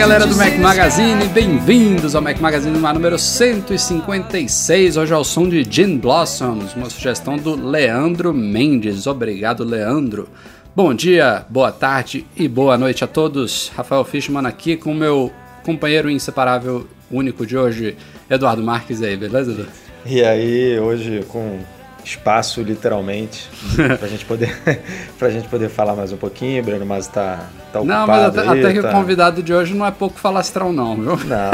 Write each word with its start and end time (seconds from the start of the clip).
Galera 0.00 0.26
do 0.26 0.34
Mac 0.34 0.56
Magazine, 0.56 1.26
bem-vindos 1.26 2.14
ao 2.14 2.22
Mac 2.22 2.40
Magazine 2.40 2.78
número 2.78 3.18
156. 3.18 4.96
Hoje 4.96 5.12
é 5.12 5.16
o 5.16 5.22
som 5.22 5.46
de 5.46 5.62
Gin 5.62 5.98
Blossoms, 5.98 6.74
uma 6.74 6.88
sugestão 6.88 7.36
do 7.36 7.54
Leandro 7.54 8.32
Mendes. 8.32 9.06
Obrigado, 9.06 9.62
Leandro. 9.62 10.26
Bom 10.74 10.94
dia, 10.94 11.44
boa 11.50 11.70
tarde 11.70 12.24
e 12.34 12.48
boa 12.48 12.78
noite 12.78 13.04
a 13.04 13.06
todos. 13.06 13.70
Rafael 13.76 14.02
Fishman 14.02 14.46
aqui 14.46 14.74
com 14.74 14.94
meu 14.94 15.30
companheiro 15.66 16.08
inseparável, 16.08 16.86
único 17.10 17.44
de 17.44 17.58
hoje, 17.58 17.94
Eduardo 18.30 18.62
Marques. 18.62 19.02
E 19.02 19.04
aí, 19.04 19.16
beleza, 19.18 19.52
Edu? 19.52 19.66
E 20.06 20.24
aí, 20.24 20.80
hoje 20.80 21.26
com 21.28 21.58
espaço, 22.04 22.62
literalmente, 22.62 23.48
pra 23.98 24.08
gente 24.08 24.24
poder 24.24 24.58
pra 25.18 25.30
gente 25.30 25.48
poder 25.48 25.68
falar 25.68 25.94
mais 25.94 26.12
um 26.12 26.16
pouquinho. 26.16 26.62
Breno 26.62 26.86
Mas 26.86 27.06
tá, 27.06 27.48
tá 27.72 27.80
ocupado 27.80 27.86
Não, 27.86 28.06
mas 28.06 28.24
até, 28.26 28.40
aí, 28.40 28.60
até 28.60 28.72
que 28.72 28.82
tá... 28.82 28.88
o 28.88 28.92
convidado 28.92 29.42
de 29.42 29.52
hoje 29.52 29.74
não 29.74 29.86
é 29.86 29.90
pouco 29.90 30.18
falastrão 30.18 30.72
não, 30.72 30.96
viu? 30.96 31.16
Não, 31.16 31.50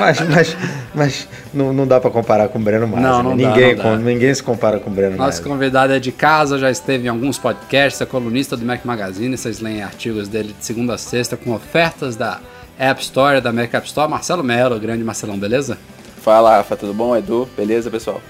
mas, 0.00 0.20
mas, 0.28 0.56
mas 0.94 1.28
não, 1.52 1.72
não 1.72 1.86
dá 1.86 2.00
pra 2.00 2.10
comparar 2.10 2.48
com 2.48 2.58
o 2.58 2.62
Breno 2.62 2.86
Mas. 2.86 3.02
Não, 3.02 3.22
não 3.22 3.36
dá, 3.36 3.48
ninguém, 3.48 3.74
não 3.74 3.84
dá. 3.84 3.96
ninguém 3.96 4.34
se 4.34 4.42
compara 4.42 4.78
com 4.78 4.90
o 4.90 4.92
Breno 4.92 5.16
Mas. 5.16 5.26
Nosso 5.26 5.42
convidado 5.42 5.92
é 5.92 5.98
de 5.98 6.12
casa, 6.12 6.58
já 6.58 6.70
esteve 6.70 7.06
em 7.06 7.08
alguns 7.08 7.38
podcasts, 7.38 8.00
é 8.00 8.06
colunista 8.06 8.56
do 8.56 8.64
Mac 8.64 8.84
Magazine, 8.84 9.36
vocês 9.36 9.60
leem 9.60 9.82
artigos 9.82 10.28
dele 10.28 10.54
de 10.58 10.64
segunda 10.64 10.94
a 10.94 10.98
sexta 10.98 11.36
com 11.36 11.52
ofertas 11.52 12.16
da 12.16 12.40
App 12.78 13.02
Store, 13.02 13.40
da 13.40 13.52
Mac 13.52 13.72
App 13.74 13.86
Store. 13.86 14.10
Marcelo 14.10 14.42
Melo, 14.42 14.78
grande 14.78 15.04
Marcelão, 15.04 15.38
beleza? 15.38 15.76
Fala, 16.22 16.56
Rafa, 16.56 16.76
tudo 16.76 16.92
bom? 16.92 17.16
Edu, 17.16 17.48
beleza, 17.56 17.90
pessoal? 17.90 18.20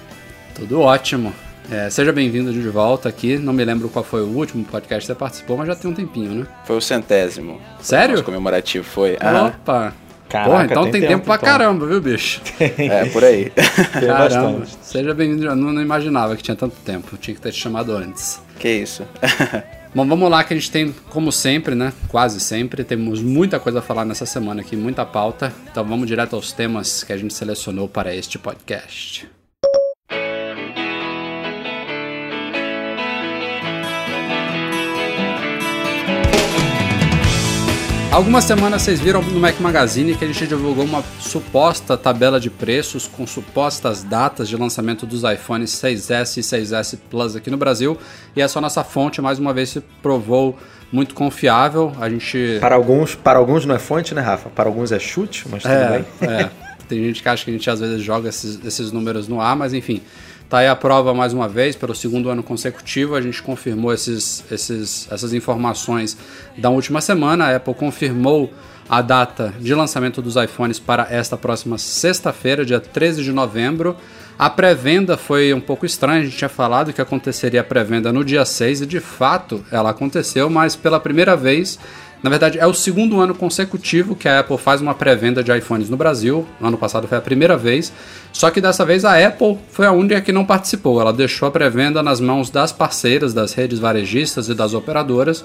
Tudo 0.54 0.80
ótimo. 0.80 1.32
É, 1.70 1.88
seja 1.88 2.12
bem-vindo 2.12 2.52
de 2.52 2.68
volta 2.68 3.08
aqui. 3.08 3.38
Não 3.38 3.52
me 3.52 3.64
lembro 3.64 3.88
qual 3.88 4.04
foi 4.04 4.22
o 4.22 4.26
último 4.26 4.64
podcast 4.64 5.02
que 5.02 5.06
você 5.06 5.14
participou, 5.14 5.56
mas 5.56 5.68
já 5.68 5.76
tem 5.76 5.88
um 5.90 5.94
tempinho, 5.94 6.34
né? 6.34 6.46
Foi 6.64 6.76
o 6.76 6.80
centésimo. 6.80 7.60
Sério? 7.80 8.12
Nosso 8.14 8.24
comemorativo 8.24 8.84
foi. 8.84 9.16
Aham. 9.20 9.46
Opa! 9.48 9.94
Caraca, 10.28 10.50
Porra, 10.50 10.64
então 10.64 10.82
tem 10.84 10.92
tem, 10.92 11.00
tempo, 11.02 11.12
tempo, 11.12 11.24
pra 11.24 11.34
então. 11.36 11.48
caramba, 11.48 11.86
viu, 11.86 12.00
bicho? 12.00 12.40
É, 12.78 13.04
por 13.06 13.24
aí. 13.24 13.50
Tem 13.50 14.06
Caramba. 14.06 14.58
bastante. 14.58 14.78
Seja 14.82 15.12
bem-vindo. 15.14 15.44
Eu 15.44 15.56
não, 15.56 15.72
não 15.72 15.82
imaginava 15.82 16.36
que 16.36 16.42
tinha 16.42 16.56
tanto 16.56 16.76
tempo. 16.84 17.16
Tinha 17.16 17.34
que 17.34 17.40
ter 17.40 17.50
te 17.52 17.60
chamado 17.60 17.92
antes. 17.96 18.40
que 18.58 18.68
isso. 18.68 19.04
Bom, 19.92 20.06
vamos 20.06 20.30
lá 20.30 20.44
que 20.44 20.54
a 20.54 20.56
gente 20.56 20.70
tem, 20.70 20.94
como 21.08 21.32
sempre, 21.32 21.74
né? 21.74 21.92
Quase 22.06 22.38
sempre, 22.38 22.84
temos 22.84 23.20
muita 23.20 23.58
coisa 23.58 23.80
a 23.80 23.82
falar 23.82 24.04
nessa 24.04 24.24
semana 24.24 24.60
aqui, 24.60 24.76
muita 24.76 25.04
pauta. 25.04 25.52
Então 25.68 25.84
vamos 25.84 26.06
direto 26.06 26.36
aos 26.36 26.52
temas 26.52 27.02
que 27.02 27.12
a 27.12 27.16
gente 27.16 27.34
selecionou 27.34 27.88
para 27.88 28.14
este 28.14 28.38
podcast. 28.38 29.28
Algumas 38.12 38.42
semanas 38.44 38.82
vocês 38.82 38.98
viram 39.00 39.22
no 39.22 39.38
Mac 39.38 39.60
Magazine 39.60 40.16
que 40.16 40.24
a 40.24 40.26
gente 40.26 40.44
divulgou 40.46 40.84
uma 40.84 41.02
suposta 41.20 41.96
tabela 41.96 42.40
de 42.40 42.50
preços 42.50 43.06
com 43.06 43.24
supostas 43.24 44.02
datas 44.02 44.48
de 44.48 44.56
lançamento 44.56 45.06
dos 45.06 45.22
iPhones 45.22 45.70
6S 45.70 46.38
e 46.38 46.40
6S 46.40 46.98
Plus 47.08 47.36
aqui 47.36 47.50
no 47.50 47.56
Brasil. 47.56 47.96
E 48.34 48.40
essa 48.42 48.60
nossa 48.60 48.82
fonte, 48.82 49.22
mais 49.22 49.38
uma 49.38 49.54
vez, 49.54 49.70
se 49.70 49.80
provou 50.02 50.58
muito 50.92 51.14
confiável. 51.14 51.92
A 52.00 52.08
gente. 52.10 52.58
Para 52.60 52.74
alguns, 52.74 53.14
para 53.14 53.38
alguns 53.38 53.64
não 53.64 53.76
é 53.76 53.78
fonte, 53.78 54.12
né, 54.12 54.20
Rafa? 54.20 54.50
Para 54.50 54.68
alguns 54.68 54.90
é 54.90 54.98
chute, 54.98 55.44
mas 55.48 55.62
tudo 55.62 55.72
É, 55.72 55.88
bem. 56.20 56.28
é. 56.28 56.50
Tem 56.88 57.04
gente 57.04 57.22
que 57.22 57.28
acha 57.28 57.44
que 57.44 57.50
a 57.50 57.54
gente 57.54 57.70
às 57.70 57.78
vezes 57.78 58.02
joga 58.02 58.28
esses, 58.28 58.58
esses 58.66 58.90
números 58.90 59.28
no 59.28 59.40
ar, 59.40 59.54
mas 59.54 59.72
enfim. 59.72 60.02
Tá 60.50 60.58
aí 60.58 60.66
a 60.66 60.74
prova 60.74 61.14
mais 61.14 61.32
uma 61.32 61.48
vez, 61.48 61.76
pelo 61.76 61.94
segundo 61.94 62.28
ano 62.28 62.42
consecutivo, 62.42 63.14
a 63.14 63.20
gente 63.20 63.40
confirmou 63.40 63.94
esses, 63.94 64.44
esses, 64.50 65.06
essas 65.08 65.32
informações 65.32 66.16
da 66.58 66.68
última 66.68 67.00
semana. 67.00 67.44
A 67.44 67.54
Apple 67.54 67.72
confirmou 67.72 68.52
a 68.88 69.00
data 69.00 69.54
de 69.60 69.72
lançamento 69.72 70.20
dos 70.20 70.34
iPhones 70.34 70.80
para 70.80 71.06
esta 71.08 71.36
próxima 71.36 71.78
sexta-feira, 71.78 72.64
dia 72.64 72.80
13 72.80 73.22
de 73.22 73.30
novembro. 73.30 73.96
A 74.36 74.50
pré-venda 74.50 75.16
foi 75.16 75.54
um 75.54 75.60
pouco 75.60 75.86
estranha, 75.86 76.22
a 76.22 76.24
gente 76.24 76.36
tinha 76.36 76.48
falado 76.48 76.92
que 76.92 77.00
aconteceria 77.00 77.60
a 77.60 77.64
pré-venda 77.64 78.12
no 78.12 78.24
dia 78.24 78.44
6 78.44 78.80
e 78.80 78.86
de 78.86 78.98
fato 78.98 79.64
ela 79.70 79.90
aconteceu, 79.90 80.50
mas 80.50 80.74
pela 80.74 80.98
primeira 80.98 81.36
vez 81.36 81.78
na 82.22 82.28
verdade, 82.28 82.58
é 82.58 82.66
o 82.66 82.74
segundo 82.74 83.18
ano 83.18 83.34
consecutivo 83.34 84.14
que 84.14 84.28
a 84.28 84.40
Apple 84.40 84.58
faz 84.58 84.80
uma 84.82 84.94
pré-venda 84.94 85.42
de 85.42 85.56
iPhones 85.56 85.88
no 85.88 85.96
Brasil. 85.96 86.46
Ano 86.60 86.76
passado 86.76 87.08
foi 87.08 87.16
a 87.16 87.20
primeira 87.20 87.56
vez. 87.56 87.90
Só 88.30 88.50
que 88.50 88.60
dessa 88.60 88.84
vez 88.84 89.04
a 89.06 89.26
Apple 89.26 89.58
foi 89.70 89.86
a 89.86 89.92
única 89.92 90.20
que 90.20 90.30
não 90.30 90.44
participou. 90.44 91.00
Ela 91.00 91.14
deixou 91.14 91.48
a 91.48 91.50
pré-venda 91.50 92.02
nas 92.02 92.20
mãos 92.20 92.50
das 92.50 92.72
parceiras, 92.72 93.32
das 93.32 93.54
redes 93.54 93.78
varejistas 93.78 94.50
e 94.50 94.54
das 94.54 94.74
operadoras. 94.74 95.42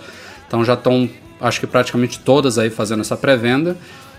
Então 0.48 0.66
já 0.66 0.74
estão, 0.74 1.10
acho 1.40 1.62
que 1.62 1.68
praticamente 1.68 2.20
todas 2.20 2.58
aí 2.58 2.70
fazendo 2.70 3.02
essa 3.02 3.16
pré-venda. 3.16 3.78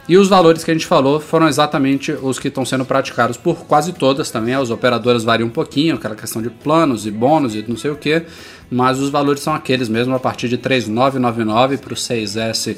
E 0.09 0.17
os 0.17 0.28
valores 0.28 0.62
que 0.62 0.71
a 0.71 0.75
gente 0.75 0.87
falou 0.87 1.19
foram 1.19 1.49
exatamente 1.49 2.12
os 2.12 2.39
que 2.39 2.47
estão 2.47 2.65
sendo 2.65 2.84
praticados 2.84 3.37
por 3.37 3.67
quase 3.67 3.93
todas 3.93 4.31
também. 4.31 4.55
As 4.55 4.71
operadoras 4.71 5.25
variam 5.25 5.49
um 5.49 5.50
pouquinho, 5.50 5.97
aquela 5.97 6.15
questão 6.15 6.41
de 6.41 6.49
planos 6.49 7.06
e 7.06 7.11
bônus 7.11 7.56
e 7.56 7.65
não 7.67 7.77
sei 7.77 7.91
o 7.91 7.97
que, 7.97 8.22
mas 8.71 9.00
os 9.00 9.11
valores 9.11 9.43
são 9.43 9.53
aqueles 9.53 9.89
mesmo 9.89 10.15
a 10.15 10.21
partir 10.21 10.49
de 10.49 10.59
3.999 10.59 11.78
para 11.78 11.93
o 11.93 11.97
6S 11.97 12.77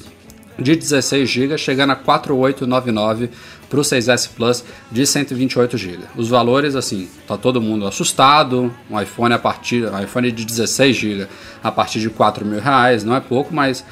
de 0.59 0.75
16 0.75 1.28
GB, 1.28 1.56
chegando 1.56 1.91
a 1.91 1.97
4.899 1.97 3.28
para 3.69 3.78
o 3.78 3.83
6S 3.83 4.31
Plus 4.34 4.65
de 4.91 5.06
128 5.06 5.78
GB. 5.78 6.05
Os 6.17 6.28
valores, 6.28 6.75
assim, 6.75 7.09
tá 7.27 7.37
todo 7.37 7.61
mundo 7.61 7.87
assustado. 7.87 8.75
Um 8.91 9.00
iPhone 9.00 9.34
a 9.34 9.38
partir, 9.38 9.84
um 9.84 10.03
iPhone 10.03 10.33
de 10.33 10.44
16 10.44 10.97
GB 10.97 11.28
a 11.62 11.71
partir 11.71 12.00
de 12.00 12.11
4 12.11 12.44
mil 12.44 12.61
reais, 12.61 13.05
não 13.05 13.15
é 13.15 13.21
pouco, 13.21 13.55
mas 13.55 13.84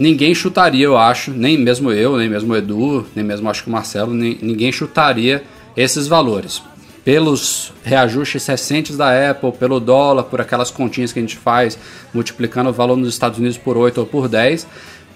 ninguém 0.00 0.34
chutaria, 0.34 0.86
eu 0.86 0.96
acho, 0.96 1.30
nem 1.30 1.58
mesmo 1.58 1.92
eu, 1.92 2.16
nem 2.16 2.28
mesmo 2.28 2.54
o 2.54 2.56
Edu, 2.56 3.06
nem 3.14 3.22
mesmo 3.22 3.48
acho 3.50 3.62
que 3.62 3.68
o 3.68 3.72
Marcelo, 3.72 4.14
nem, 4.14 4.38
ninguém 4.40 4.72
chutaria 4.72 5.44
esses 5.76 6.08
valores. 6.08 6.62
Pelos 7.04 7.72
reajustes 7.84 8.46
recentes 8.46 8.96
da 8.96 9.30
Apple, 9.30 9.52
pelo 9.52 9.78
dólar, 9.78 10.24
por 10.24 10.40
aquelas 10.40 10.70
continhas 10.70 11.12
que 11.12 11.18
a 11.18 11.22
gente 11.22 11.36
faz, 11.36 11.78
multiplicando 12.14 12.70
o 12.70 12.72
valor 12.72 12.96
nos 12.96 13.10
Estados 13.10 13.38
Unidos 13.38 13.58
por 13.58 13.76
8 13.76 13.98
ou 13.98 14.06
por 14.06 14.26
10, 14.26 14.66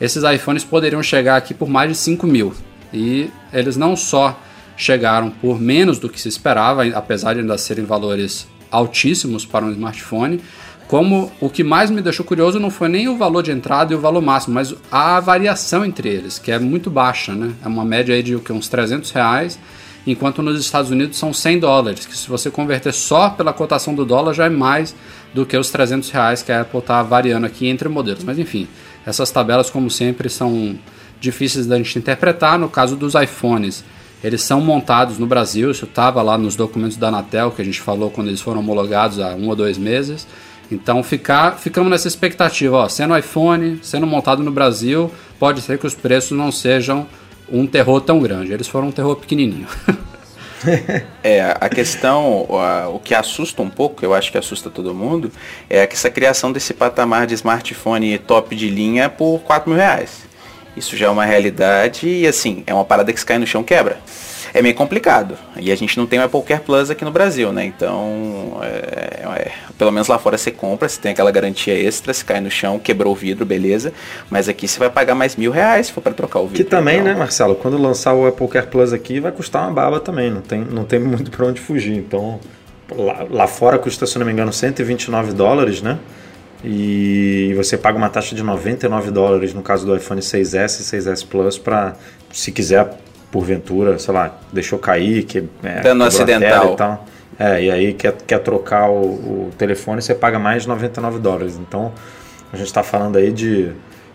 esses 0.01 0.23
iPhones 0.23 0.65
poderiam 0.65 1.03
chegar 1.03 1.37
aqui 1.37 1.55
por 1.55 1.69
mais 1.69 1.91
de 1.91 1.97
5 1.97 2.27
mil. 2.27 2.53
E 2.93 3.31
eles 3.53 3.77
não 3.77 3.97
só 3.97 4.39
chegaram 4.77 5.31
por 5.31 5.61
menos 5.61 5.99
do 5.99 6.09
que 6.09 6.21
se 6.21 6.29
esperava, 6.29 6.85
apesar 6.89 7.35
de 7.35 7.41
ainda 7.41 7.57
serem 7.57 7.85
valores 7.85 8.47
altíssimos 8.71 9.47
para 9.47 9.65
um 9.65 9.71
smartphone, 9.71 10.41
como 10.89 11.33
o 11.41 11.49
que 11.49 11.65
mais 11.65 11.91
me 11.91 12.03
deixou 12.03 12.25
curioso 12.25 12.61
não 12.61 12.71
foi 12.71 12.89
nem 12.89 13.09
o 13.09 13.17
valor 13.17 13.43
de 13.43 13.51
entrada 13.51 13.93
e 13.93 13.97
o 13.97 14.01
valor 14.01 14.21
máximo, 14.21 14.55
mas 14.55 14.75
a 14.93 15.19
variação 15.19 15.85
entre 15.85 16.09
eles, 16.09 16.39
que 16.39 16.53
é 16.53 16.59
muito 16.59 16.91
baixa, 16.91 17.33
né? 17.33 17.53
É 17.65 17.69
uma 17.69 17.85
média 17.85 18.15
aí 18.15 18.23
de 18.23 18.37
uns 18.37 18.69
300 18.69 19.11
reais, 19.11 19.59
enquanto 20.07 20.43
nos 20.43 20.61
Estados 20.61 20.91
Unidos 20.91 21.17
são 21.17 21.33
100 21.33 21.59
dólares, 21.59 22.07
que 22.07 22.17
se 22.17 22.29
você 22.29 22.51
converter 22.51 22.93
só 22.93 23.31
pela 23.31 23.53
cotação 23.53 23.95
do 23.95 24.05
dólar 24.05 24.35
já 24.35 24.47
é 24.47 24.51
mais 24.51 24.95
do 25.33 25.47
que 25.47 25.57
os 25.57 25.71
300 25.71 26.11
reais 26.11 26.43
que 26.43 26.53
a 26.53 26.61
Apple 26.61 26.79
está 26.79 27.03
variando 27.03 27.47
aqui 27.47 27.67
entre 27.67 27.89
modelos. 27.89 28.23
Mas 28.23 28.39
enfim, 28.39 28.69
essas 29.07 29.31
tabelas, 29.31 29.71
como 29.71 29.91
sempre, 29.91 30.29
são 30.29 30.79
difíceis 31.19 31.67
da 31.67 31.77
gente 31.79 31.99
interpretar. 31.99 32.59
No 32.59 32.69
caso 32.69 32.95
dos 32.95 33.15
iPhones, 33.15 33.83
eles 34.23 34.43
são 34.43 34.61
montados 34.61 35.19
no 35.19 35.27
Brasil, 35.27 35.71
isso 35.71 35.87
estava 35.87 36.23
lá 36.23 36.39
nos 36.39 36.55
documentos 36.57 36.97
da 36.97 37.09
Anatel 37.09 37.51
que 37.51 37.61
a 37.61 37.65
gente 37.65 37.81
falou 37.81 38.11
quando 38.11 38.29
eles 38.29 38.41
foram 38.41 38.61
homologados 38.61 39.19
há 39.19 39.35
um 39.35 39.49
ou 39.49 39.57
dois 39.57 39.77
meses. 39.77 40.27
Então 40.75 41.03
ficar, 41.03 41.59
ficamos 41.59 41.89
nessa 41.89 42.09
expectativa, 42.09 42.77
ó, 42.77 42.89
sendo 42.89 43.17
iPhone, 43.17 43.79
sendo 43.83 44.07
montado 44.07 44.43
no 44.43 44.51
Brasil, 44.51 45.11
pode 45.39 45.61
ser 45.63 45.79
que 45.79 45.87
os 45.87 45.95
preços 45.95 46.37
não 46.37 46.51
sejam 46.51 47.07
um 47.49 47.67
terror 47.67 48.01
tão 48.01 48.19
grande. 48.19 48.53
Eles 48.53 48.67
foram 48.67 48.89
um 48.89 48.93
terror 48.93 49.15
pequenininho. 49.15 49.69
é, 51.23 51.57
a 51.61 51.69
questão, 51.69 52.47
o 52.93 52.99
que 52.99 53.15
assusta 53.15 53.63
um 53.63 53.71
pouco, 53.71 54.05
eu 54.05 54.13
acho 54.13 54.33
que 54.33 54.39
assusta 54.39 54.69
todo 54.69 54.93
mundo, 54.93 55.31
é 55.71 55.87
que 55.87 55.95
essa 55.95 56.11
criação 56.11 56.51
desse 56.51 56.75
patamar 56.75 57.27
de 57.27 57.35
smartphone 57.35 58.19
top 58.19 58.57
de 58.57 58.69
linha 58.69 59.09
por 59.09 59.41
4 59.41 59.71
mil 59.71 59.79
reais. 59.79 60.25
Isso 60.77 60.97
já 60.97 61.07
é 61.07 61.11
uma 61.11 61.25
realidade 61.25 62.09
e 62.09 62.27
assim, 62.27 62.65
é 62.67 62.75
uma 62.75 62.85
parada 62.85 63.13
que 63.13 63.21
se 63.21 63.25
cai 63.25 63.39
no 63.39 63.47
chão 63.47 63.63
quebra 63.63 63.99
é 64.55 64.63
meio 64.63 64.75
complicado. 64.77 65.37
E 65.57 65.73
a 65.73 65.75
gente 65.75 65.99
não 65.99 66.07
tem 66.07 66.21
o 66.21 66.23
Apple 66.23 66.41
Care 66.43 66.63
Plus 66.63 66.89
aqui 66.89 67.05
no 67.05 67.11
Brasil, 67.11 67.53
né? 67.53 67.65
Então, 67.65 68.61
é, 68.63 69.25
é, 69.37 69.53
pelo 69.77 69.91
menos 69.91 70.07
lá 70.07 70.17
fora 70.17 70.39
você 70.39 70.53
compra, 70.53 70.89
você 70.89 71.01
tem 71.01 71.11
aquela 71.11 71.33
garantia 71.33 71.75
extra, 71.75 72.15
se 72.15 72.25
cai 72.25 72.41
no 72.41 72.49
chão, 72.49 72.79
quebrou 72.79 73.13
o 73.13 73.17
vidro, 73.17 73.45
beleza. 73.45 73.93
Mas 74.31 74.49
aqui 74.49 74.69
você 74.69 74.79
vai 74.79 74.89
pagar 74.89 75.17
mais 75.17 75.35
mil 75.35 75.51
reais 75.51 75.89
se 75.89 75.93
for 75.93 76.01
para 76.01 76.15
trocar 76.15 76.39
o 76.39 76.47
vidro. 76.47 76.63
Que 76.63 76.71
também, 76.71 77.01
então... 77.01 77.13
né, 77.13 77.19
Marcelo? 77.19 77.57
Quando 77.57 77.77
lançar 77.77 78.15
o 78.15 78.29
Apple 78.29 78.47
Care 78.47 78.69
Plus 78.69 78.93
aqui, 78.93 79.19
vai 79.19 79.33
custar 79.33 79.63
uma 79.63 79.73
baba 79.73 79.99
também. 79.99 80.31
Não 80.31 80.41
tem, 80.41 80.61
não 80.61 80.85
tem 80.85 81.01
muito 81.03 81.33
para 81.33 81.45
onde 81.47 81.61
fugir. 81.61 81.97
Então, 81.97 82.39
lá, 82.97 83.27
lá 83.29 83.47
fora 83.49 83.77
custa, 83.77 84.07
se 84.07 84.17
não 84.21 84.25
me 84.25 84.31
engano, 84.31 84.53
129 84.53 85.33
dólares, 85.33 85.83
né? 85.83 85.99
E 86.63 87.53
você 87.57 87.77
paga 87.77 87.99
uma 87.99 88.09
taxa 88.09 88.37
de 88.37 88.43
99 88.43 89.11
dólares 89.11 89.53
no 89.53 89.63
caso 89.63 89.85
do 89.85 89.95
iPhone 89.97 90.21
6S 90.21 90.81
e 90.81 90.97
6S 90.97 91.27
Plus 91.27 91.59
para, 91.59 91.95
se 92.33 92.53
quiser 92.53 92.89
porventura, 93.35 93.99
sei 93.99 94.15
lá, 94.15 94.39
deixou 94.53 94.79
cair, 94.79 95.25
que 95.25 95.43
é, 95.65 95.81
dano 95.81 96.05
acidental 96.05 96.75
e 96.75 96.77
tal. 96.77 97.07
É, 97.37 97.65
e 97.65 97.69
aí 97.69 97.93
quer, 97.93 98.13
quer 98.13 98.39
trocar 98.39 98.89
o, 98.89 99.49
o 99.49 99.51
telefone, 99.59 100.01
você 100.01 100.15
paga 100.15 100.39
mais 100.39 100.63
de 100.63 100.69
99 100.69 101.19
dólares. 101.19 101.59
Então, 101.59 101.93
a 102.53 102.57
gente 102.57 102.69
está 102.69 102.85
falando 102.85 103.17
aí 103.17 103.33
de 103.33 103.73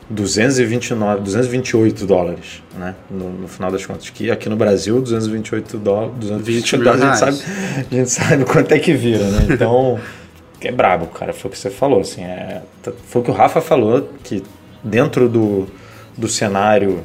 229, 0.10 1.20
228 1.20 2.06
dólares, 2.08 2.64
né? 2.78 2.96
No, 3.12 3.30
no, 3.30 3.48
final 3.50 3.70
das 3.70 3.86
contas. 3.86 4.10
Que 4.10 4.32
aqui 4.32 4.48
no 4.48 4.56
Brasil, 4.56 5.02
228 5.02 5.78
dólares, 5.78 6.14
228 6.18 6.82
dólares, 6.82 7.04
a 7.04 7.26
gente, 7.30 7.38
sabe, 7.38 7.86
a 7.92 7.96
gente 7.96 8.10
sabe 8.10 8.46
quanto 8.46 8.72
é 8.72 8.80
que 8.80 8.94
vira, 8.94 9.26
né? 9.26 9.48
Então, 9.50 10.00
é 10.62 10.72
brabo, 10.72 11.08
cara. 11.08 11.34
Foi 11.34 11.50
o 11.50 11.52
que 11.52 11.60
você 11.60 11.70
falou, 11.70 12.00
assim. 12.00 12.24
É, 12.24 12.62
foi 13.10 13.22
o 13.22 13.26
que 13.26 13.32
o 13.32 13.34
Rafa 13.34 13.60
falou, 13.60 14.10
que 14.24 14.42
dentro 14.82 15.28
do, 15.28 15.68
do 16.18 16.30
cenário 16.30 17.04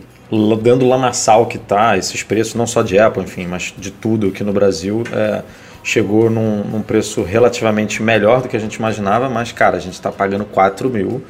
dando 0.56 0.84
sal 1.12 1.46
que 1.46 1.58
tá, 1.58 1.96
esses 1.96 2.22
preços, 2.22 2.54
não 2.54 2.66
só 2.66 2.82
de 2.82 2.98
Apple, 2.98 3.22
enfim, 3.22 3.46
mas 3.46 3.75
de 3.76 3.90
tudo 3.90 4.28
aqui 4.28 4.42
no 4.42 4.52
Brasil, 4.52 5.02
é, 5.12 5.42
chegou 5.82 6.31
num, 6.31 6.64
num, 6.64 6.82
preço 6.82 7.22
relativamente 7.22 8.02
melhor 8.02 8.42
do 8.42 8.48
que 8.48 8.56
a 8.56 8.60
gente 8.60 8.75
imaginava, 8.75 9.28
mas, 9.28 9.52
cara, 9.52 9.76
a 9.76 9.81
gente 9.81 9.94
está 9.94 10.10
pagando 10.10 10.44
4 10.44 10.88
mil 10.90 11.22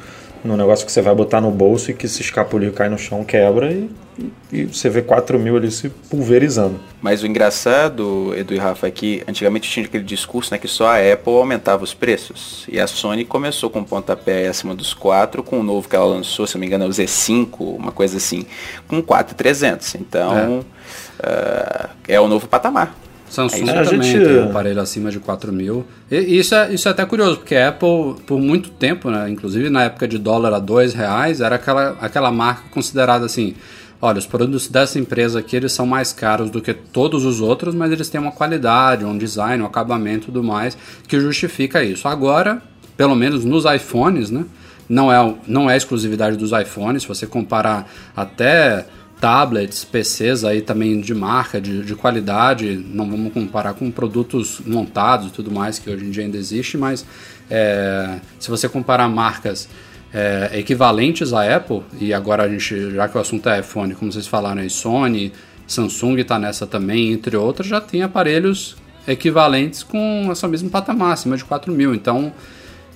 num 0.45 0.55
negócio 0.55 0.85
que 0.85 0.91
você 0.91 1.01
vai 1.01 1.13
botar 1.13 1.41
no 1.41 1.51
bolso 1.51 1.91
e 1.91 1.93
que 1.93 2.07
se 2.07 2.21
escapulir 2.21 2.71
cai 2.71 2.87
no 2.87 2.97
chão, 2.97 3.23
quebra 3.23 3.71
e, 3.71 3.89
e, 4.17 4.31
e, 4.51 4.65
você 4.65 4.89
vê 4.89 5.01
4 5.01 5.37
mil 5.39 5.57
ali 5.57 5.71
se 5.71 5.89
pulverizando. 5.89 6.79
Mas 7.01 7.23
o 7.23 7.27
engraçado, 7.27 8.33
Edu 8.37 8.53
e 8.53 8.57
Rafa, 8.57 8.87
é 8.87 8.91
que 8.91 9.23
antigamente 9.27 9.69
tinha 9.69 9.85
aquele 9.85 10.03
discurso 10.03 10.53
né, 10.53 10.57
que 10.57 10.67
só 10.67 10.87
a 10.87 10.97
Apple 10.97 11.33
aumentava 11.33 11.83
os 11.83 11.93
preços. 11.93 12.65
E 12.69 12.79
a 12.79 12.87
Sony 12.87 13.25
começou 13.25 13.69
com 13.69 13.79
um 13.79 13.83
pontapé 13.83 14.47
acima 14.47 14.75
dos 14.75 14.93
4, 14.93 15.43
com 15.43 15.59
o 15.59 15.63
novo 15.63 15.89
que 15.89 15.95
ela 15.95 16.05
lançou, 16.05 16.45
se 16.45 16.55
não 16.55 16.61
me 16.61 16.67
engano, 16.67 16.85
é 16.85 16.87
o 16.87 16.91
Z5, 16.91 17.47
uma 17.59 17.91
coisa 17.91 18.17
assim, 18.17 18.45
com 18.87 19.01
4,300. 19.01 19.95
Então, 19.95 20.35
é. 20.37 20.75
Uh, 21.15 21.89
é 22.07 22.19
o 22.19 22.27
novo 22.27 22.47
patamar. 22.47 23.04
Samsung 23.35 23.69
é, 23.69 23.83
também 23.83 24.01
gente... 24.03 24.25
tem 24.25 24.39
um 24.39 24.45
aparelho 24.45 24.81
acima 24.81 25.11
de 25.11 25.19
4 25.19 25.51
mil. 25.51 25.85
E 26.09 26.37
isso 26.39 26.55
é, 26.55 26.73
isso 26.73 26.87
é 26.87 26.91
até 26.91 27.05
curioso, 27.05 27.37
porque 27.37 27.55
a 27.55 27.69
Apple, 27.69 28.15
por 28.25 28.39
muito 28.39 28.69
tempo, 28.69 29.09
né, 29.09 29.29
inclusive 29.29 29.69
na 29.69 29.83
época 29.83 30.07
de 30.07 30.17
dólar 30.17 30.53
a 30.53 30.59
2 30.59 30.93
reais, 30.93 31.41
era 31.41 31.55
aquela, 31.55 31.97
aquela 31.99 32.31
marca 32.31 32.63
considerada 32.71 33.25
assim, 33.25 33.55
olha, 34.01 34.17
os 34.17 34.25
produtos 34.25 34.67
dessa 34.67 34.97
empresa 34.97 35.39
aqui 35.39 35.55
eles 35.55 35.71
são 35.71 35.85
mais 35.85 36.13
caros 36.13 36.49
do 36.49 36.61
que 36.61 36.73
todos 36.73 37.25
os 37.25 37.41
outros, 37.41 37.75
mas 37.75 37.91
eles 37.91 38.09
têm 38.09 38.21
uma 38.21 38.31
qualidade, 38.31 39.03
um 39.03 39.17
design, 39.17 39.61
um 39.61 39.65
acabamento 39.65 40.23
e 40.23 40.25
tudo 40.25 40.43
mais 40.43 40.77
que 41.07 41.19
justifica 41.19 41.83
isso. 41.83 42.07
Agora, 42.07 42.61
pelo 42.95 43.15
menos 43.15 43.43
nos 43.43 43.65
iPhones, 43.65 44.31
né, 44.31 44.45
não 44.87 45.11
é, 45.11 45.35
não 45.47 45.69
é 45.69 45.75
exclusividade 45.75 46.37
dos 46.37 46.51
iPhones, 46.51 47.01
se 47.01 47.07
você 47.07 47.25
comparar 47.27 47.91
até 48.15 48.85
tablets, 49.19 49.85
PCs 49.85 50.43
aí 50.43 50.61
também 50.61 50.99
de 50.99 51.13
marca, 51.13 51.59
de, 51.59 51.83
de 51.83 51.95
qualidade, 51.95 52.83
não 52.93 53.09
vamos 53.09 53.33
comparar 53.33 53.73
com 53.73 53.89
produtos 53.89 54.59
montados 54.65 55.27
e 55.27 55.31
tudo 55.31 55.51
mais 55.51 55.79
que 55.79 55.89
hoje 55.89 56.05
em 56.05 56.11
dia 56.11 56.23
ainda 56.23 56.37
existe, 56.37 56.77
mas 56.77 57.05
é, 57.49 58.19
se 58.39 58.49
você 58.49 58.67
comparar 58.67 59.07
marcas 59.07 59.69
é, 60.13 60.51
equivalentes 60.59 61.33
à 61.33 61.55
Apple, 61.55 61.81
e 61.99 62.13
agora 62.13 62.43
a 62.43 62.49
gente, 62.49 62.91
já 62.91 63.07
que 63.07 63.17
o 63.17 63.21
assunto 63.21 63.49
é 63.49 63.59
iPhone, 63.59 63.93
como 63.95 64.11
vocês 64.11 64.27
falaram 64.27 64.61
aí, 64.61 64.69
Sony, 64.69 65.31
Samsung 65.67 66.19
está 66.19 66.37
nessa 66.37 66.67
também, 66.67 67.11
entre 67.11 67.35
outras, 67.35 67.67
já 67.67 67.81
tem 67.81 68.03
aparelhos 68.03 68.75
equivalentes 69.07 69.83
com 69.83 70.27
essa 70.31 70.47
mesma 70.47 70.69
patamar, 70.69 71.13
acima 71.13 71.37
de 71.37 71.43
4 71.43 71.71
mil. 71.71 71.93
Então, 71.93 72.31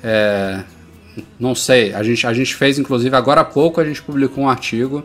é, 0.03 0.63
não 1.39 1.55
sei, 1.55 1.93
a 1.93 2.03
gente, 2.03 2.25
a 2.25 2.33
gente 2.33 2.55
fez, 2.55 2.77
inclusive, 2.77 3.15
agora 3.15 3.41
há 3.41 3.45
pouco 3.45 3.81
a 3.81 3.85
gente 3.85 4.01
publicou 4.01 4.43
um 4.43 4.49
artigo 4.49 5.03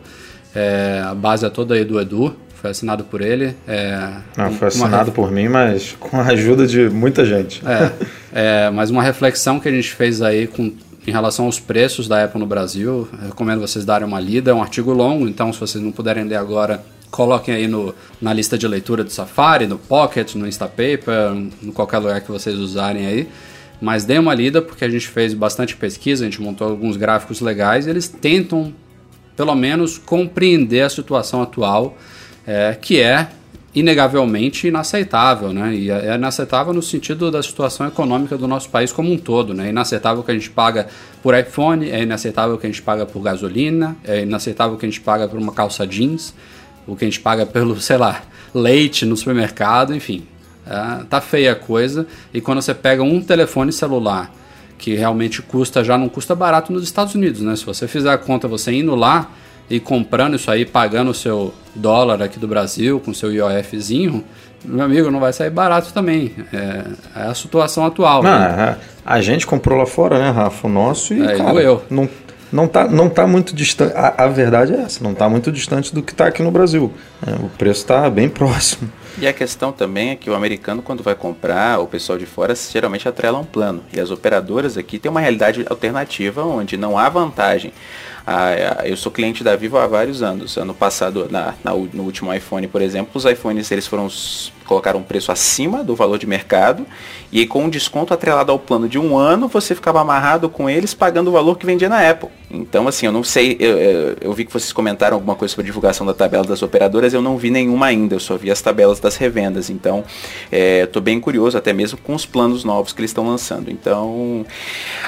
é, 0.55 1.03
a 1.05 1.13
base 1.13 1.45
é 1.45 1.49
toda 1.49 1.75
aí 1.75 1.83
do 1.83 1.99
Edu, 1.99 2.35
foi 2.65 2.71
assinado 2.71 3.03
por 3.03 3.21
ele. 3.21 3.55
É, 3.67 4.11
Não, 4.37 4.51
foi 4.53 4.69
assinado 4.69 5.11
por 5.11 5.31
mim, 5.31 5.47
mas 5.47 5.95
com 5.99 6.17
a 6.17 6.27
ajuda 6.27 6.65
de 6.65 6.89
muita 6.89 7.25
gente. 7.25 7.61
É, 7.65 7.91
é, 8.67 8.69
mas 8.71 8.89
uma 8.89 9.03
reflexão 9.03 9.59
que 9.59 9.67
a 9.67 9.71
gente 9.71 9.91
fez 9.91 10.21
aí 10.21 10.47
com, 10.47 10.73
em 11.05 11.11
relação 11.11 11.45
aos 11.45 11.59
preços 11.59 12.07
da 12.07 12.23
Apple 12.23 12.39
no 12.39 12.47
Brasil, 12.47 13.07
recomendo 13.21 13.59
vocês 13.59 13.85
darem 13.85 14.07
uma 14.07 14.19
lida. 14.19 14.49
É 14.49 14.53
um 14.53 14.61
artigo 14.61 14.93
longo, 14.93 15.27
então 15.27 15.53
se 15.53 15.59
vocês 15.59 15.83
não 15.83 15.91
puderem 15.91 16.23
ler 16.23 16.37
agora, 16.37 16.83
coloquem 17.11 17.53
aí 17.53 17.67
no, 17.67 17.93
na 18.19 18.33
lista 18.33 18.57
de 18.57 18.67
leitura 18.67 19.03
do 19.03 19.11
Safari, 19.11 19.67
no 19.67 19.77
Pocket, 19.77 20.33
no 20.35 20.47
Instapaper, 20.47 21.33
em 21.61 21.71
qualquer 21.71 21.99
lugar 21.99 22.21
que 22.21 22.31
vocês 22.31 22.57
usarem 22.57 23.05
aí. 23.05 23.29
Mas 23.79 24.05
deem 24.05 24.19
uma 24.19 24.33
lida, 24.33 24.61
porque 24.61 24.85
a 24.85 24.89
gente 24.89 25.07
fez 25.07 25.33
bastante 25.33 25.75
pesquisa, 25.75 26.23
a 26.23 26.29
gente 26.29 26.41
montou 26.41 26.67
alguns 26.67 26.97
gráficos 26.97 27.41
legais 27.41 27.85
e 27.85 27.89
eles 27.89 28.07
tentam 28.07 28.73
pelo 29.35 29.55
menos 29.55 29.97
compreender 29.97 30.81
a 30.81 30.89
situação 30.89 31.41
atual, 31.41 31.97
é, 32.45 32.77
que 32.79 33.01
é 33.01 33.29
inegavelmente 33.75 34.69
inaceitável, 34.69 35.51
né? 35.51 35.75
E 35.75 35.91
é, 35.91 36.07
é 36.07 36.15
inaceitável 36.15 36.73
no 36.73 36.81
sentido 36.81 37.29
da 37.29 37.43
situação 37.43 37.85
econômica 37.85 38.37
do 38.37 38.47
nosso 38.47 38.69
país 38.69 38.91
como 38.91 39.11
um 39.11 39.17
todo, 39.17 39.53
né? 39.53 39.67
É 39.67 39.69
inaceitável 39.69 40.23
que 40.23 40.31
a 40.31 40.33
gente 40.33 40.49
paga 40.49 40.87
por 41.21 41.37
iPhone, 41.37 41.89
é 41.89 42.03
inaceitável 42.03 42.57
que 42.57 42.65
a 42.65 42.69
gente 42.69 42.81
paga 42.81 43.05
por 43.05 43.21
gasolina, 43.21 43.97
é 44.05 44.21
inaceitável 44.21 44.77
que 44.77 44.85
a 44.85 44.89
gente 44.89 45.01
paga 45.01 45.27
por 45.27 45.37
uma 45.37 45.51
calça 45.51 45.85
jeans, 45.85 46.33
o 46.87 46.95
que 46.95 47.03
a 47.03 47.07
gente 47.07 47.19
paga 47.19 47.45
pelo, 47.45 47.79
sei 47.81 47.97
lá, 47.97 48.23
leite 48.53 49.05
no 49.05 49.17
supermercado, 49.17 49.93
enfim. 49.93 50.25
É, 50.65 51.03
tá 51.03 51.19
feia 51.19 51.51
a 51.51 51.55
coisa. 51.55 52.07
E 52.33 52.39
quando 52.39 52.61
você 52.61 52.73
pega 52.73 53.03
um 53.03 53.21
telefone 53.21 53.73
celular 53.73 54.31
que 54.77 54.93
realmente 54.95 55.41
custa, 55.41 55.83
já 55.83 55.97
não 55.97 56.09
custa 56.09 56.35
barato 56.35 56.71
nos 56.71 56.83
Estados 56.83 57.15
Unidos, 57.15 57.41
né? 57.41 57.55
Se 57.55 57.65
você 57.65 57.87
fizer 57.87 58.11
a 58.11 58.17
conta, 58.17 58.47
você 58.47 58.71
indo 58.71 58.95
lá 58.95 59.29
e 59.69 59.79
comprando 59.79 60.35
isso 60.35 60.51
aí, 60.51 60.65
pagando 60.65 61.11
o 61.11 61.13
seu 61.13 61.53
dólar 61.73 62.21
aqui 62.21 62.39
do 62.39 62.47
Brasil, 62.47 62.99
com 62.99 63.13
seu 63.13 63.33
IOFzinho, 63.33 64.23
meu 64.63 64.83
amigo, 64.83 65.11
não 65.11 65.19
vai 65.19 65.31
sair 65.31 65.49
barato 65.49 65.93
também. 65.93 66.33
É, 66.51 67.19
é 67.19 67.23
a 67.27 67.33
situação 67.33 67.85
atual. 67.85 68.23
Não, 68.23 68.31
né? 68.31 68.77
a, 69.05 69.13
a, 69.13 69.21
gente 69.21 69.45
comprou 69.45 69.77
lá 69.77 69.85
fora, 69.85 70.19
né, 70.19 70.29
Rafa? 70.29 70.67
O 70.67 70.69
nosso 70.69 71.13
e, 71.13 71.21
é, 71.21 71.37
cara, 71.37 71.61
eu. 71.61 71.83
não, 71.89 72.09
não, 72.51 72.67
tá, 72.67 72.87
não 72.87 73.09
tá 73.09 73.27
muito 73.27 73.55
distante. 73.55 73.93
A, 73.95 74.23
a 74.25 74.27
verdade 74.27 74.73
é 74.73 74.81
essa, 74.81 75.03
não 75.03 75.13
tá 75.13 75.29
muito 75.29 75.51
distante 75.51 75.93
do 75.93 76.01
que 76.01 76.11
está 76.11 76.27
aqui 76.27 76.41
no 76.41 76.51
Brasil. 76.51 76.91
É, 77.25 77.31
o 77.35 77.49
preço 77.49 77.81
está 77.81 78.09
bem 78.09 78.27
próximo. 78.29 78.89
E 79.17 79.25
a 79.27 79.31
questão 79.31 79.71
também 79.71 80.09
é 80.09 80.15
que 80.15 80.29
o 80.29 80.35
americano, 80.35 80.81
quando 80.81 81.01
vai 81.01 81.15
comprar, 81.15 81.79
o 81.79 81.87
pessoal 81.87 82.17
de 82.17 82.25
fora 82.25 82.53
geralmente 82.53 83.07
atrela 83.07 83.39
um 83.39 83.45
plano. 83.45 83.81
E 83.93 83.99
as 83.99 84.11
operadoras 84.11 84.77
aqui 84.77 84.99
têm 84.99 85.09
uma 85.09 85.21
realidade 85.21 85.65
alternativa 85.69 86.43
onde 86.43 86.75
não 86.75 86.97
há 86.97 87.07
vantagem 87.07 87.71
ah, 88.27 88.81
eu 88.85 88.97
sou 88.97 89.11
cliente 89.11 89.43
da 89.43 89.55
Vivo 89.55 89.77
há 89.77 89.85
vários 89.85 90.23
anos. 90.23 90.57
Ano 90.57 90.73
passado, 90.73 91.27
na, 91.29 91.53
na, 91.63 91.73
no 91.73 92.03
último 92.03 92.33
iPhone, 92.33 92.67
por 92.67 92.81
exemplo, 92.81 93.11
os 93.13 93.23
iPhones 93.23 93.69
eles 93.71 93.85
foram 93.85 94.09
colocaram 94.65 94.99
um 94.99 95.03
preço 95.03 95.31
acima 95.31 95.83
do 95.83 95.95
valor 95.95 96.17
de 96.17 96.27
mercado 96.27 96.85
e 97.31 97.45
com 97.45 97.65
um 97.65 97.69
desconto 97.69 98.13
atrelado 98.13 98.51
ao 98.51 98.59
plano 98.59 98.87
de 98.87 98.97
um 98.97 99.17
ano, 99.17 99.47
você 99.47 99.75
ficava 99.75 100.01
amarrado 100.01 100.49
com 100.49 100.69
eles 100.69 100.93
pagando 100.93 101.29
o 101.29 101.31
valor 101.31 101.57
que 101.57 101.65
vendia 101.65 101.89
na 101.89 102.09
Apple. 102.09 102.29
Então, 102.49 102.87
assim, 102.87 103.05
eu 103.05 103.11
não 103.11 103.23
sei, 103.23 103.57
eu, 103.59 103.77
eu, 103.77 104.17
eu, 104.21 104.33
vi 104.33 104.45
que 104.45 104.53
vocês 104.53 104.71
comentaram 104.71 105.15
alguma 105.15 105.35
coisa 105.35 105.53
sobre 105.53 105.65
divulgação 105.65 106.05
da 106.05 106.13
tabela 106.13 106.45
das 106.45 106.61
operadoras, 106.61 107.13
eu 107.13 107.21
não 107.21 107.37
vi 107.37 107.49
nenhuma 107.49 107.87
ainda, 107.87 108.15
eu 108.15 108.19
só 108.19 108.37
vi 108.37 108.49
as 108.49 108.61
tabelas 108.61 108.99
das 108.99 109.17
revendas. 109.17 109.69
Então, 109.69 110.03
estou 110.51 111.01
é, 111.01 111.03
bem 111.03 111.19
curioso, 111.19 111.57
até 111.57 111.73
mesmo 111.73 111.97
com 111.97 112.13
os 112.13 112.25
planos 112.25 112.63
novos 112.63 112.93
que 112.93 113.01
eles 113.01 113.11
estão 113.11 113.27
lançando. 113.27 113.69
Então, 113.69 114.45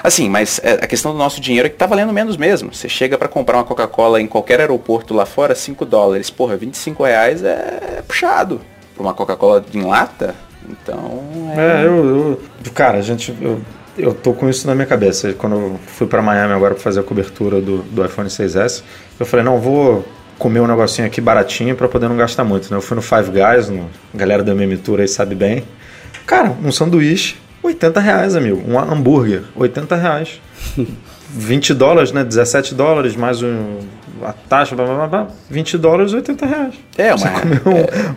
assim, 0.04 0.30
mas 0.30 0.60
é, 0.64 0.74
a 0.74 0.88
questão 0.88 1.12
do 1.12 1.18
nosso 1.18 1.40
dinheiro 1.40 1.68
é 1.68 1.70
que 1.70 1.76
está 1.76 1.86
valendo 1.86 2.12
menos 2.12 2.36
mesmo. 2.36 2.74
Você 2.74 2.90
chega 2.90 3.18
para 3.18 3.28
comprar 3.28 3.58
uma 3.58 3.64
Coca-Cola 3.64 4.22
em 4.22 4.28
qualquer 4.28 4.60
aeroporto 4.60 5.14
lá 5.14 5.26
fora, 5.26 5.56
5 5.56 5.86
dólares. 5.86 6.30
Porra, 6.30 6.58
25 6.58 7.04
reais 7.04 7.44
é 7.44 8.04
puxado 8.08 8.60
por 8.98 9.04
uma 9.04 9.14
Coca-Cola 9.14 9.64
em 9.74 9.84
lata. 9.84 10.36
Então. 10.68 11.24
É, 11.56 11.84
é 11.84 11.86
eu, 11.86 11.96
eu, 11.96 12.42
Cara, 12.74 12.98
a 12.98 13.02
gente. 13.02 13.34
Eu, 13.40 13.62
eu 13.98 14.14
tô 14.14 14.34
com 14.34 14.50
isso 14.50 14.68
na 14.68 14.76
minha 14.76 14.88
cabeça. 14.88 15.32
Quando 15.34 15.56
eu 15.56 15.80
fui 15.86 16.08
para 16.08 16.22
Miami 16.22 16.54
agora 16.54 16.74
para 16.74 16.84
fazer 16.84 17.00
a 17.00 17.04
cobertura 17.04 17.62
do, 17.62 17.84
do 17.84 18.04
iPhone 18.04 18.28
6S, 18.28 18.84
eu 19.20 19.26
falei, 19.26 19.46
não, 19.46 19.60
vou 19.60 20.06
comer 20.38 20.60
um 20.60 20.68
negocinho 20.68 21.08
aqui 21.08 21.22
baratinho 21.22 21.76
para 21.76 21.88
poder 21.88 22.10
não 22.10 22.18
gastar 22.18 22.44
muito. 22.44 22.70
Né? 22.70 22.78
Eu 22.78 22.82
fui 22.82 22.96
no 22.96 23.02
Five 23.02 23.32
Guys, 23.32 23.70
no, 23.70 23.90
a 24.14 24.18
galera 24.18 24.44
da 24.44 24.52
MM 24.52 24.78
Tour 24.78 25.00
aí 25.00 25.08
sabe 25.08 25.34
bem. 25.36 25.64
Cara, 26.26 26.56
um 26.64 26.72
sanduíche, 26.72 27.38
80 27.64 28.00
reais, 28.00 28.36
amigo. 28.36 28.62
Um 28.68 28.78
hambúrguer, 28.78 29.44
80 29.56 29.96
reais. 29.96 30.42
20 31.30 31.74
dólares, 31.74 32.12
né? 32.12 32.24
17 32.24 32.74
dólares, 32.74 33.16
mais 33.16 33.42
um, 33.42 33.80
a 34.24 34.34
taxa, 34.34 34.76
blá, 34.76 34.86
blá, 34.86 35.08
blá, 35.08 35.28
20 35.50 35.78
dólares, 35.78 36.14
80 36.14 36.46
reais. 36.46 36.76
É, 36.98 37.12
Você 37.12 37.28
uma- 37.28 37.40
comeu 37.40 37.62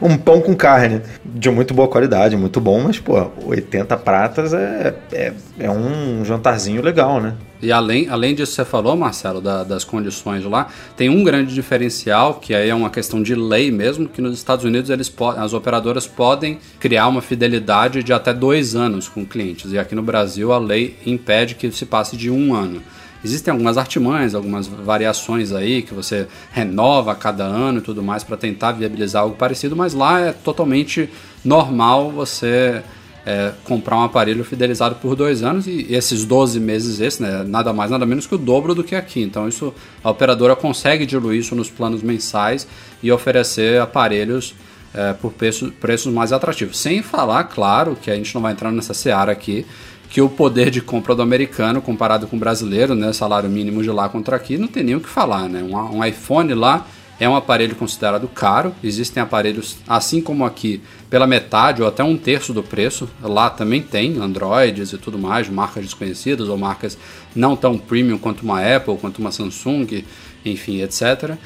um, 0.02 0.12
um 0.14 0.16
pão 0.18 0.40
com 0.40 0.54
carne 0.54 1.02
de 1.24 1.50
muito 1.50 1.74
boa 1.74 1.88
qualidade, 1.88 2.36
muito 2.36 2.60
bom, 2.60 2.80
mas, 2.82 2.98
pô, 2.98 3.30
80 3.46 3.96
pratas 3.96 4.52
é, 4.54 4.94
é, 5.12 5.32
é 5.58 5.70
um 5.70 6.24
jantarzinho 6.24 6.82
legal, 6.82 7.20
né? 7.20 7.34
E 7.62 7.70
além, 7.70 8.08
além 8.08 8.34
disso 8.34 8.52
que 8.52 8.56
você 8.56 8.64
falou, 8.64 8.96
Marcelo, 8.96 9.38
da- 9.40 9.62
das 9.64 9.84
condições 9.84 10.42
lá, 10.46 10.68
tem 10.96 11.10
um 11.10 11.22
grande 11.22 11.52
diferencial, 11.54 12.34
que 12.34 12.54
aí 12.54 12.70
é 12.70 12.74
uma 12.74 12.88
questão 12.88 13.22
de 13.22 13.34
lei 13.34 13.70
mesmo, 13.70 14.08
que 14.08 14.22
nos 14.22 14.34
Estados 14.34 14.64
Unidos 14.64 14.88
eles 14.88 15.12
as 15.36 15.52
operadoras 15.52 16.06
podem 16.06 16.58
criar 16.78 17.06
uma 17.08 17.20
fidelidade 17.20 18.02
de 18.02 18.14
até 18.14 18.32
dois 18.32 18.74
anos 18.74 19.08
com 19.10 19.26
clientes. 19.26 19.72
E 19.72 19.78
aqui 19.78 19.94
no 19.94 20.02
Brasil 20.02 20.52
a 20.52 20.58
lei 20.58 20.96
impede 21.04 21.54
que 21.54 21.70
se 21.70 21.84
passe 21.84 22.16
de 22.16 22.30
um 22.30 22.54
ano. 22.54 22.80
Existem 23.24 23.52
algumas 23.52 23.76
artimanhas, 23.76 24.34
algumas 24.34 24.66
variações 24.66 25.52
aí 25.52 25.82
que 25.82 25.92
você 25.92 26.26
renova 26.50 27.12
a 27.12 27.14
cada 27.14 27.44
ano 27.44 27.78
e 27.78 27.82
tudo 27.82 28.02
mais 28.02 28.24
para 28.24 28.36
tentar 28.36 28.72
viabilizar 28.72 29.22
algo 29.22 29.36
parecido, 29.36 29.76
mas 29.76 29.92
lá 29.92 30.20
é 30.20 30.32
totalmente 30.32 31.08
normal 31.44 32.10
você 32.10 32.82
é, 33.24 33.52
comprar 33.64 33.98
um 33.98 34.02
aparelho 34.02 34.42
fidelizado 34.44 34.94
por 34.96 35.14
dois 35.14 35.42
anos 35.42 35.66
e 35.66 35.86
esses 35.90 36.24
12 36.24 36.58
meses 36.58 37.00
esse, 37.00 37.22
né, 37.22 37.44
nada 37.46 37.72
mais 37.72 37.90
nada 37.90 38.06
menos 38.06 38.26
que 38.26 38.34
o 38.34 38.38
dobro 38.38 38.74
do 38.74 38.82
que 38.82 38.94
aqui. 38.94 39.22
Então 39.22 39.46
isso 39.46 39.74
a 40.02 40.10
operadora 40.10 40.56
consegue 40.56 41.04
diluir 41.04 41.40
isso 41.40 41.54
nos 41.54 41.68
planos 41.68 42.02
mensais 42.02 42.66
e 43.02 43.12
oferecer 43.12 43.80
aparelhos 43.80 44.54
é, 44.92 45.12
por 45.12 45.32
preço, 45.32 45.72
preços 45.80 46.12
mais 46.12 46.32
atrativos. 46.32 46.78
Sem 46.78 47.02
falar, 47.02 47.44
claro, 47.44 47.96
que 48.00 48.10
a 48.10 48.14
gente 48.14 48.34
não 48.34 48.42
vai 48.42 48.52
entrar 48.52 48.72
nessa 48.72 48.94
seara 48.94 49.30
aqui, 49.30 49.66
que 50.10 50.20
o 50.20 50.28
poder 50.28 50.70
de 50.70 50.80
compra 50.80 51.14
do 51.14 51.22
americano 51.22 51.80
comparado 51.80 52.26
com 52.26 52.36
o 52.36 52.38
brasileiro, 52.38 52.96
né, 52.96 53.12
salário 53.12 53.48
mínimo 53.48 53.80
de 53.80 53.90
lá 53.90 54.08
contra 54.08 54.34
aqui, 54.34 54.58
não 54.58 54.66
tem 54.66 54.82
nem 54.82 54.96
o 54.96 55.00
que 55.00 55.08
falar, 55.08 55.48
né? 55.48 55.62
Um, 55.62 55.98
um 55.98 56.04
iPhone 56.04 56.52
lá 56.52 56.84
é 57.20 57.28
um 57.28 57.36
aparelho 57.36 57.76
considerado 57.76 58.26
caro. 58.26 58.74
Existem 58.82 59.22
aparelhos, 59.22 59.76
assim 59.86 60.20
como 60.20 60.44
aqui, 60.44 60.82
pela 61.08 61.26
metade 61.28 61.80
ou 61.80 61.86
até 61.86 62.02
um 62.02 62.16
terço 62.16 62.52
do 62.52 62.62
preço. 62.62 63.08
Lá 63.22 63.48
também 63.50 63.80
tem 63.82 64.18
Androids 64.18 64.92
e 64.92 64.98
tudo 64.98 65.18
mais, 65.18 65.48
marcas 65.48 65.84
desconhecidas 65.84 66.48
ou 66.48 66.58
marcas 66.58 66.98
não 67.36 67.54
tão 67.54 67.78
premium 67.78 68.18
quanto 68.18 68.42
uma 68.42 68.60
Apple, 68.60 68.96
quanto 68.96 69.18
uma 69.18 69.30
Samsung, 69.30 70.02
enfim, 70.44 70.80
etc. 70.80 71.36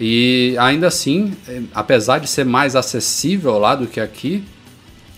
E 0.00 0.56
ainda 0.58 0.86
assim, 0.86 1.32
eh, 1.46 1.62
apesar 1.74 2.18
de 2.18 2.28
ser 2.28 2.44
mais 2.44 2.74
acessível 2.74 3.58
lá 3.58 3.74
do 3.74 3.86
que 3.86 4.00
aqui, 4.00 4.44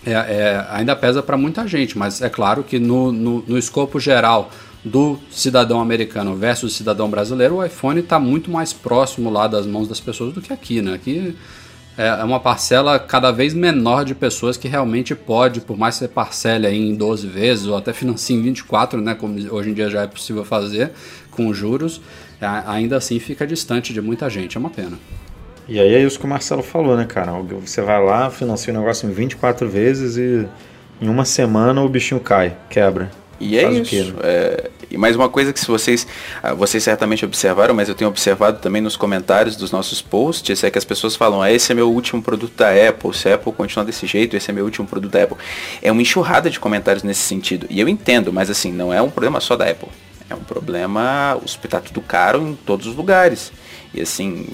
é, 0.05 0.11
é, 0.11 0.67
ainda 0.69 0.95
pesa 0.95 1.21
para 1.21 1.37
muita 1.37 1.67
gente, 1.67 1.97
mas 1.97 2.21
é 2.21 2.29
claro 2.29 2.63
que 2.63 2.79
no, 2.79 3.11
no, 3.11 3.43
no 3.47 3.57
escopo 3.57 3.99
geral 3.99 4.51
do 4.83 5.19
cidadão 5.29 5.81
americano 5.81 6.35
versus 6.35 6.75
cidadão 6.75 7.09
brasileiro, 7.09 7.55
o 7.55 7.65
iPhone 7.65 7.99
está 7.99 8.19
muito 8.19 8.49
mais 8.49 8.71
próximo 8.71 9.29
lá 9.29 9.47
das 9.47 9.65
mãos 9.65 9.87
das 9.87 9.99
pessoas 9.99 10.33
do 10.33 10.41
que 10.41 10.53
aqui, 10.53 10.81
né? 10.81 10.93
Aqui 10.93 11.35
é 11.97 12.07
é 12.19 12.23
uma 12.23 12.39
parcela 12.39 12.99
cada 12.99 13.31
vez 13.31 13.55
menor 13.55 14.05
de 14.05 14.13
pessoas 14.13 14.55
que 14.55 14.67
realmente 14.67 15.15
pode, 15.15 15.61
por 15.61 15.75
mais 15.75 15.95
que 15.95 15.99
você 15.99 16.07
parcele 16.07 16.67
em 16.67 16.93
12 16.95 17.25
vezes 17.25 17.65
ou 17.65 17.75
até 17.75 17.91
financie 17.91 18.35
em 18.35 18.41
24, 18.41 19.01
né? 19.01 19.15
Como 19.15 19.39
hoje 19.51 19.71
em 19.71 19.73
dia 19.73 19.89
já 19.89 20.03
é 20.03 20.07
possível 20.07 20.45
fazer 20.45 20.91
com 21.31 21.51
juros, 21.51 21.99
ainda 22.39 22.97
assim 22.97 23.19
fica 23.19 23.47
distante 23.47 23.93
de 23.93 24.01
muita 24.01 24.29
gente, 24.29 24.57
é 24.57 24.59
uma 24.59 24.69
pena. 24.69 24.97
E 25.67 25.79
aí 25.79 25.95
é 25.95 26.01
isso 26.01 26.17
que 26.17 26.25
o 26.25 26.29
Marcelo 26.29 26.63
falou, 26.63 26.95
né, 26.95 27.05
cara? 27.05 27.33
Você 27.61 27.81
vai 27.81 28.01
lá, 28.03 28.29
financia 28.29 28.73
o 28.73 28.77
negócio 28.77 29.09
em 29.09 29.11
24 29.11 29.67
vezes 29.67 30.17
e 30.17 30.47
em 31.01 31.09
uma 31.09 31.25
semana 31.25 31.81
o 31.81 31.89
bichinho 31.89 32.21
cai, 32.21 32.55
quebra. 32.69 33.11
E 33.39 33.57
é 33.57 33.63
Faz 33.63 33.77
o 33.77 33.81
isso. 33.81 34.13
né? 34.13 34.19
É, 34.23 34.69
e 34.89 34.97
mais 34.97 35.15
uma 35.15 35.29
coisa 35.29 35.53
que 35.53 35.59
se 35.59 35.67
vocês, 35.67 36.07
ah, 36.41 36.53
vocês 36.53 36.83
certamente 36.83 37.23
observaram, 37.25 37.73
mas 37.73 37.89
eu 37.89 37.93
tenho 37.93 38.09
observado 38.09 38.59
também 38.59 38.81
nos 38.81 38.95
comentários 38.95 39.55
dos 39.55 39.71
nossos 39.71 40.01
posts, 40.01 40.63
é 40.63 40.71
que 40.71 40.77
as 40.77 40.85
pessoas 40.85 41.15
falam, 41.15 41.41
ah, 41.41 41.51
esse 41.51 41.71
é 41.71 41.75
meu 41.75 41.91
último 41.91 42.21
produto 42.21 42.55
da 42.55 42.69
Apple, 42.69 43.13
se 43.13 43.29
a 43.29 43.35
Apple 43.35 43.51
continuar 43.51 43.85
desse 43.85 44.07
jeito, 44.07 44.35
esse 44.35 44.49
é 44.49 44.53
meu 44.53 44.65
último 44.65 44.87
produto 44.87 45.11
da 45.11 45.23
Apple. 45.23 45.37
É 45.81 45.91
uma 45.91 46.01
enxurrada 46.01 46.49
de 46.49 46.59
comentários 46.59 47.03
nesse 47.03 47.21
sentido. 47.21 47.67
E 47.69 47.79
eu 47.79 47.87
entendo, 47.87 48.33
mas 48.33 48.49
assim, 48.49 48.71
não 48.71 48.93
é 48.93 49.01
um 49.01 49.09
problema 49.09 49.39
só 49.39 49.55
da 49.55 49.69
Apple. 49.69 49.89
É 50.29 50.35
um 50.35 50.43
problema, 50.43 51.39
está 51.45 51.79
tudo 51.79 52.01
caro 52.01 52.41
em 52.41 52.55
todos 52.55 52.87
os 52.87 52.95
lugares. 52.95 53.51
E 53.97 54.01
assim, 54.01 54.45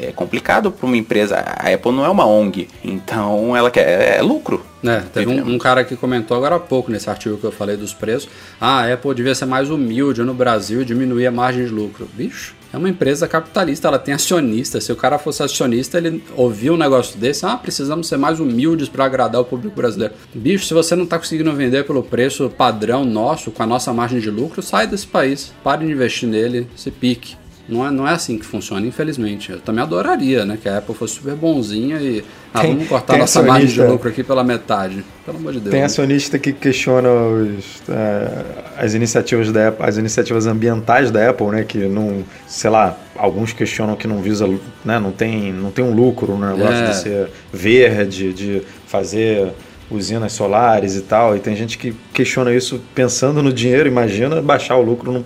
é 0.00 0.12
complicado 0.12 0.70
para 0.70 0.86
uma 0.86 0.96
empresa. 0.96 1.36
A 1.36 1.72
Apple 1.72 1.92
não 1.92 2.04
é 2.04 2.08
uma 2.08 2.26
ONG, 2.26 2.68
então 2.84 3.56
ela 3.56 3.70
quer 3.70 4.18
é 4.18 4.22
lucro. 4.22 4.64
É, 4.84 5.00
teve 5.00 5.30
um, 5.30 5.54
um 5.54 5.58
cara 5.58 5.84
que 5.84 5.96
comentou 5.96 6.36
agora 6.36 6.56
há 6.56 6.60
pouco 6.60 6.90
nesse 6.90 7.08
artigo 7.08 7.36
que 7.36 7.44
eu 7.44 7.52
falei 7.52 7.76
dos 7.76 7.92
preços. 7.92 8.28
Ah, 8.60 8.80
a 8.80 8.92
Apple 8.92 9.14
devia 9.14 9.34
ser 9.34 9.46
mais 9.46 9.70
humilde 9.70 10.22
no 10.22 10.34
Brasil 10.34 10.82
e 10.82 10.84
diminuir 10.84 11.26
a 11.26 11.30
margem 11.30 11.64
de 11.64 11.70
lucro. 11.70 12.08
Bicho, 12.14 12.54
é 12.72 12.76
uma 12.76 12.88
empresa 12.88 13.26
capitalista, 13.26 13.88
ela 13.88 13.98
tem 13.98 14.14
acionista. 14.14 14.80
Se 14.80 14.92
o 14.92 14.96
cara 14.96 15.18
fosse 15.18 15.42
acionista, 15.42 15.98
ele 15.98 16.22
ouvia 16.36 16.72
um 16.72 16.76
negócio 16.76 17.18
desse, 17.18 17.44
ah, 17.44 17.56
precisamos 17.56 18.06
ser 18.06 18.16
mais 18.16 18.38
humildes 18.38 18.88
para 18.88 19.04
agradar 19.04 19.40
o 19.40 19.44
público 19.44 19.74
brasileiro. 19.74 20.14
Bicho, 20.34 20.66
se 20.66 20.74
você 20.74 20.94
não 20.94 21.04
está 21.04 21.18
conseguindo 21.18 21.52
vender 21.52 21.84
pelo 21.84 22.02
preço 22.02 22.48
padrão 22.50 23.04
nosso, 23.04 23.50
com 23.50 23.62
a 23.62 23.66
nossa 23.66 23.92
margem 23.92 24.20
de 24.20 24.30
lucro, 24.30 24.62
sai 24.62 24.86
desse 24.86 25.06
país. 25.06 25.52
Pare 25.64 25.86
de 25.86 25.92
investir 25.92 26.28
nele, 26.28 26.68
se 26.76 26.90
pique. 26.90 27.39
Não 27.70 27.86
é, 27.86 27.90
não 27.90 28.06
é 28.08 28.12
assim 28.12 28.36
que 28.36 28.44
funciona, 28.44 28.84
infelizmente. 28.86 29.52
Eu 29.52 29.60
também 29.60 29.82
adoraria, 29.82 30.44
né? 30.44 30.58
Que 30.60 30.68
a 30.68 30.78
Apple 30.78 30.94
fosse 30.94 31.14
super 31.14 31.34
bonzinha 31.34 31.98
e. 31.98 32.24
Ah, 32.52 32.62
Tem- 32.62 32.72
vamos 32.72 32.88
cortar 32.88 33.16
nossa 33.16 33.40
margem 33.42 33.66
de 33.66 33.72
acionista- 33.74 33.92
lucro 33.92 34.08
aqui 34.08 34.24
pela 34.24 34.42
metade. 34.42 35.04
Pelo 35.24 35.38
amor 35.38 35.52
de 35.52 35.60
Deus. 35.60 35.70
Tem 35.70 35.80
né? 35.80 35.86
acionista 35.86 36.36
que 36.38 36.52
questiona 36.52 37.08
os, 37.08 37.80
é, 37.88 38.28
as 38.76 38.92
iniciativas 38.94 39.52
da 39.52 39.68
Apple, 39.68 39.86
as 39.86 39.96
iniciativas 39.96 40.46
ambientais 40.46 41.10
da 41.12 41.30
Apple, 41.30 41.46
né? 41.46 41.62
Que 41.62 41.78
não, 41.86 42.24
sei 42.48 42.70
lá, 42.70 42.98
alguns 43.16 43.52
questionam 43.52 43.94
que 43.94 44.08
não 44.08 44.20
visa, 44.20 44.48
né? 44.84 44.98
Não 44.98 45.12
tem, 45.12 45.52
não 45.52 45.70
tem 45.70 45.84
um 45.84 45.94
lucro 45.94 46.36
no 46.36 46.50
negócio 46.56 46.74
É. 46.84 46.88
de 46.88 46.96
ser 46.96 47.28
verde, 47.52 48.32
de 48.32 48.62
fazer 48.86 49.52
usinas 49.88 50.32
solares 50.32 50.96
e 50.96 51.02
tal. 51.02 51.36
E 51.36 51.40
tem 51.40 51.54
gente 51.54 51.78
que 51.78 51.94
questiona 52.12 52.52
isso 52.52 52.80
pensando 52.94 53.42
no 53.42 53.52
dinheiro. 53.52 53.88
Imagina 53.88 54.42
baixar 54.42 54.76
o 54.76 54.82
lucro, 54.82 55.12
num, 55.12 55.24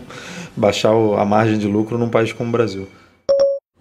baixar 0.57 0.91
a 0.91 1.25
margem 1.25 1.59
de 1.59 1.67
lucro 1.67 1.99
num 1.99 2.09
país 2.09 2.33
como 2.33 2.49
o 2.49 2.53
Brasil. 2.53 2.89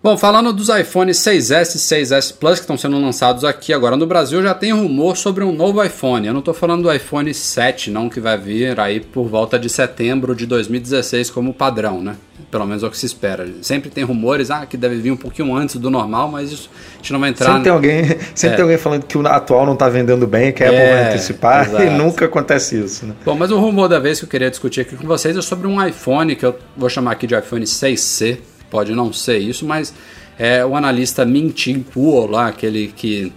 Bom, 0.04 0.18
falando 0.18 0.52
dos 0.52 0.68
iPhones 0.68 1.18
6S 1.20 1.76
e 1.76 1.80
6S 1.80 2.34
Plus 2.38 2.56
que 2.56 2.64
estão 2.66 2.78
sendo 2.78 3.00
lançados 3.00 3.46
aqui 3.46 3.72
agora 3.72 3.96
no 3.96 4.06
Brasil, 4.06 4.44
já 4.44 4.54
tem 4.54 4.74
rumor 4.74 5.16
sobre 5.16 5.46
um 5.46 5.54
novo 5.54 5.82
iPhone. 5.82 6.28
Eu 6.28 6.34
não 6.34 6.40
estou 6.40 6.54
falando 6.54 6.84
do 6.84 6.94
iPhone 6.94 7.34
7, 7.34 7.90
não, 7.90 8.10
que 8.10 8.20
vai 8.20 8.38
vir 8.38 8.78
aí 8.82 9.00
por 9.00 9.30
volta 9.30 9.58
de 9.58 9.70
setembro 9.70 10.36
de 10.36 10.46
2016 10.46 11.30
como 11.30 11.54
padrão, 11.54 12.02
né? 12.02 12.18
Pelo 12.52 12.66
menos 12.68 12.84
é 12.84 12.88
o 12.88 12.92
que 12.92 12.98
se 12.98 13.06
espera. 13.06 13.48
Sempre 13.62 13.90
tem 13.90 14.04
rumores, 14.04 14.52
ah, 14.52 14.66
que 14.66 14.76
deve 14.76 14.98
vir 14.98 15.10
um 15.10 15.16
pouquinho 15.16 15.56
antes 15.56 15.78
do 15.78 15.90
normal, 15.90 16.28
mas 16.28 16.52
isso 16.52 16.70
a 16.96 16.98
gente 16.98 17.14
não 17.14 17.20
vai 17.22 17.30
entrar. 17.30 17.46
Sempre 17.48 17.64
tem 17.64 17.72
alguém, 17.72 18.04
sempre 18.36 18.48
É. 18.50 18.56
tem 18.58 18.62
alguém 18.64 18.78
falando 18.78 19.06
que 19.06 19.18
o 19.18 19.26
atual 19.26 19.66
não 19.66 19.74
está 19.74 19.88
vendendo 19.88 20.28
bem, 20.28 20.52
que 20.52 20.66
a 20.66 20.68
Apple 20.68 20.82
É, 20.82 20.94
vai 20.96 21.12
antecipar, 21.14 21.64
exato. 21.70 21.82
e 21.82 21.90
nunca 21.90 22.26
acontece 22.26 22.78
isso, 22.78 23.06
né? 23.06 23.14
Bom, 23.24 23.36
mas 23.38 23.52
o 23.52 23.58
rumor 23.58 23.88
da 23.88 24.00
vez 24.00 24.20
que 24.20 24.26
eu 24.26 24.30
queria 24.30 24.50
discutir 24.50 24.82
aqui 24.82 24.98
com 24.98 25.08
vocês 25.08 25.38
é 25.38 25.42
sobre 25.42 25.66
um 25.66 25.82
iPhone 25.82 26.36
que 26.36 26.46
eu 26.46 26.60
vou 26.76 26.90
chamar 26.90 27.12
aqui 27.14 27.26
de 27.26 27.36
iPhone 27.36 27.64
6C. 27.66 28.40
Pode 28.74 28.96
não 28.96 29.14
ser 29.14 29.38
isso, 29.38 29.68
mas 29.68 29.94
é 30.36 30.66
o 30.66 30.76
analista 30.76 31.24
Min 31.24 31.54
Chin 31.56 31.84
Kuo 31.84 32.26
lá, 32.26 32.48
aquele 32.48 32.88
que 32.88 33.32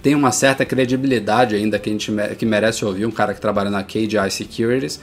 tem 0.00 0.14
uma 0.14 0.30
certa 0.30 0.64
credibilidade 0.64 1.56
ainda 1.56 1.80
que 1.80 1.90
a 1.90 1.92
gente 1.92 2.12
que 2.38 2.46
merece 2.46 2.84
ouvir, 2.84 3.04
um 3.04 3.10
cara 3.10 3.34
que 3.34 3.40
trabalha 3.40 3.70
na 3.70 3.82
KDI 3.82 4.30
Securities. 4.30 5.00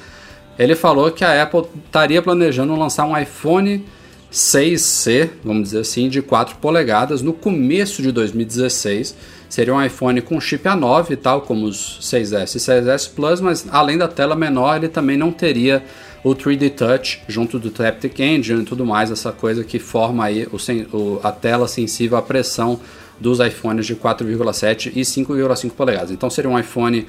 Ele 0.57 0.75
falou 0.75 1.11
que 1.11 1.25
a 1.25 1.43
Apple 1.43 1.65
estaria 1.85 2.21
planejando 2.21 2.73
lançar 2.73 3.05
um 3.05 3.17
iPhone 3.17 3.83
6C, 4.31 5.31
vamos 5.43 5.63
dizer 5.63 5.79
assim, 5.79 6.07
de 6.07 6.21
4 6.21 6.55
polegadas 6.59 7.21
no 7.21 7.33
começo 7.33 8.01
de 8.01 8.13
2016. 8.13 9.13
Seria 9.49 9.75
um 9.75 9.83
iPhone 9.83 10.21
com 10.21 10.39
chip 10.39 10.63
A9 10.63 11.11
e 11.11 11.15
tal, 11.17 11.41
como 11.41 11.65
os 11.65 11.99
6S 12.01 12.55
e 12.55 12.59
6S 12.59 13.09
Plus, 13.13 13.41
mas 13.41 13.65
além 13.69 13.97
da 13.97 14.07
tela 14.07 14.37
menor, 14.37 14.77
ele 14.77 14.87
também 14.87 15.17
não 15.17 15.33
teria 15.33 15.83
o 16.25 16.35
3D 16.35 16.71
Touch 16.71 17.21
junto 17.27 17.59
do 17.59 17.69
Taptic 17.69 18.19
Engine 18.19 18.63
e 18.63 18.65
tudo 18.65 18.83
mais, 18.85 19.11
essa 19.11 19.31
coisa 19.31 19.63
que 19.63 19.77
forma 19.77 20.25
aí 20.25 20.47
o, 20.51 20.57
o- 20.97 21.19
a 21.23 21.31
tela 21.31 21.67
sensível 21.67 22.17
à 22.17 22.21
pressão 22.21 22.79
dos 23.19 23.39
iPhones 23.39 23.85
de 23.85 23.95
4,7 23.95 24.91
e 24.95 25.01
5,5 25.01 25.69
polegadas. 25.71 26.09
Então 26.09 26.27
seria 26.29 26.49
um 26.49 26.57
iPhone 26.59 27.05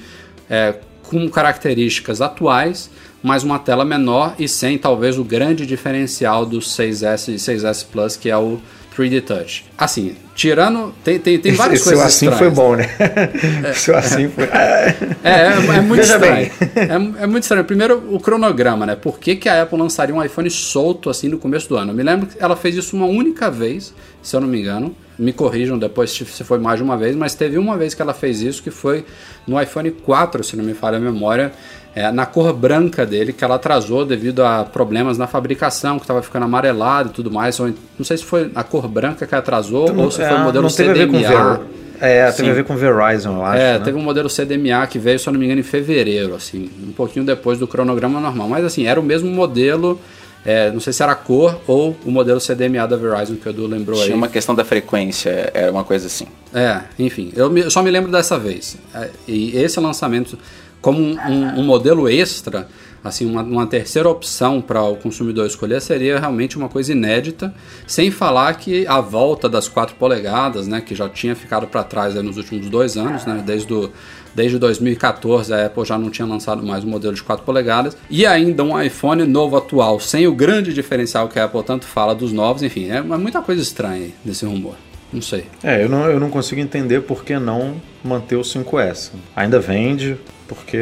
é, 0.47 0.75
com 1.03 1.27
características 1.29 2.21
atuais, 2.21 2.89
mas 3.23 3.41
uma 3.43 3.57
tela 3.57 3.83
menor 3.83 4.35
e 4.37 4.47
sem 4.47 4.77
talvez 4.77 5.17
o 5.17 5.23
grande 5.23 5.65
diferencial 5.65 6.45
dos 6.45 6.69
6S 6.77 7.29
e 7.33 7.35
6S 7.35 7.85
Plus, 7.91 8.15
que 8.15 8.29
é 8.29 8.37
o 8.37 8.59
3D 8.97 9.21
Touch. 9.21 9.65
Assim, 9.77 10.15
tirando. 10.33 10.93
Tem, 11.03 11.19
tem, 11.19 11.37
tem 11.37 11.53
várias 11.53 11.81
Esse 11.81 11.89
coisas. 11.89 12.05
assim 12.05 12.29
estranhas. 12.29 12.39
foi 12.39 12.49
bom, 12.49 12.75
né? 12.75 12.89
Seu 13.75 13.95
assim 13.95 14.27
foi. 14.29 14.45
É, 14.45 14.95
é, 15.23 15.77
é 15.77 15.81
muito 15.81 16.01
Veja 16.01 16.15
estranho. 16.15 16.51
É, 16.75 17.23
é 17.23 17.27
muito 17.27 17.43
estranho. 17.43 17.63
Primeiro, 17.65 18.03
o 18.09 18.19
cronograma, 18.19 18.85
né? 18.85 18.95
Por 18.95 19.19
que, 19.19 19.35
que 19.35 19.47
a 19.47 19.61
Apple 19.63 19.77
lançaria 19.77 20.15
um 20.15 20.23
iPhone 20.23 20.49
solto 20.49 21.09
assim 21.09 21.27
no 21.27 21.37
começo 21.37 21.69
do 21.69 21.77
ano? 21.77 21.91
Eu 21.91 21.95
me 21.95 22.03
lembro 22.03 22.27
que 22.27 22.35
ela 22.39 22.55
fez 22.55 22.75
isso 22.75 22.95
uma 22.95 23.05
única 23.05 23.51
vez, 23.51 23.93
se 24.23 24.35
eu 24.35 24.41
não 24.41 24.47
me 24.47 24.59
engano. 24.59 24.95
Me 25.17 25.33
corrijam 25.33 25.77
depois 25.79 26.11
se 26.11 26.25
foi 26.25 26.59
mais 26.59 26.77
de 26.77 26.83
uma 26.83 26.95
vez, 26.95 27.15
mas 27.15 27.33
teve 27.33 27.57
uma 27.57 27.75
vez 27.75 27.93
que 27.93 28.01
ela 28.01 28.13
fez 28.13 28.41
isso, 28.41 28.61
que 28.61 28.69
foi 28.69 29.03
no 29.47 29.59
iPhone 29.59 29.89
4, 29.89 30.43
se 30.43 30.55
não 30.55 30.63
me 30.63 30.73
falha 30.73 30.97
a 30.97 30.99
memória, 30.99 31.51
é, 31.95 32.11
na 32.11 32.27
cor 32.27 32.53
branca 32.53 33.05
dele, 33.05 33.33
que 33.33 33.43
ela 33.43 33.55
atrasou 33.55 34.05
devido 34.05 34.43
a 34.43 34.63
problemas 34.63 35.17
na 35.17 35.25
fabricação, 35.25 35.97
que 35.97 36.03
estava 36.03 36.21
ficando 36.21 36.43
amarelado 36.45 37.09
e 37.09 37.11
tudo 37.11 37.31
mais. 37.31 37.57
Não 37.57 38.05
sei 38.05 38.17
se 38.17 38.23
foi 38.23 38.51
a 38.53 38.63
cor 38.63 38.87
branca 38.87 39.25
que 39.25 39.33
atrasou 39.33 39.91
ou 39.95 40.11
se 40.11 40.17
foi 40.23 40.35
o 40.35 40.39
modelo 40.41 40.67
não 40.67 40.75
teve 40.75 40.91
a 40.91 40.93
ver 40.93 41.07
com 41.07 41.17
CDMA. 41.17 41.53
Ver... 41.55 41.87
É, 41.99 42.29
Sim. 42.29 42.37
teve 42.37 42.49
a 42.51 42.53
ver 42.53 42.63
com 42.65 42.75
Verizon, 42.75 43.37
eu 43.37 43.45
acho. 43.45 43.57
É, 43.57 43.79
né? 43.79 43.83
teve 43.83 43.97
um 43.97 44.03
modelo 44.03 44.29
CDMA 44.29 44.85
que 44.85 44.99
veio, 44.99 45.17
se 45.17 45.27
eu 45.27 45.33
não 45.33 45.39
me 45.39 45.47
engano, 45.47 45.59
em 45.59 45.63
fevereiro, 45.63 46.35
assim, 46.35 46.69
um 46.87 46.91
pouquinho 46.91 47.25
depois 47.25 47.57
do 47.57 47.67
cronograma 47.67 48.19
normal. 48.19 48.47
Mas 48.47 48.63
assim, 48.63 48.85
era 48.85 48.99
o 48.99 49.03
mesmo 49.03 49.31
modelo, 49.31 49.99
é, 50.45 50.71
não 50.71 50.79
sei 50.79 50.93
se 50.93 51.03
era 51.03 51.11
a 51.11 51.15
cor 51.15 51.59
ou 51.67 51.95
o 52.05 52.11
modelo 52.11 52.39
CDMA 52.39 52.87
da 52.87 52.95
Verizon 52.95 53.35
que 53.35 53.47
o 53.47 53.49
Edu 53.49 53.67
lembrou 53.67 53.99
aí. 53.99 54.05
Tinha 54.05 54.17
uma 54.17 54.29
questão 54.29 54.55
da 54.55 54.63
frequência, 54.63 55.51
era 55.53 55.71
uma 55.71 55.83
coisa 55.83 56.07
assim. 56.07 56.25
É, 56.53 56.81
enfim, 56.97 57.31
eu, 57.35 57.49
me- 57.49 57.61
eu 57.61 57.71
só 57.71 57.81
me 57.83 57.91
lembro 57.91 58.11
dessa 58.11 58.37
vez. 58.39 58.77
É, 58.93 59.09
E 59.27 59.57
esse 59.57 59.79
lançamento, 59.79 60.37
como 60.81 60.99
um, 60.99 61.17
um- 61.19 61.59
um 61.59 61.63
modelo 61.63 62.07
extra, 62.07 62.67
assim, 63.03 63.25
uma, 63.25 63.41
uma 63.43 63.67
terceira 63.67 64.09
opção 64.09 64.59
para 64.61 64.81
o 64.83 64.95
consumidor 64.95 65.45
escolher, 65.45 65.81
seria 65.81 66.19
realmente 66.19 66.57
uma 66.57 66.67
coisa 66.69 66.91
inédita, 66.91 67.53
sem 67.85 68.09
falar 68.11 68.53
que 68.55 68.85
a 68.87 68.99
volta 69.01 69.47
das 69.47 69.67
4 69.69 69.95
polegadas, 69.95 70.67
né, 70.67 70.81
que 70.81 70.93
já 70.95 71.07
tinha 71.07 71.35
ficado 71.35 71.67
para 71.67 71.83
trás 71.83 72.15
nos 72.15 72.37
últimos 72.37 72.69
dois 72.69 72.97
anos, 72.97 73.25
né, 73.25 73.41
desde 73.45 73.71
o, 73.73 73.91
Desde 74.35 74.57
2014 74.59 75.53
a 75.53 75.65
Apple 75.65 75.85
já 75.85 75.97
não 75.97 76.09
tinha 76.09 76.27
lançado 76.27 76.63
mais 76.65 76.83
um 76.83 76.87
modelo 76.89 77.13
de 77.13 77.23
4 77.23 77.45
polegadas 77.45 77.97
e 78.09 78.25
ainda 78.25 78.63
um 78.63 78.79
iPhone 78.81 79.23
novo 79.25 79.57
atual, 79.57 79.99
sem 79.99 80.27
o 80.27 80.33
grande 80.33 80.73
diferencial 80.73 81.27
que 81.27 81.39
a 81.39 81.45
Apple 81.45 81.63
tanto 81.63 81.85
fala 81.85 82.13
dos 82.13 82.31
novos, 82.31 82.61
enfim, 82.63 82.89
é 82.89 83.01
muita 83.01 83.41
coisa 83.41 83.61
estranha 83.61 83.95
aí 84.05 84.13
desse 84.23 84.45
rumor. 84.45 84.75
Não 85.11 85.21
sei. 85.21 85.45
É, 85.63 85.81
eu 85.83 85.87
não, 85.89 86.05
eu 86.05 86.19
não 86.19 86.29
consigo 86.29 86.59
entender 86.59 87.01
por 87.01 87.23
que 87.23 87.39
não 87.39 87.81
manter 88.03 88.35
o 88.35 88.41
5S. 88.41 89.11
Ainda 89.35 89.57
vende, 89.59 90.17
por 90.47 90.65
que, 90.65 90.77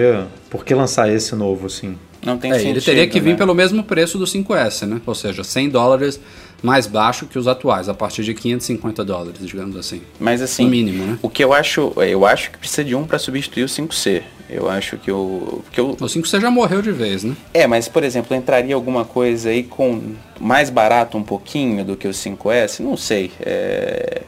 por 0.49 0.65
que 0.65 0.73
lançar 0.73 1.11
esse 1.13 1.35
novo 1.35 1.67
assim? 1.67 1.95
Não 2.25 2.35
tem 2.35 2.49
É, 2.51 2.55
sentido. 2.55 2.71
ele 2.71 2.81
teria 2.81 3.07
que 3.07 3.19
vir 3.19 3.31
né? 3.31 3.35
pelo 3.37 3.53
mesmo 3.53 3.83
preço 3.83 4.17
do 4.17 4.25
5S, 4.25 4.87
né? 4.87 4.99
Ou 5.05 5.13
seja, 5.13 5.43
100 5.43 5.69
dólares 5.69 6.19
mais 6.63 6.87
baixo 6.87 7.25
que 7.27 7.37
os 7.37 7.47
atuais, 7.47 7.87
a 7.89 7.93
partir 7.93 8.23
de 8.23 8.33
550 8.33 9.03
dólares, 9.05 9.45
digamos 9.45 9.75
assim. 9.77 10.01
Mas 10.19 10.41
assim, 10.41 10.63
No 10.65 10.69
mínimo, 10.71 11.05
né? 11.05 11.19
o 11.21 11.29
que 11.29 11.43
eu 11.43 11.53
acho, 11.53 11.93
eu 11.97 12.25
acho 12.25 12.51
que 12.51 12.57
precisa 12.57 12.83
de 12.83 12.95
um 12.95 13.05
para 13.05 13.19
substituir 13.19 13.63
o 13.63 13.67
5C. 13.67 14.23
Eu 14.47 14.69
acho 14.69 14.97
que 14.97 15.11
o 15.11 15.63
que 15.71 15.79
eu 15.79 15.89
O 15.99 16.05
5C 16.05 16.39
já 16.39 16.51
morreu 16.51 16.79
de 16.79 16.91
vez, 16.91 17.23
né? 17.23 17.35
É, 17.51 17.65
mas 17.65 17.87
por 17.87 18.03
exemplo, 18.03 18.35
entraria 18.37 18.75
alguma 18.75 19.03
coisa 19.03 19.49
aí 19.49 19.63
com 19.63 20.13
mais 20.39 20.69
barato 20.69 21.17
um 21.17 21.23
pouquinho 21.23 21.83
do 21.83 21.95
que 21.95 22.07
o 22.07 22.11
5S? 22.11 22.79
Não 22.79 22.95
sei. 22.95 23.31
É, 23.39 24.21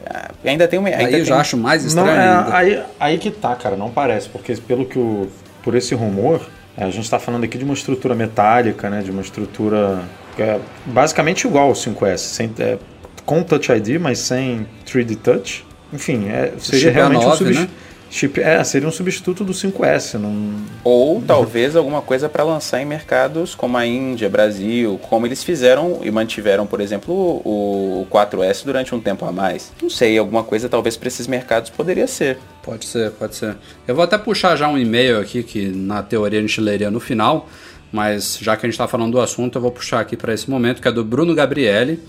Ainda 0.44 0.66
tem 0.66 0.78
uma. 0.78 0.88
Ainda 0.88 0.98
Aí 0.98 1.04
eu 1.12 1.18
tem- 1.18 1.24
já 1.24 1.38
acho 1.40 1.56
mais 1.56 1.82
Não, 1.94 2.04
estranho 2.04 2.20
é, 2.20 2.28
ainda. 2.36 2.56
aí, 2.56 2.82
aí 2.98 3.18
que 3.18 3.30
tá, 3.30 3.54
cara, 3.54 3.76
não 3.76 3.90
parece, 3.90 4.28
porque 4.28 4.54
pelo 4.56 4.84
que 4.86 4.98
o. 4.98 5.28
Por 5.62 5.74
esse 5.74 5.94
rumor, 5.94 6.40
é, 6.40 6.57
a 6.84 6.90
gente 6.90 7.04
está 7.04 7.18
falando 7.18 7.44
aqui 7.44 7.58
de 7.58 7.64
uma 7.64 7.74
estrutura 7.74 8.14
metálica, 8.14 8.88
né? 8.88 9.02
De 9.02 9.10
uma 9.10 9.22
estrutura 9.22 10.02
é 10.38 10.60
basicamente 10.86 11.46
igual 11.46 11.68
ao 11.68 11.72
5S, 11.72 12.18
sem, 12.18 12.52
é, 12.58 12.78
com 13.26 13.42
Touch 13.42 13.70
ID, 13.72 14.00
mas 14.00 14.18
sem 14.20 14.66
3D 14.86 15.16
Touch. 15.16 15.66
Enfim, 15.92 16.28
é, 16.28 16.52
seria 16.58 16.92
realmente 16.92 17.24
um 17.24 17.30
A9, 17.30 17.36
substituto. 17.36 17.70
né? 17.70 17.87
Chip, 18.10 18.40
é, 18.40 18.62
seria 18.64 18.88
um 18.88 18.92
substituto 18.92 19.44
do 19.44 19.52
5S. 19.52 20.18
Não, 20.18 20.54
Ou 20.82 21.22
talvez 21.22 21.76
alguma 21.76 22.00
coisa 22.00 22.28
para 22.28 22.42
lançar 22.42 22.80
em 22.80 22.86
mercados 22.86 23.54
como 23.54 23.76
a 23.76 23.86
Índia, 23.86 24.28
Brasil, 24.28 24.98
como 25.08 25.26
eles 25.26 25.44
fizeram 25.44 26.00
e 26.02 26.10
mantiveram, 26.10 26.66
por 26.66 26.80
exemplo, 26.80 27.12
o, 27.14 28.02
o 28.02 28.06
4S 28.10 28.64
durante 28.64 28.94
um 28.94 29.00
tempo 29.00 29.24
a 29.26 29.32
mais. 29.32 29.72
Não 29.82 29.90
sei, 29.90 30.16
alguma 30.16 30.42
coisa 30.42 30.68
talvez 30.68 30.96
para 30.96 31.08
esses 31.08 31.26
mercados 31.26 31.70
poderia 31.70 32.06
ser. 32.06 32.38
Pode 32.62 32.86
ser, 32.86 33.10
pode 33.12 33.34
ser. 33.34 33.56
Eu 33.86 33.94
vou 33.94 34.04
até 34.04 34.16
puxar 34.16 34.56
já 34.56 34.68
um 34.68 34.78
e-mail 34.78 35.20
aqui 35.20 35.42
que 35.42 35.68
na 35.68 36.02
teoria 36.02 36.38
a 36.38 36.42
gente 36.42 36.60
leria 36.60 36.90
no 36.90 37.00
final, 37.00 37.48
mas 37.92 38.38
já 38.40 38.56
que 38.56 38.64
a 38.64 38.68
gente 38.68 38.74
está 38.74 38.88
falando 38.88 39.12
do 39.12 39.20
assunto, 39.20 39.56
eu 39.56 39.62
vou 39.62 39.70
puxar 39.70 40.00
aqui 40.00 40.16
para 40.16 40.32
esse 40.32 40.48
momento, 40.48 40.80
que 40.80 40.88
é 40.88 40.92
do 40.92 41.04
Bruno 41.04 41.34
Gabrielli. 41.34 42.00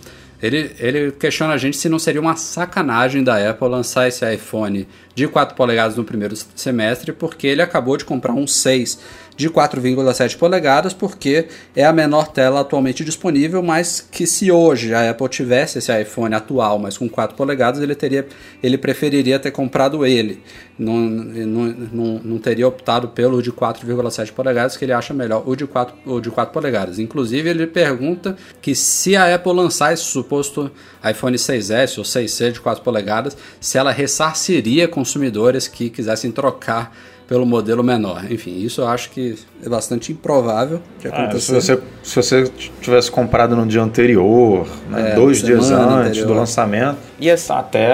Ele, 0.41 0.71
ele 0.79 1.11
questiona 1.11 1.53
a 1.53 1.57
gente 1.57 1.75
se 1.75 1.89
não 1.89 1.99
seria 1.99 2.21
uma 2.21 2.35
sacanagem 2.35 3.23
da 3.23 3.49
Apple 3.49 3.67
lançar 3.67 4.07
esse 4.07 4.25
iPhone 4.33 4.87
de 5.13 5.27
4 5.27 5.55
polegadas 5.55 5.97
no 5.97 6.03
primeiro 6.03 6.35
semestre, 6.55 7.11
porque 7.11 7.45
ele 7.45 7.61
acabou 7.61 7.97
de 7.97 8.05
comprar 8.05 8.33
um 8.33 8.47
6 8.47 8.99
de 9.39 9.49
4,7 9.49 10.37
polegadas, 10.37 10.91
porque 10.93 11.47
é 11.73 11.85
a 11.85 11.93
menor 11.93 12.27
tela 12.27 12.59
atualmente 12.59 13.05
disponível, 13.05 13.63
mas 13.63 14.01
que 14.01 14.27
se 14.27 14.51
hoje 14.51 14.93
a 14.93 15.11
Apple 15.11 15.29
tivesse 15.29 15.77
esse 15.77 16.01
iPhone 16.01 16.35
atual, 16.35 16.77
mas 16.77 16.97
com 16.97 17.07
4 17.07 17.37
polegadas, 17.37 17.81
ele 17.81 17.95
teria 17.95 18.27
ele 18.61 18.77
preferiria 18.77 19.39
ter 19.39 19.51
comprado 19.51 20.05
ele. 20.05 20.43
Não, 20.77 20.97
não, 20.97 21.65
não, 21.67 22.21
não 22.21 22.37
teria 22.37 22.67
optado 22.67 23.07
pelo 23.07 23.41
de 23.41 23.49
4,7 23.49 24.33
polegadas, 24.33 24.75
que 24.75 24.83
ele 24.83 24.91
acha 24.91 25.13
melhor 25.13 25.41
o 25.45 25.55
de 25.55 25.65
4, 25.65 25.95
o 26.05 26.19
de 26.19 26.29
4 26.29 26.51
polegadas. 26.51 26.99
Inclusive, 26.99 27.49
ele 27.49 27.65
pergunta 27.65 28.35
que 28.61 28.75
se 28.75 29.15
a 29.15 29.33
Apple 29.33 29.53
lançar 29.53 29.93
esse 29.93 30.03
suposto 30.03 30.69
iPhone 31.09 31.37
6S 31.37 31.97
ou 31.97 32.03
6C 32.03 32.51
de 32.51 32.59
4 32.59 32.83
polegadas, 32.83 33.37
se 33.61 33.77
ela 33.77 33.91
ressarciria 33.91 34.85
consumidores 34.85 35.65
que 35.65 35.89
quisessem 35.89 36.29
trocar 36.29 36.93
pelo 37.29 37.45
modelo 37.45 37.83
menor. 37.83 38.23
Enfim, 38.31 38.57
isso 38.59 38.81
eu 38.81 38.87
acho 38.87 39.11
que 39.11 39.35
é 39.63 39.69
bastante 39.69 40.11
improvável 40.11 40.81
de 40.99 41.07
Ah, 41.09 41.11
se, 41.11 41.21
acontecer. 41.21 41.53
você, 41.53 41.79
se 42.01 42.15
você 42.15 42.51
tivesse 42.81 43.11
comprado 43.11 43.55
no 43.55 43.67
dia 43.67 43.83
anterior, 43.83 44.67
né, 44.89 45.11
É, 45.11 45.15
dois 45.15 45.43
dias 45.43 45.69
antes 45.69 46.07
anterior. 46.07 46.25
do 46.27 46.33
lançamento, 46.33 46.97
E 47.19 47.29
assim, 47.29 47.53
até, 47.53 47.93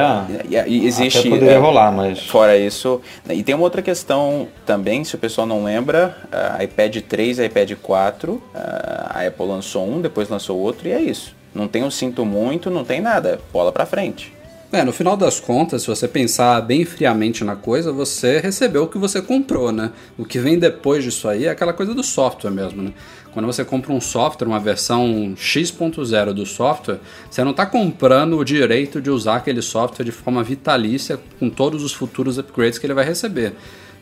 e- 0.49 0.55
e 0.67 0.87
existe 0.87 1.19
até 1.19 1.29
poderia 1.29 1.55
é, 1.55 1.57
rolar, 1.57 1.91
mas 1.91 2.19
Fora 2.27 2.57
isso, 2.57 3.01
e 3.29 3.43
tem 3.43 3.53
uma 3.53 3.65
outra 3.65 3.81
questão 3.81 4.47
também, 4.65 5.03
se 5.03 5.15
o 5.15 5.17
pessoal 5.17 5.45
não 5.45 5.65
lembra, 5.65 6.15
a 6.31 6.63
iPad 6.63 6.95
3 7.01 7.37
e 7.39 7.43
iPad 7.45 7.73
4, 7.81 8.41
a 8.53 9.19
Apple 9.27 9.45
lançou 9.47 9.85
um, 9.85 9.99
depois 9.99 10.29
lançou 10.29 10.57
outro 10.57 10.87
e 10.87 10.91
é 10.93 11.01
isso. 11.01 11.35
Não 11.53 11.67
tem 11.67 11.83
um 11.83 11.91
sinto 11.91 12.25
muito, 12.25 12.69
não 12.69 12.85
tem 12.85 13.01
nada, 13.01 13.41
bola 13.51 13.73
pra 13.73 13.85
frente. 13.85 14.33
É, 14.71 14.83
no 14.83 14.91
final 14.91 15.15
das 15.15 15.39
contas, 15.39 15.83
se 15.83 15.87
você 15.87 16.07
pensar 16.07 16.59
bem 16.61 16.83
friamente 16.83 17.43
na 17.43 17.55
coisa, 17.55 17.91
você 17.91 18.39
recebeu 18.39 18.83
o 18.83 18.87
que 18.87 18.97
você 18.97 19.21
comprou, 19.21 19.71
né? 19.71 19.91
O 20.17 20.25
que 20.25 20.39
vem 20.39 20.57
depois 20.59 21.03
disso 21.03 21.27
aí 21.27 21.45
é 21.45 21.49
aquela 21.49 21.71
coisa 21.71 21.93
do 21.93 22.03
software 22.03 22.51
mesmo, 22.51 22.81
né? 22.81 22.91
Quando 23.31 23.45
você 23.45 23.63
compra 23.63 23.93
um 23.93 24.01
software, 24.01 24.47
uma 24.47 24.59
versão 24.59 25.33
X.0 25.35 26.33
do 26.33 26.45
software, 26.45 26.99
você 27.29 27.43
não 27.43 27.51
está 27.51 27.65
comprando 27.65 28.37
o 28.37 28.45
direito 28.45 29.01
de 29.01 29.09
usar 29.09 29.35
aquele 29.35 29.61
software 29.61 30.05
de 30.05 30.11
forma 30.11 30.43
vitalícia 30.43 31.19
com 31.39 31.49
todos 31.49 31.83
os 31.83 31.93
futuros 31.93 32.37
upgrades 32.37 32.79
que 32.79 32.85
ele 32.85 32.93
vai 32.93 33.05
receber. 33.05 33.53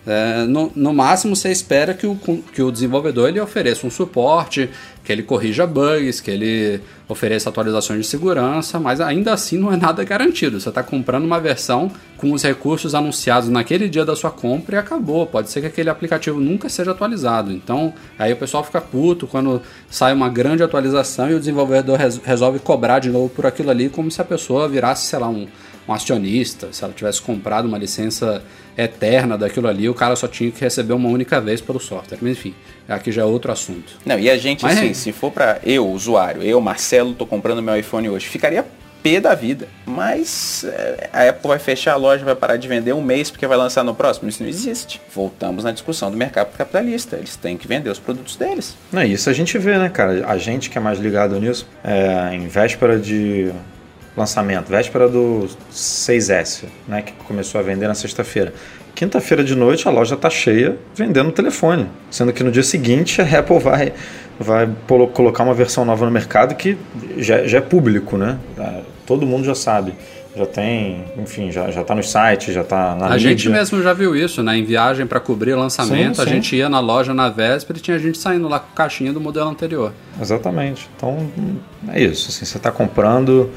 É, 0.06 0.44
no, 0.44 0.70
no 0.76 0.94
máximo 0.94 1.34
você 1.34 1.50
espera 1.50 1.94
que 1.94 2.06
o, 2.06 2.16
que 2.54 2.62
o 2.62 2.70
desenvolvedor 2.72 3.30
ele 3.30 3.40
ofereça 3.40 3.88
um 3.88 3.90
suporte, 3.90 4.70
que 5.02 5.12
ele 5.12 5.24
corrija 5.24 5.66
bugs, 5.66 6.20
que 6.20 6.30
ele 6.30 6.82
ofereça 7.08 7.50
atualizações 7.50 8.02
de 8.02 8.08
segurança, 8.08 8.80
mas 8.80 9.00
ainda 9.00 9.32
assim 9.32 9.58
não 9.58 9.72
é 9.72 9.78
nada 9.78 10.04
garantido. 10.04 10.60
Você 10.60 10.68
está 10.68 10.84
comprando 10.84 11.24
uma 11.24 11.40
versão 11.40 11.90
com 12.18 12.34
os 12.34 12.44
recursos 12.44 12.94
anunciados 12.94 13.48
naquele 13.48 13.88
dia 13.88 14.04
da 14.04 14.14
sua 14.16 14.30
compra 14.30 14.76
e 14.76 14.80
acabou. 14.80 15.26
Pode 15.26 15.50
ser 15.50 15.62
que 15.62 15.68
aquele 15.68 15.90
aplicativo 15.90 16.40
nunca 16.40 16.68
seja 16.68 16.92
atualizado. 16.92 17.54
Então 17.54 17.94
aí 18.20 18.34
o 18.34 18.38
pessoal 18.38 18.64
fica 18.64 18.82
puto 18.82 19.26
quando 19.26 19.62
sai 19.90 20.14
uma 20.14 20.28
grande 20.28 20.64
atualização 20.64 21.30
e 21.30 21.34
o 21.34 21.40
desenvolvedor 21.40 21.98
res- 21.98 22.20
resolve 22.24 22.60
cobrar 22.60 23.00
de 23.00 23.10
novo 23.10 23.30
por 23.30 23.46
aquilo 23.46 23.70
ali, 23.70 23.88
como 23.88 24.12
se 24.12 24.20
a 24.22 24.26
pessoa 24.26 24.68
virasse, 24.68 25.06
sei 25.06 25.20
lá, 25.20 25.30
um, 25.30 25.48
um 25.88 25.94
acionista, 25.94 26.70
se 26.72 26.84
ela 26.84 26.94
tivesse 26.94 27.22
comprado 27.22 27.66
uma 27.66 27.78
licença 27.78 28.44
eterna 28.78 29.38
daquilo 29.38 29.68
ali, 29.68 29.88
o 29.88 29.94
cara 29.94 30.16
só 30.16 30.28
tinha 30.28 30.52
que 30.52 30.62
receber 30.62 30.94
uma 30.94 31.10
única 31.10 31.40
vez 31.40 31.62
pelo 31.62 31.80
software. 31.80 32.18
Mas 32.22 32.32
enfim, 32.34 32.54
aqui 32.88 33.12
já 33.12 33.22
é 33.22 33.26
outro 33.26 33.52
assunto. 33.52 33.94
Não, 34.06 34.18
e 34.18 34.30
a 34.30 34.38
gente, 34.38 34.64
Mas 34.64 34.78
assim, 34.78 34.90
é. 34.90 34.94
se 34.94 35.12
for 35.12 35.32
pra 35.32 35.60
eu, 35.64 35.88
usuário, 35.88 36.42
eu, 36.42 36.60
Marcelo, 36.60 37.14
tô 37.14 37.26
comprando 37.26 37.62
meu 37.62 37.78
iPhone 37.78 38.10
hoje, 38.10 38.28
ficaria 38.28 38.66
pé 39.04 39.20
da 39.20 39.36
vida. 39.36 39.68
Mas 39.86 40.64
é, 40.64 41.10
a 41.12 41.30
Apple 41.30 41.50
vai 41.50 41.60
fechar 41.60 41.94
a 41.94 41.96
loja, 41.98 42.24
vai 42.24 42.36
parar 42.36 42.56
de 42.56 42.68
vender 42.68 42.94
um 42.94 43.02
mês 43.02 43.30
porque 43.30 43.46
vai 43.46 43.58
lançar 43.58 43.84
no 43.84 43.94
próximo. 43.94 44.30
Isso 44.30 44.42
não 44.42 44.50
existe. 44.50 45.02
Voltamos 45.14 45.66
na 45.66 45.72
discussão 45.72 46.10
do 46.10 46.16
mercado 46.16 46.56
capitalista. 46.58 47.18
Eles 47.18 47.36
têm 47.36 47.58
que 47.58 47.68
vender 47.68 47.90
os 47.90 48.00
produtos 48.00 48.38
deles. 48.38 48.76
Não, 48.92 49.04
isso 49.04 49.30
a 49.30 49.34
gente 49.34 49.58
vê, 49.58 49.78
né, 49.78 49.90
cara? 49.90 50.26
A 50.26 50.38
gente 50.38 50.70
que 50.70 50.78
é 50.78 50.82
mais 50.82 50.98
ligado 50.98 51.38
nisso, 51.40 51.68
é, 51.84 52.34
em 52.34 52.48
véspera 52.48 52.98
de 52.98 53.52
lançamento, 54.16 54.70
véspera 54.70 55.08
do 55.10 55.48
6S, 55.72 56.66
né, 56.88 57.02
que 57.02 57.14
começou 57.26 57.60
a 57.60 57.64
vender 57.64 57.88
na 57.88 57.96
sexta-feira. 57.96 58.54
quinta-feira 58.94 59.44
de 59.44 59.56
noite 59.56 59.88
a 59.88 59.92
loja 59.92 60.16
está 60.16 60.30
cheia 60.30 60.78
vendendo 60.96 61.32
telefone. 61.32 61.88
Sendo 62.12 62.32
que 62.32 62.44
no 62.44 62.52
dia 62.52 62.64
seguinte 62.64 63.22
a 63.22 63.40
Apple 63.40 63.60
vai, 63.60 63.94
vai 64.40 64.70
colocar 64.88 65.44
uma 65.44 65.54
versão 65.54 65.84
nova 65.84 66.06
no 66.06 66.12
mercado 66.12 66.56
que 66.56 66.78
já, 67.18 67.46
já 67.46 67.58
é 67.58 67.62
público, 67.62 68.18
né? 68.18 68.38
Ah, 68.58 68.82
todo 69.06 69.26
mundo 69.26 69.46
já 69.46 69.56
sabe 69.56 69.94
já 70.36 70.46
tem, 70.48 71.06
enfim, 71.18 71.52
já, 71.52 71.70
já 71.70 71.84
tá 71.84 71.94
nos 71.94 72.10
sites, 72.10 72.54
já 72.54 72.64
tá 72.64 72.96
na 72.96 73.06
A 73.06 73.10
mídia. 73.12 73.20
gente 73.20 73.50
mesmo 73.50 73.84
já 73.84 73.94
viu 73.94 74.16
isso, 74.16 74.42
né? 74.42 74.58
Em 74.58 74.64
viagem 74.64 75.06
para 75.06 75.20
cobrir 75.20 75.54
o 75.54 75.60
lançamento, 75.60 76.16
sim, 76.16 76.22
a 76.22 76.26
gente 76.26 76.56
ia 76.56 76.68
na 76.68 76.80
loja 76.80 77.14
na 77.14 77.30
véspera 77.30 77.78
e 77.78 77.82
tinha 77.82 78.00
gente 78.00 78.18
saindo 78.18 78.48
lá 78.48 78.60
com 78.60 78.74
caixinha 78.74 79.14
do 79.14 79.22
modelo 79.22 79.48
anterior. 79.50 79.94
Exatamente. 80.20 80.90
Então, 80.98 81.30
é 81.90 82.02
isso. 82.02 82.30
Assim, 82.30 82.46
você 82.46 82.58
está 82.58 82.72
comprando 82.72 83.52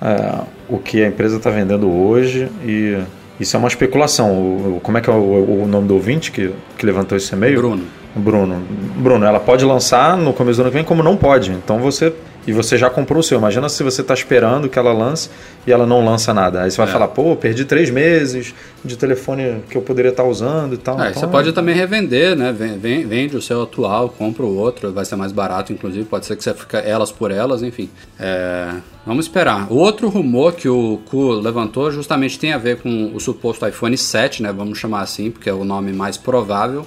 é, 0.00 0.40
o 0.68 0.78
que 0.78 1.02
a 1.02 1.08
empresa 1.08 1.36
está 1.36 1.50
vendendo 1.50 1.90
hoje 1.90 2.48
e 2.64 2.98
isso 3.38 3.56
é 3.56 3.58
uma 3.58 3.68
especulação. 3.68 4.32
O, 4.32 4.80
como 4.82 4.98
é 4.98 5.00
que 5.00 5.10
é 5.10 5.12
o, 5.12 5.62
o, 5.62 5.66
nome 5.68 5.88
do 5.88 5.94
ouvinte 5.94 6.32
que, 6.32 6.52
que 6.76 6.86
levantou 6.86 7.16
esse 7.16 7.34
e-mail? 7.34 7.56
Bruno. 7.58 7.84
Bruno. 8.14 8.62
Bruno, 8.96 9.26
ela 9.26 9.38
pode 9.38 9.64
lançar 9.64 10.16
no 10.16 10.32
começo 10.32 10.56
do 10.58 10.62
ano 10.62 10.70
que 10.70 10.76
vem, 10.76 10.84
como 10.84 11.02
não 11.02 11.16
pode. 11.16 11.52
Então 11.52 11.78
você 11.78 12.12
e 12.46 12.52
você 12.52 12.78
já 12.78 12.88
comprou 12.88 13.20
o 13.20 13.22
seu. 13.22 13.38
Imagina 13.38 13.68
se 13.68 13.82
você 13.82 14.00
está 14.00 14.14
esperando 14.14 14.68
que 14.68 14.78
ela 14.78 14.92
lance 14.92 15.28
e 15.66 15.72
ela 15.72 15.86
não 15.86 16.04
lança 16.04 16.32
nada. 16.32 16.62
Aí 16.62 16.70
você 16.70 16.76
vai 16.76 16.88
é. 16.88 16.90
falar, 16.90 17.08
pô, 17.08 17.34
perdi 17.34 17.64
três 17.64 17.90
meses 17.90 18.54
de 18.84 18.96
telefone 18.96 19.62
que 19.68 19.76
eu 19.76 19.82
poderia 19.82 20.10
estar 20.10 20.22
tá 20.22 20.28
usando 20.28 20.74
e 20.74 20.78
tal. 20.78 21.00
É, 21.00 21.10
então, 21.10 21.20
você 21.20 21.26
pode 21.26 21.52
também 21.52 21.74
revender, 21.74 22.36
né? 22.36 22.52
Vende 22.52 23.36
o 23.36 23.42
seu 23.42 23.62
atual, 23.62 24.08
compra 24.08 24.44
o 24.44 24.56
outro, 24.56 24.92
vai 24.92 25.04
ser 25.04 25.16
mais 25.16 25.32
barato, 25.32 25.72
inclusive. 25.72 26.04
Pode 26.04 26.26
ser 26.26 26.36
que 26.36 26.44
você 26.44 26.54
fique 26.54 26.76
elas 26.76 27.10
por 27.10 27.30
elas, 27.30 27.62
enfim. 27.62 27.90
É, 28.18 28.74
vamos 29.04 29.26
esperar. 29.26 29.66
O 29.70 29.76
outro 29.76 30.08
rumor 30.08 30.52
que 30.52 30.68
o 30.68 31.00
Ku 31.06 31.32
levantou 31.32 31.90
justamente 31.90 32.38
tem 32.38 32.52
a 32.52 32.58
ver 32.58 32.80
com 32.80 33.12
o 33.12 33.18
suposto 33.18 33.66
iPhone 33.66 33.96
7, 33.96 34.42
né? 34.42 34.52
Vamos 34.52 34.78
chamar 34.78 35.00
assim, 35.00 35.30
porque 35.30 35.50
é 35.50 35.54
o 35.54 35.64
nome 35.64 35.92
mais 35.92 36.16
provável. 36.16 36.86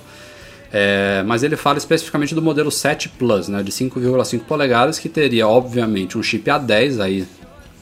É, 0.72 1.24
mas 1.26 1.42
ele 1.42 1.56
fala 1.56 1.78
especificamente 1.78 2.36
do 2.36 2.42
modelo 2.42 2.72
7 2.72 3.10
Plus, 3.10 3.48
né, 3.48 3.64
de 3.64 3.72
5,5 3.72 4.42
polegadas, 4.42 5.00
que 5.00 5.10
teria 5.10 5.48
obviamente 5.48 6.18
um 6.18 6.24
chip 6.24 6.50
A10, 6.50 7.02
aí 7.02 7.28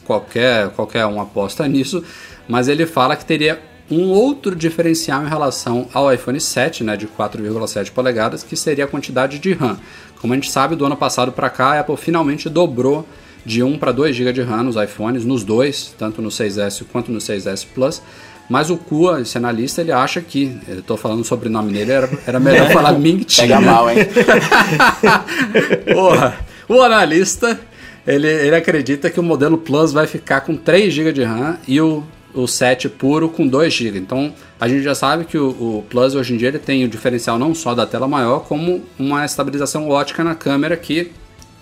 qualquer, 0.05 0.69
qualquer 0.69 1.05
um 1.05 1.19
aposta 1.19 1.67
nisso, 1.67 2.03
mas 2.47 2.69
ele 2.69 2.85
fala 2.85 3.15
que 3.15 3.25
teria 3.25 3.59
um 3.89 4.09
outro 4.09 4.55
diferencial 4.55 5.23
em 5.23 5.29
relação 5.29 5.87
ao 5.93 6.13
iPhone 6.13 6.39
7, 6.39 6.83
né, 6.83 6.97
de 6.97 7.07
4,7 7.07 7.91
polegadas, 7.91 8.43
que 8.43 8.55
seria 8.55 8.85
a 8.85 8.87
quantidade 8.87 9.39
de 9.39 9.53
RAM. 9.53 9.77
Como 10.21 10.33
a 10.33 10.35
gente 10.35 10.51
sabe, 10.51 10.75
do 10.75 10.85
ano 10.85 10.97
passado 10.97 11.31
para 11.31 11.49
cá, 11.49 11.73
a 11.73 11.79
Apple 11.81 11.97
finalmente 11.97 12.49
dobrou 12.49 13.07
de 13.45 13.63
1 13.63 13.77
para 13.77 13.93
2 13.93 14.15
GB 14.15 14.33
de 14.33 14.41
RAM 14.41 14.63
nos 14.63 14.75
iPhones, 14.75 15.23
nos 15.23 15.43
dois, 15.43 15.93
tanto 15.97 16.21
no 16.21 16.29
6S 16.29 16.83
quanto 16.91 17.11
no 17.11 17.19
6S 17.19 17.65
Plus. 17.73 18.01
Mas 18.49 18.69
o 18.69 18.77
Kua, 18.77 19.21
esse 19.21 19.37
analista, 19.37 19.81
ele 19.81 19.91
acha 19.91 20.21
que. 20.21 20.57
Eu 20.67 20.81
tô 20.81 20.95
falando 20.95 21.21
o 21.21 21.25
sobrenome 21.25 21.73
dele, 21.73 21.91
era, 21.91 22.09
era 22.25 22.39
melhor 22.39 22.69
falar 22.71 22.93
Ming 22.93 23.25
Pega 23.35 23.59
mal, 23.59 23.89
hein? 23.89 23.97
Porra, 25.93 26.37
o 26.69 26.81
analista, 26.81 27.59
ele, 28.05 28.27
ele 28.27 28.55
acredita 28.55 29.09
que 29.09 29.19
o 29.19 29.23
modelo 29.23 29.57
Plus 29.57 29.91
vai 29.91 30.07
ficar 30.07 30.41
com 30.41 30.55
3 30.55 30.93
GB 30.93 31.11
de 31.11 31.23
RAM 31.23 31.57
e 31.67 31.81
o, 31.81 32.03
o 32.33 32.47
7 32.47 32.87
puro 32.87 33.27
com 33.27 33.45
2 33.45 33.73
GB. 33.73 33.99
Então, 33.99 34.33
a 34.59 34.67
gente 34.67 34.81
já 34.81 34.95
sabe 34.95 35.25
que 35.25 35.37
o, 35.37 35.49
o, 35.49 35.85
Plus 35.89 36.15
hoje 36.15 36.33
em 36.33 36.37
dia 36.37 36.47
ele 36.47 36.59
tem 36.59 36.85
o 36.85 36.87
diferencial 36.87 37.37
não 37.37 37.53
só 37.53 37.75
da 37.75 37.85
tela 37.85 38.07
maior, 38.07 38.39
como 38.41 38.81
uma 38.97 39.25
estabilização 39.25 39.89
ótica 39.89 40.23
na 40.23 40.35
câmera 40.35 40.77
que 40.77 41.11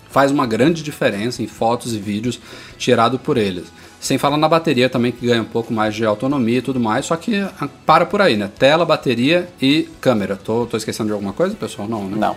faz 0.10 0.32
uma 0.32 0.46
grande 0.46 0.82
diferença 0.82 1.44
em 1.44 1.48
fotos 1.48 1.94
e 1.94 2.00
vídeos 2.00 2.40
tirado 2.78 3.20
por 3.20 3.38
eles. 3.38 3.66
Sem 4.06 4.20
falar 4.20 4.38
na 4.38 4.48
bateria 4.48 4.88
também, 4.88 5.12
que 5.12 5.26
ganha 5.26 5.42
um 5.42 5.46
pouco 5.46 5.74
mais 5.74 5.96
de 5.96 6.06
autonomia 6.06 6.60
e 6.60 6.62
tudo 6.62 6.80
mais, 6.80 7.08
só 7.08 7.16
que 7.16 7.38
ah, 7.40 7.68
para 7.88 8.06
por 8.06 8.22
aí, 8.22 8.38
né? 8.38 8.52
Tela, 8.56 8.86
bateria 8.86 9.50
e 9.60 9.90
câmera. 10.00 10.36
Tô, 10.36 10.68
tô 10.68 10.78
esquecendo 10.78 11.08
de 11.08 11.14
alguma 11.14 11.34
coisa, 11.34 11.56
pessoal? 11.56 11.88
Não, 11.88 12.08
né? 12.08 12.16
Não. 12.16 12.36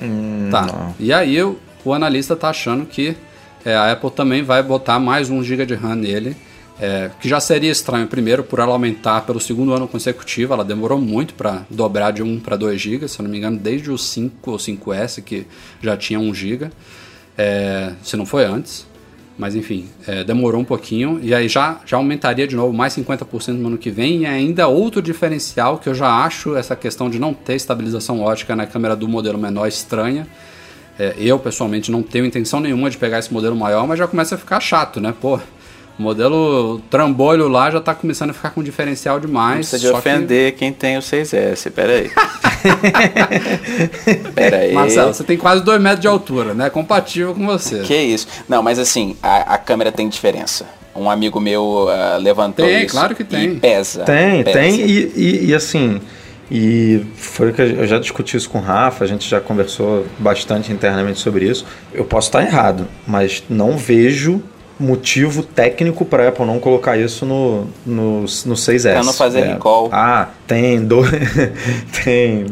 Hum, 0.00 0.48
tá. 0.48 0.62
Não. 0.62 0.94
E 0.96 1.12
aí 1.12 1.42
o, 1.42 1.58
o, 1.84 1.92
analista 1.92 2.36
tá 2.36 2.50
achando 2.50 2.86
que 2.86 3.16
é, 3.64 3.74
a 3.74 3.90
Apple 3.90 4.12
também 4.12 4.44
vai 4.44 4.62
botar 4.62 5.00
mais 5.00 5.28
um 5.28 5.42
GB 5.42 5.66
de 5.66 5.74
RAM 5.74 5.96
nele, 5.96 6.36
é, 6.80 7.10
que 7.20 7.28
já 7.28 7.40
seria 7.40 7.72
estranho, 7.72 8.06
primeiro, 8.06 8.44
por 8.44 8.60
ela 8.60 8.70
aumentar 8.70 9.22
pelo 9.22 9.40
segundo 9.40 9.72
ano 9.72 9.88
consecutivo, 9.88 10.54
ela 10.54 10.64
demorou 10.64 11.00
muito 11.00 11.34
para 11.34 11.66
dobrar 11.68 12.12
de 12.12 12.22
1 12.22 12.38
para 12.38 12.54
2 12.54 12.80
GB, 12.80 13.08
se 13.08 13.18
eu 13.18 13.24
não 13.24 13.30
me 13.32 13.38
engano, 13.38 13.58
desde 13.58 13.90
o 13.90 13.98
5 13.98 14.52
ou 14.52 14.56
5S, 14.56 15.20
que 15.24 15.48
já 15.82 15.96
tinha 15.96 16.20
1 16.20 16.32
GB, 16.32 16.70
é, 17.36 17.94
se 18.04 18.16
não 18.16 18.24
foi 18.24 18.44
antes. 18.44 18.86
Mas 19.38 19.54
enfim, 19.54 19.88
é, 20.04 20.24
demorou 20.24 20.60
um 20.60 20.64
pouquinho 20.64 21.20
e 21.22 21.32
aí 21.32 21.48
já, 21.48 21.80
já 21.86 21.96
aumentaria 21.96 22.44
de 22.44 22.56
novo 22.56 22.72
mais 22.72 22.92
50% 22.96 23.52
no 23.52 23.68
ano 23.68 23.78
que 23.78 23.88
vem. 23.88 24.22
E 24.22 24.26
ainda 24.26 24.66
outro 24.66 25.00
diferencial 25.00 25.78
que 25.78 25.88
eu 25.88 25.94
já 25.94 26.24
acho 26.24 26.56
essa 26.56 26.74
questão 26.74 27.08
de 27.08 27.20
não 27.20 27.32
ter 27.32 27.54
estabilização 27.54 28.20
ótica 28.20 28.56
na 28.56 28.66
câmera 28.66 28.96
do 28.96 29.06
modelo 29.06 29.38
menor 29.38 29.68
estranha. 29.68 30.26
É, 30.98 31.14
eu 31.16 31.38
pessoalmente 31.38 31.92
não 31.92 32.02
tenho 32.02 32.26
intenção 32.26 32.58
nenhuma 32.58 32.90
de 32.90 32.98
pegar 32.98 33.20
esse 33.20 33.32
modelo 33.32 33.54
maior, 33.54 33.86
mas 33.86 34.00
já 34.00 34.08
começa 34.08 34.34
a 34.34 34.38
ficar 34.38 34.58
chato, 34.58 35.00
né? 35.00 35.14
Pô, 35.20 35.38
o 35.98 36.02
modelo 36.02 36.80
trambolho 36.90 37.48
lá 37.48 37.70
já 37.70 37.78
está 37.78 37.92
começando 37.94 38.30
a 38.30 38.32
ficar 38.32 38.50
com 38.50 38.62
diferencial 38.62 39.18
demais. 39.18 39.48
Não 39.48 39.56
precisa 39.56 39.78
de 39.78 39.88
ofender 39.88 40.52
que... 40.52 40.58
quem 40.58 40.72
tem 40.72 40.96
o 40.96 41.00
6S, 41.00 41.70
peraí. 41.72 42.10
peraí. 44.34 44.72
Marcelo, 44.72 45.12
você 45.12 45.24
tem 45.24 45.36
quase 45.36 45.64
2 45.64 45.80
metros 45.80 46.00
de 46.00 46.06
altura, 46.06 46.54
né? 46.54 46.70
Compatível 46.70 47.34
com 47.34 47.44
você. 47.44 47.80
Que 47.80 47.96
isso. 47.96 48.28
Não, 48.48 48.62
mas 48.62 48.78
assim, 48.78 49.16
a, 49.20 49.54
a 49.54 49.58
câmera 49.58 49.90
tem 49.90 50.08
diferença. 50.08 50.66
Um 50.94 51.10
amigo 51.10 51.40
meu 51.40 51.88
uh, 51.88 52.20
levantou 52.20 52.64
tem, 52.64 52.84
isso. 52.84 52.94
claro 52.94 53.16
que 53.16 53.24
tem. 53.24 53.58
pesa. 53.58 54.04
Tem, 54.04 54.44
pesa. 54.44 54.58
tem. 54.58 54.80
E, 54.80 55.12
e, 55.16 55.46
e 55.46 55.54
assim, 55.54 56.00
e 56.50 57.04
foi 57.16 57.52
que 57.52 57.60
eu 57.60 57.86
já 57.86 57.98
discuti 57.98 58.36
isso 58.36 58.48
com 58.48 58.58
o 58.58 58.62
Rafa, 58.62 59.04
a 59.04 59.06
gente 59.06 59.28
já 59.28 59.40
conversou 59.40 60.06
bastante 60.18 60.72
internamente 60.72 61.18
sobre 61.18 61.44
isso. 61.48 61.66
Eu 61.92 62.04
posso 62.04 62.28
estar 62.28 62.42
errado, 62.42 62.86
mas 63.06 63.42
não 63.50 63.76
vejo 63.76 64.42
motivo 64.78 65.42
técnico 65.42 66.04
para 66.04 66.24
a 66.24 66.28
Apple 66.28 66.46
não 66.46 66.60
colocar 66.60 66.96
isso 66.96 67.26
no, 67.26 67.66
no, 67.84 68.20
no 68.20 68.26
6S. 68.26 68.92
Para 68.92 69.02
não 69.02 69.12
fazer 69.12 69.40
é. 69.40 69.52
recall. 69.54 69.88
Ah, 69.92 70.28
tem 70.46 70.84
2 70.84 71.10
tem 72.04 72.46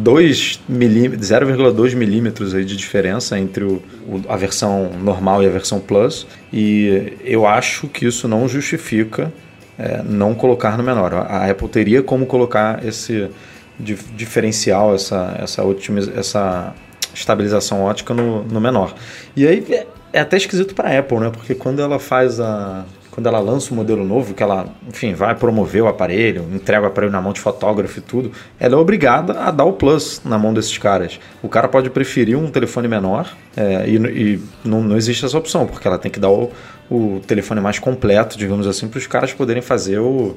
milímetros, 0.69 1.29
0,2 1.29 1.95
milímetros 1.95 2.55
aí 2.55 2.65
de 2.65 2.77
diferença 2.77 3.39
entre 3.39 3.65
o, 3.65 3.83
o, 4.07 4.23
a 4.29 4.37
versão 4.37 4.91
normal 5.03 5.43
e 5.43 5.47
a 5.47 5.51
versão 5.51 5.79
Plus. 5.79 6.27
E 6.53 7.15
eu 7.25 7.47
acho 7.47 7.87
que 7.89 8.07
isso 8.07 8.27
não 8.27 8.49
justifica 8.49 9.33
é, 9.79 10.03
não 10.03 10.35
colocar 10.35 10.77
no 10.77 10.83
menor. 10.83 11.15
A 11.15 11.49
Apple 11.49 11.69
teria 11.69 12.03
como 12.03 12.27
colocar 12.27 12.85
esse 12.85 13.31
diferencial, 13.79 14.95
essa, 14.95 15.37
essa, 15.39 15.63
otimiz, 15.63 16.09
essa 16.17 16.75
estabilização 17.15 17.83
ótica 17.83 18.15
no, 18.15 18.43
no 18.45 18.61
menor. 18.61 18.95
E 19.37 19.47
aí 19.47 19.65
é, 20.13 20.21
até 20.21 20.37
esquisito 20.37 20.75
para 20.75 20.89
a 20.89 20.99
Apple, 20.99 21.19
né? 21.19 21.31
Porque 21.31 21.55
quando 21.55 21.81
ela 21.81 21.99
faz 21.99 22.41
a 22.41 22.85
quando 23.17 23.29
ela 23.29 23.39
lança 23.39 23.73
um 23.73 23.77
modelo 23.79 24.05
novo, 24.05 24.35
que 24.35 24.43
ela, 24.43 24.67
enfim, 24.87 25.15
vai 25.15 25.35
promover 25.35 25.83
o 25.83 25.89
aparelho, 25.89 26.45
entrega 26.53 26.83
o 26.83 26.87
aparelho 26.87 27.11
na 27.11 27.19
mão 27.19 27.33
de 27.33 27.41
fotógrafo 27.41 27.99
e 27.99 28.03
tudo, 28.03 28.31
ela 28.61 28.75
é 28.75 28.77
obrigada 28.77 29.41
a 29.41 29.51
dar 29.51 29.65
o 29.65 29.73
plus 29.73 30.21
na 30.23 30.37
mão 30.37 30.53
desses 30.53 30.77
caras. 30.77 31.19
O 31.43 31.49
cara 31.49 31.67
pode 31.67 31.89
preferir 31.89 32.37
um 32.37 32.51
telefone 32.51 32.87
menor 32.89 33.35
é, 33.57 33.89
e, 33.89 33.97
e 33.97 34.43
não, 34.63 34.83
não, 34.83 34.99
existe 34.99 35.25
essa 35.25 35.39
opção, 35.39 35.67
porque 35.67 35.89
ela 35.89 35.97
tem 35.97 36.11
que 36.11 36.21
dar 36.21 36.29
o, 36.29 36.53
o 36.91 37.19
telefone 37.27 37.59
mais 37.59 37.79
completo, 37.79 38.37
digamos 38.37 38.67
assim, 38.67 38.87
para 38.87 38.99
os 38.99 39.07
caras 39.07 39.33
poderem 39.33 39.63
fazer 39.63 39.99
o. 39.99 40.37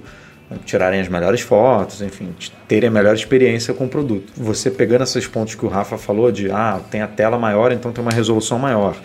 tirarem 0.64 1.02
as 1.02 1.10
melhores 1.10 1.42
fotos, 1.42 2.02
enfim, 2.02 2.34
terem 2.66 2.88
a 2.88 2.92
melhor 2.92 3.14
experiência 3.14 3.74
com 3.74 3.88
o 3.88 3.90
produto. 3.90 4.32
Você 4.38 4.72
pegando 4.72 5.04
esses 5.04 5.28
pontos 5.28 5.54
que 5.54 5.66
o 5.66 5.68
Rafa 5.68 5.98
falou 5.98 6.32
de, 6.32 6.50
ah, 6.50 6.80
tem 6.90 7.02
a 7.02 7.08
tela 7.08 7.38
maior, 7.38 7.74
então 7.74 7.92
tem 7.92 8.02
uma 8.02 8.14
resolução 8.14 8.58
maior 8.58 8.96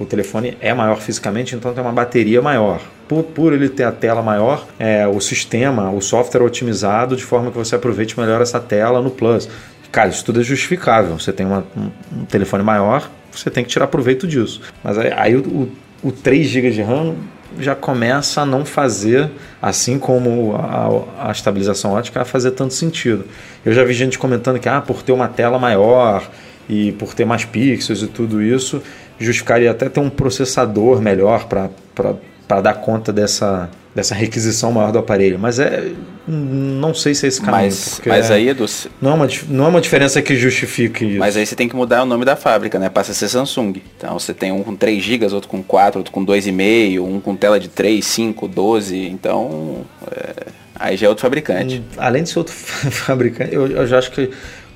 o 0.00 0.06
telefone 0.06 0.56
é 0.62 0.72
maior 0.72 0.98
fisicamente, 0.98 1.54
então 1.54 1.74
tem 1.74 1.84
uma 1.84 1.92
bateria 1.92 2.40
maior. 2.40 2.80
Por, 3.06 3.22
por 3.22 3.52
ele 3.52 3.68
ter 3.68 3.84
a 3.84 3.92
tela 3.92 4.22
maior, 4.22 4.66
é, 4.78 5.06
o 5.06 5.20
sistema, 5.20 5.90
o 5.90 6.00
software 6.00 6.40
é 6.40 6.44
otimizado 6.44 7.14
de 7.14 7.22
forma 7.22 7.50
que 7.50 7.58
você 7.58 7.76
aproveite 7.76 8.18
melhor 8.18 8.40
essa 8.40 8.58
tela 8.58 9.02
no 9.02 9.10
Plus. 9.10 9.46
Cara, 9.92 10.08
isso 10.08 10.24
tudo 10.24 10.40
é 10.40 10.42
justificável. 10.42 11.18
Você 11.18 11.32
tem 11.32 11.44
uma, 11.44 11.66
um, 11.76 12.20
um, 12.20 12.24
telefone 12.24 12.62
maior, 12.62 13.10
você 13.30 13.50
tem 13.50 13.62
que 13.62 13.68
tirar 13.68 13.88
proveito 13.88 14.26
disso. 14.26 14.62
Mas 14.82 14.96
aí, 14.96 15.12
aí 15.14 15.36
o, 15.36 15.40
o, 15.40 15.72
o 16.08 16.12
3 16.12 16.46
GB 16.46 16.70
de 16.70 16.80
RAM 16.80 17.16
já 17.58 17.74
começa 17.74 18.40
a 18.40 18.46
não 18.46 18.64
fazer, 18.64 19.30
assim 19.60 19.98
como 19.98 20.54
a, 20.56 21.28
a, 21.28 21.30
estabilização 21.30 21.92
ótica, 21.92 22.22
a 22.22 22.24
fazer 22.24 22.52
tanto 22.52 22.72
sentido. 22.72 23.26
Eu 23.66 23.74
já 23.74 23.84
vi 23.84 23.92
gente 23.92 24.18
comentando 24.18 24.58
que 24.58 24.68
ah, 24.68 24.80
por 24.80 25.02
ter 25.02 25.12
uma 25.12 25.28
tela 25.28 25.58
maior 25.58 26.26
e 26.68 26.92
por 26.92 27.12
ter 27.12 27.26
mais 27.26 27.44
pixels 27.44 28.02
e 28.02 28.06
tudo 28.06 28.40
isso, 28.40 28.80
justificaria 29.20 29.70
até 29.70 29.88
ter 29.88 30.00
um 30.00 30.10
processador 30.10 31.00
melhor 31.00 31.46
para 31.46 32.60
dar 32.60 32.74
conta 32.74 33.12
dessa, 33.12 33.70
dessa 33.94 34.14
requisição 34.14 34.72
maior 34.72 34.90
do 34.90 34.98
aparelho. 34.98 35.38
Mas 35.38 35.58
é. 35.58 35.92
Não 36.26 36.94
sei 36.94 37.14
se 37.14 37.26
é 37.26 37.28
esse 37.28 37.40
caminho. 37.40 37.64
Mas, 37.64 38.00
mas 38.06 38.30
é, 38.30 38.34
aí 38.34 38.54
do... 38.54 38.64
não, 39.00 39.10
é 39.10 39.14
uma, 39.14 39.28
não 39.48 39.64
é 39.64 39.68
uma 39.68 39.80
diferença 39.80 40.22
que 40.22 40.36
justifique 40.36 41.04
isso. 41.04 41.18
Mas 41.18 41.36
aí 41.36 41.44
você 41.44 41.56
tem 41.56 41.68
que 41.68 41.74
mudar 41.74 42.02
o 42.02 42.06
nome 42.06 42.24
da 42.24 42.36
fábrica, 42.36 42.78
né? 42.78 42.88
Passa 42.88 43.12
a 43.12 43.14
ser 43.14 43.28
Samsung. 43.28 43.82
Então 43.96 44.18
você 44.18 44.32
tem 44.32 44.52
um 44.52 44.62
com 44.62 44.76
3 44.76 45.02
GB, 45.02 45.26
outro 45.34 45.48
com 45.48 45.62
4, 45.62 45.98
outro 45.98 46.12
com 46.12 46.24
2,5, 46.24 47.02
um 47.02 47.20
com 47.20 47.34
tela 47.34 47.58
de 47.58 47.68
3, 47.68 48.04
5, 48.04 48.48
12. 48.48 48.96
Então. 49.08 49.84
É 50.12 50.60
Aí 50.80 50.96
já 50.96 51.06
é 51.06 51.08
outro 51.10 51.20
fabricante. 51.20 51.84
Além 51.98 52.22
de 52.22 52.30
ser 52.30 52.38
outro 52.38 52.54
fabricante, 52.56 53.54
eu, 53.54 53.66
eu 53.66 53.86
já 53.86 53.98
acho 53.98 54.10
que 54.10 54.30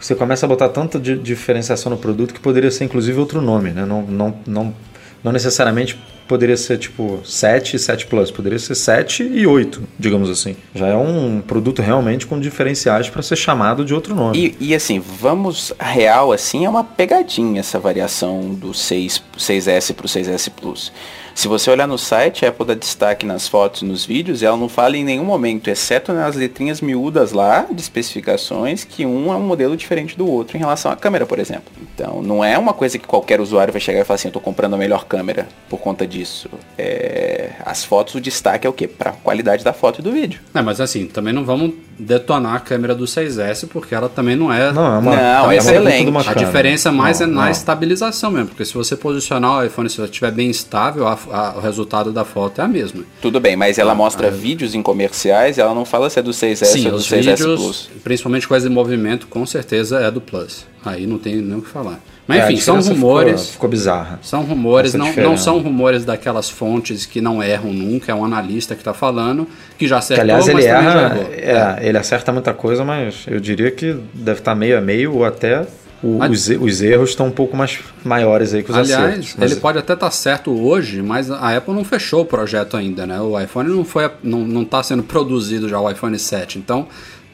você 0.05 0.15
começa 0.15 0.45
a 0.45 0.49
botar 0.49 0.69
tanta 0.69 0.99
di- 1.01 1.17
diferenciação 1.17 1.89
no 1.91 1.97
produto 1.97 2.35
que 2.35 2.41
poderia 2.41 2.71
ser 2.71 2.85
inclusive 2.85 3.19
outro 3.19 3.41
nome, 3.41 3.71
né? 3.71 3.87
Não, 3.87 4.03
não, 4.03 4.37
não, 4.47 4.75
não 5.23 5.33
necessariamente 5.33 5.99
poderia 6.29 6.57
ser 6.59 6.77
tipo 6.79 7.21
7 7.25 7.77
e 7.77 7.79
7 7.79 8.07
Plus, 8.07 8.31
poderia 8.31 8.59
ser 8.59 8.75
7 8.75 9.23
e 9.23 9.47
8, 9.47 9.83
digamos 9.99 10.29
assim. 10.29 10.57
Já 10.75 10.89
é 10.89 10.97
um 10.97 11.41
produto 11.41 11.81
realmente 11.81 12.27
com 12.27 12.39
diferenciais 12.39 13.09
para 13.09 13.23
ser 13.23 13.37
chamado 13.37 13.83
de 13.83 13.95
outro 13.95 14.15
nome. 14.15 14.55
E, 14.61 14.69
e 14.69 14.75
assim, 14.75 14.99
vamos 15.01 15.73
real 15.81 16.33
assim, 16.33 16.67
é 16.67 16.69
uma 16.69 16.85
pegadinha 16.85 17.61
essa 17.61 17.79
variação 17.79 18.55
do 18.55 18.75
6, 18.75 19.23
6S 19.39 19.95
pro 19.95 20.07
6S 20.07 20.51
Plus. 20.51 20.93
Se 21.35 21.49
você 21.49 21.69
olhar 21.71 21.89
no 21.89 21.99
site, 21.99 22.47
a 22.47 22.49
Apple 22.51 22.65
dá 22.65 22.75
destaque 22.75 23.27
nas 23.27 23.49
fotos 23.49 23.83
e 23.83 23.85
nos 23.85 24.05
vídeos, 24.07 24.41
e 24.41 24.47
ela 24.47 24.57
não 24.57 24.69
fala 24.69 24.97
em 24.97 25.03
nenhum 25.05 25.25
momento, 25.25 25.69
exceto 25.69 26.13
nas 26.13 26.37
letrinhas 26.37 26.81
miúdas 26.81 27.33
lá, 27.33 27.67
de 27.71 27.81
especificações, 27.81 28.85
que 28.85 29.05
um 29.05 29.33
é 29.33 29.37
um 29.37 29.41
modelo 29.43 29.77
diferente 29.77 30.17
do 30.17 30.31
outro 30.31 30.57
em 30.57 30.61
relação 30.61 30.93
à 30.93 30.97
câmera, 30.97 31.27
por 31.27 31.39
exemplo. 31.41 31.65
Então, 31.95 32.23
não 32.23 32.43
é 32.45 32.57
uma 32.57 32.73
coisa 32.73 32.99
que 32.99 33.07
qualquer 33.07 33.41
usuário 33.41 33.73
vai 33.73 33.81
chegar 33.81 34.01
e 34.01 34.05
falar 34.05 34.15
assim, 34.15 34.29
eu 34.29 34.33
tô 34.33 34.41
comprando 34.41 34.75
a 34.75 34.77
melhor 34.77 35.05
câmera 35.07 35.49
por 35.69 35.79
conta 35.81 36.07
disso. 36.07 36.49
É, 36.79 37.51
as 37.65 37.85
fotos, 37.85 38.15
o 38.15 38.21
destaque 38.21 38.67
é 38.67 38.71
o 38.71 38.73
quê? 38.73 38.87
Pra 38.87 39.11
qualidade 39.13 39.65
da 39.65 39.73
foto 39.73 39.99
e 40.01 40.03
do 40.03 40.13
vídeo. 40.13 40.41
É, 40.55 40.63
mas 40.63 40.81
assim, 40.81 41.07
também 41.07 41.33
não 41.33 41.45
vamos 41.45 41.73
detonar 41.99 42.55
a 42.55 42.61
câmera 42.61 42.95
do 42.95 43.05
6S, 43.07 43.69
porque 43.69 43.95
ela 43.95 44.09
também 44.09 44.37
não 44.37 44.53
é. 44.53 44.73
Não, 44.73 44.85
é 44.87 44.99
uma, 44.99 45.17
Não, 45.17 45.51
é 45.51 45.57
excelente. 45.57 46.09
uma 46.09 46.21
A 46.29 46.35
diferença 46.35 46.91
mais 46.93 47.21
Não, 47.21 47.27
é 47.27 47.31
na 47.31 47.43
não. 47.45 47.51
estabilização 47.51 48.31
mesmo, 48.31 48.49
porque 48.49 48.65
se 48.65 48.75
você 48.75 48.97
posicionar 48.97 49.59
o 49.59 49.65
iPhone, 49.65 49.89
se 49.91 50.01
ele 50.01 50.07
estiver 50.09 50.31
bem 50.31 50.49
estável, 50.51 51.07
a- 51.07 51.19
a- 51.33 51.55
o 51.57 51.61
resultado 51.61 52.13
da 52.13 52.25
foto 52.25 52.61
é 52.61 52.65
a 52.65 52.69
mesma. 52.69 53.03
Tudo 53.21 53.41
bem, 53.41 53.57
mas 53.57 53.79
ela 53.79 53.95
mostra 53.95 54.31
vídeos 54.31 54.75
em 54.75 54.83
comerciais, 54.83 55.59
ela 55.59 55.75
não 55.75 55.85
fala 55.85 56.09
se 56.11 56.19
é 56.19 56.23
do 56.23 56.33
6S 56.33 56.67
Sim, 56.67 56.85
ou 56.87 56.91
do 56.93 56.97
os 56.99 57.07
6S 57.07 57.39
vídeos, 57.41 57.61
Plus. 57.61 57.91
principalmente 58.03 58.47
coisa 58.49 58.69
de 58.69 58.75
movimento, 58.75 59.27
com 59.27 59.45
certeza 59.47 60.01
é 60.01 60.11
do 60.11 60.21
Plus. 60.21 60.67
Aí 60.85 61.07
não 61.07 61.19
tem 61.19 61.37
nem 61.37 61.59
o 61.59 61.63
que 61.63 61.69
falar. 61.69 61.99
Mas 62.27 62.41
É, 62.41 62.53
enfim, 62.53 62.61
são 62.61 62.81
rumores. 62.81 63.41
Ficou, 63.43 63.53
ficou 63.53 63.71
bizarra. 63.71 64.19
São 64.23 64.43
rumores, 64.43 64.95
não, 64.95 65.13
não 65.15 65.37
são 65.37 65.59
rumores 65.59 66.05
daquelas 66.07 66.49
fontes 66.49 67.05
que 67.05 67.21
não 67.21 67.43
erram 67.43 67.71
nunca, 67.73 68.13
é 68.13 68.15
um 68.15 68.25
analista 68.25 68.75
que 68.75 68.81
está 68.81 68.95
falando, 68.95 69.47
que 69.79 69.87
já 69.87 69.97
Que, 69.97 69.99
acertou, 70.05 70.23
aliás, 70.25 70.49
ele 70.49 70.65
erra, 70.65 71.17
errou. 71.19 71.33
é, 71.35 71.79
ele 71.87 71.99
acerta 71.99 72.33
muita 72.33 72.55
coisa, 72.55 72.83
mas 72.85 73.25
eu 73.27 73.39
diria 73.41 73.71
que 73.71 73.95
deve 74.15 74.39
estar 74.41 74.55
meio 74.55 74.79
a 74.79 74.81
meio 74.81 75.15
ou 75.15 75.25
até 75.25 75.67
o- 76.05 76.19
Mas- 76.19 76.49
os, 76.49 76.61
os 76.61 76.83
erros 76.83 77.11
estão 77.11 77.27
um 77.27 77.31
pouco 77.31 77.57
mais 77.57 77.79
maiores 78.05 78.53
aí 78.55 78.63
que 78.63 78.71
os 78.71 78.77
Aliás, 78.77 79.05
acertos. 79.05 79.35
Mas 79.39 79.51
ele 79.53 79.61
pode 79.61 79.79
até 79.79 79.95
estar 79.95 80.11
certo 80.11 80.51
hoje, 80.53 81.01
mas 81.03 81.31
a 81.31 81.57
Apple 81.57 81.73
não 81.75 81.85
fechou 81.85 82.23
o 82.23 82.25
projeto 82.27 82.77
ainda, 82.77 83.07
né? 83.07 83.21
O 83.21 83.39
iPhone 83.41 83.69
não 83.71 83.85
foi, 83.85 84.11
não, 84.23 84.41
não 84.47 84.65
tá 84.65 84.83
sendo 84.83 85.03
produzido 85.05 85.69
já 85.69 85.81
o 85.81 85.91
iPhone 85.91 86.19
7, 86.19 86.59
então 86.59 86.87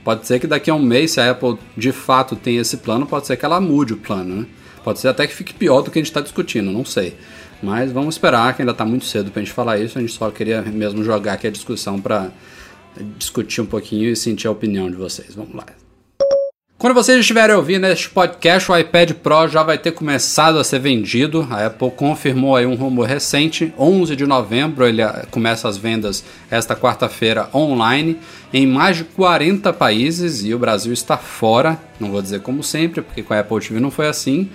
pode 0.04 0.26
ser 0.26 0.38
que 0.38 0.46
daqui 0.46 0.70
a 0.70 0.74
um 0.74 0.82
mês, 0.82 1.10
se 1.12 1.20
a 1.20 1.30
Apple 1.30 1.58
de 1.76 1.92
fato 1.92 2.34
tem 2.36 2.56
esse 2.58 2.76
plano, 2.78 3.06
pode 3.06 3.26
ser 3.26 3.36
que 3.36 3.44
ela 3.44 3.60
mude 3.60 3.92
o 3.94 3.96
plano, 3.96 4.36
né? 4.42 4.46
Pode 4.82 4.98
ser 4.98 5.08
até 5.08 5.26
que 5.26 5.34
fique 5.34 5.52
pior 5.52 5.82
do 5.82 5.90
que 5.90 5.98
a 5.98 6.02
gente 6.02 6.10
está 6.10 6.20
discutindo, 6.22 6.70
não 6.70 6.84
sei. 6.86 7.14
Mas 7.62 7.92
vamos 7.92 8.14
esperar, 8.14 8.56
que 8.56 8.62
ainda 8.62 8.72
está 8.72 8.86
muito 8.86 9.04
cedo 9.04 9.30
para 9.30 9.42
a 9.42 9.44
gente 9.44 9.52
falar 9.52 9.78
isso. 9.78 9.98
A 9.98 10.00
gente 10.00 10.14
só 10.14 10.30
queria 10.30 10.62
mesmo 10.62 11.04
jogar 11.04 11.34
aqui 11.34 11.46
a 11.46 11.50
discussão 11.50 12.00
para 12.00 12.30
discutir 13.18 13.60
um 13.60 13.66
pouquinho 13.66 14.08
e 14.08 14.16
sentir 14.16 14.46
a 14.46 14.50
opinião 14.50 14.88
de 14.90 14.96
vocês. 14.96 15.34
Vamos 15.34 15.54
lá. 15.54 15.66
Quando 16.80 16.94
vocês 16.94 17.20
estiverem 17.20 17.54
ouvindo 17.54 17.86
este 17.88 18.08
podcast, 18.08 18.72
o 18.72 18.74
iPad 18.74 19.12
Pro 19.12 19.46
já 19.46 19.62
vai 19.62 19.76
ter 19.76 19.92
começado 19.92 20.58
a 20.58 20.64
ser 20.64 20.78
vendido. 20.78 21.46
A 21.50 21.66
Apple 21.66 21.90
confirmou 21.90 22.56
aí 22.56 22.64
um 22.64 22.74
rumor 22.74 23.06
recente. 23.06 23.70
11 23.78 24.16
de 24.16 24.24
novembro 24.24 24.86
ele 24.86 25.02
ah, 25.02 25.26
começa 25.30 25.68
as 25.68 25.76
vendas 25.76 26.24
esta 26.50 26.74
quarta-feira 26.74 27.50
online 27.52 28.16
em 28.50 28.66
mais 28.66 28.96
de 28.96 29.04
40 29.04 29.74
países 29.74 30.42
e 30.42 30.54
o 30.54 30.58
Brasil 30.58 30.94
está 30.94 31.18
fora. 31.18 31.78
Não 32.00 32.10
vou 32.10 32.22
dizer 32.22 32.40
como 32.40 32.62
sempre, 32.62 33.02
porque 33.02 33.22
com 33.22 33.34
a 33.34 33.40
Apple 33.40 33.60
TV 33.60 33.78
não 33.78 33.90
foi 33.90 34.08
assim, 34.08 34.48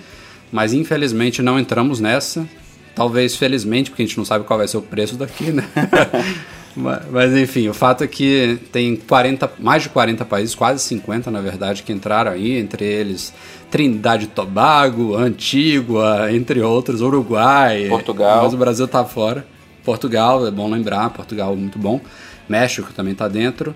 mas 0.50 0.72
infelizmente 0.72 1.40
não 1.42 1.60
entramos 1.60 2.00
nessa. 2.00 2.44
Talvez 2.92 3.36
felizmente, 3.36 3.88
porque 3.88 4.02
a 4.02 4.04
gente 4.04 4.18
não 4.18 4.24
sabe 4.24 4.44
qual 4.44 4.58
vai 4.58 4.66
ser 4.66 4.78
o 4.78 4.82
preço 4.82 5.14
daqui, 5.14 5.52
né? 5.52 5.64
Mas, 6.76 7.34
enfim, 7.34 7.68
o 7.68 7.74
fato 7.74 8.04
é 8.04 8.06
que 8.06 8.58
tem 8.70 8.96
40, 8.96 9.50
mais 9.58 9.84
de 9.84 9.88
40 9.88 10.24
países, 10.26 10.54
quase 10.54 10.82
50 10.84 11.30
na 11.30 11.40
verdade, 11.40 11.82
que 11.82 11.92
entraram 11.92 12.32
aí, 12.32 12.58
entre 12.58 12.84
eles 12.84 13.32
Trindade 13.70 14.24
e 14.24 14.28
Tobago, 14.28 15.16
Antígua, 15.16 16.30
entre 16.30 16.60
outros, 16.60 17.00
Uruguai. 17.00 17.86
Portugal. 17.88 18.42
Mas 18.42 18.54
o 18.54 18.56
Brasil 18.56 18.86
tá 18.86 19.04
fora. 19.04 19.46
Portugal, 19.84 20.46
é 20.46 20.50
bom 20.50 20.70
lembrar, 20.70 21.08
Portugal 21.10 21.52
é 21.52 21.56
muito 21.56 21.78
bom. 21.78 22.00
México 22.48 22.92
também 22.92 23.14
tá 23.14 23.26
dentro. 23.26 23.74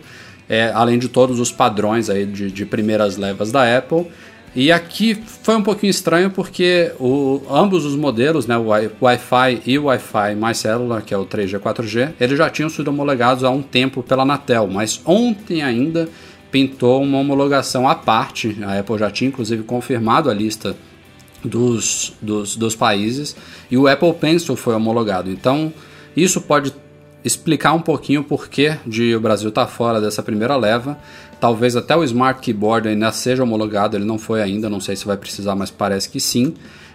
É, 0.49 0.73
além 0.75 0.99
de 0.99 1.09
todos 1.09 1.39
os 1.39 1.53
padrões 1.53 2.11
aí 2.11 2.27
de, 2.27 2.51
de 2.51 2.67
primeiras 2.67 3.17
levas 3.17 3.51
da 3.53 3.79
Apple. 3.79 4.07
E 4.55 4.73
aqui 4.73 5.15
foi 5.43 5.55
um 5.55 5.63
pouquinho 5.63 5.91
estranho 5.91 6.29
porque 6.31 6.91
o, 6.99 7.41
ambos 7.49 7.85
os 7.85 7.95
modelos, 7.95 8.47
né, 8.49 8.59
o 8.59 8.67
Wi- 8.69 8.91
Wi-Fi 9.01 9.63
e 9.65 9.79
o 9.79 9.85
Wi-Fi 9.85 10.35
mais 10.35 10.59
célula, 10.59 11.01
que 11.01 11.15
é 11.15 11.17
o 11.17 11.25
3G 11.25 11.61
4G, 11.61 12.13
eles 12.21 12.37
já 12.37 12.51
tinham 12.51 12.69
sido 12.69 12.89
homologados 12.89 13.45
há 13.45 13.51
um 13.51 13.63
tempo 13.63 14.03
pela 14.03 14.23
Anatel, 14.25 14.67
mas 14.67 15.01
ontem 15.05 15.63
ainda 15.63 16.09
pintou 16.51 17.01
uma 17.01 17.19
homologação 17.19 17.89
à 17.89 17.95
parte. 17.95 18.57
A 18.65 18.81
Apple 18.81 18.99
já 18.99 19.09
tinha 19.09 19.29
inclusive 19.29 19.63
confirmado 19.63 20.29
a 20.29 20.35
lista 20.35 20.77
dos, 21.45 22.13
dos, 22.21 22.57
dos 22.57 22.75
países 22.75 23.37
e 23.71 23.77
o 23.79 23.87
Apple 23.87 24.13
Pencil 24.15 24.57
foi 24.57 24.75
homologado. 24.75 25.31
Então, 25.31 25.73
isso 26.17 26.41
pode 26.41 26.75
explicar 27.25 27.73
um 27.73 27.81
pouquinho 27.81 28.23
o 28.23 28.25
porquê 28.25 28.77
de 28.85 29.15
o 29.15 29.21
Brasil 29.21 29.51
estar 29.51 29.67
fora 29.69 30.01
dessa 30.01 30.23
primeira 30.25 30.57
leva. 30.57 30.99
Talvez 31.40 31.74
até 31.74 31.96
o 31.96 32.05
Smart 32.05 32.40
Keyboard 32.40 32.88
ainda 32.88 33.11
seja 33.12 33.42
homologado, 33.42 33.96
ele 33.96 34.05
não 34.05 34.18
foi 34.18 34.42
ainda, 34.42 34.68
não 34.68 34.81
sei 34.81 34.94
se 34.94 35.07
vai 35.07 35.16
precisar, 35.16 35.55
mas 35.55 35.70
parece 35.70 36.09
que 36.09 36.20
sim. 36.20 36.55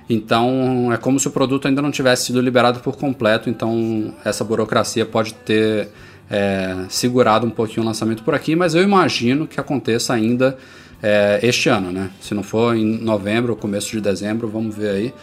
Então 0.10 0.94
é 0.94 0.98
como 0.98 1.20
se 1.20 1.28
o 1.28 1.32
produto 1.32 1.68
ainda 1.68 1.82
não 1.82 1.92
tivesse 1.92 2.28
sido 2.28 2.40
liberado 2.40 2.80
por 2.80 2.96
completo, 2.96 3.50
então 3.50 4.14
essa 4.24 4.44
burocracia 4.44 5.06
pode 5.06 5.34
ter 5.34 5.90
é, 6.30 6.76
segurado 6.90 7.46
um 7.48 7.50
pouquinho 7.50 7.84
o 7.84 7.86
lançamento 7.86 8.24
por 8.24 8.36
aqui, 8.36 8.56
mas 8.56 8.76
eu 8.76 8.84
imagino 8.84 9.48
que 9.48 9.60
aconteça 9.60 10.14
ainda 10.14 10.58
é, 11.02 11.40
este 11.44 11.70
ano, 11.70 11.92
né? 11.92 12.10
Se 12.22 12.34
não 12.34 12.44
for 12.44 12.76
em 12.76 12.86
novembro 13.00 13.54
ou 13.54 13.58
começo 13.58 13.92
de 13.92 14.02
dezembro, 14.02 14.48
vamos 14.48 14.76
ver 14.76 14.90
aí. 14.90 15.14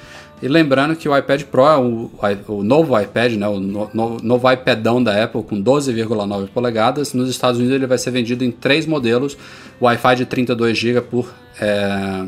E 0.42 0.48
lembrando 0.48 0.96
que 0.96 1.08
o 1.08 1.16
iPad 1.16 1.42
Pro 1.44 1.62
é 1.66 1.78
o, 1.78 2.10
o 2.48 2.64
novo 2.64 2.98
iPad, 3.00 3.34
né, 3.34 3.46
o 3.46 3.60
no, 3.60 3.88
no, 3.94 4.16
novo 4.22 4.50
iPadão 4.50 5.00
da 5.02 5.22
Apple 5.22 5.42
com 5.44 5.62
12,9 5.62 6.48
polegadas. 6.48 7.14
Nos 7.14 7.30
Estados 7.30 7.58
Unidos 7.58 7.76
ele 7.76 7.86
vai 7.86 7.96
ser 7.96 8.10
vendido 8.10 8.44
em 8.44 8.50
três 8.50 8.84
modelos. 8.84 9.38
Wi-Fi 9.80 10.16
de 10.16 10.26
32 10.26 10.76
GB 10.76 11.00
por... 11.02 11.32
É, 11.60 12.24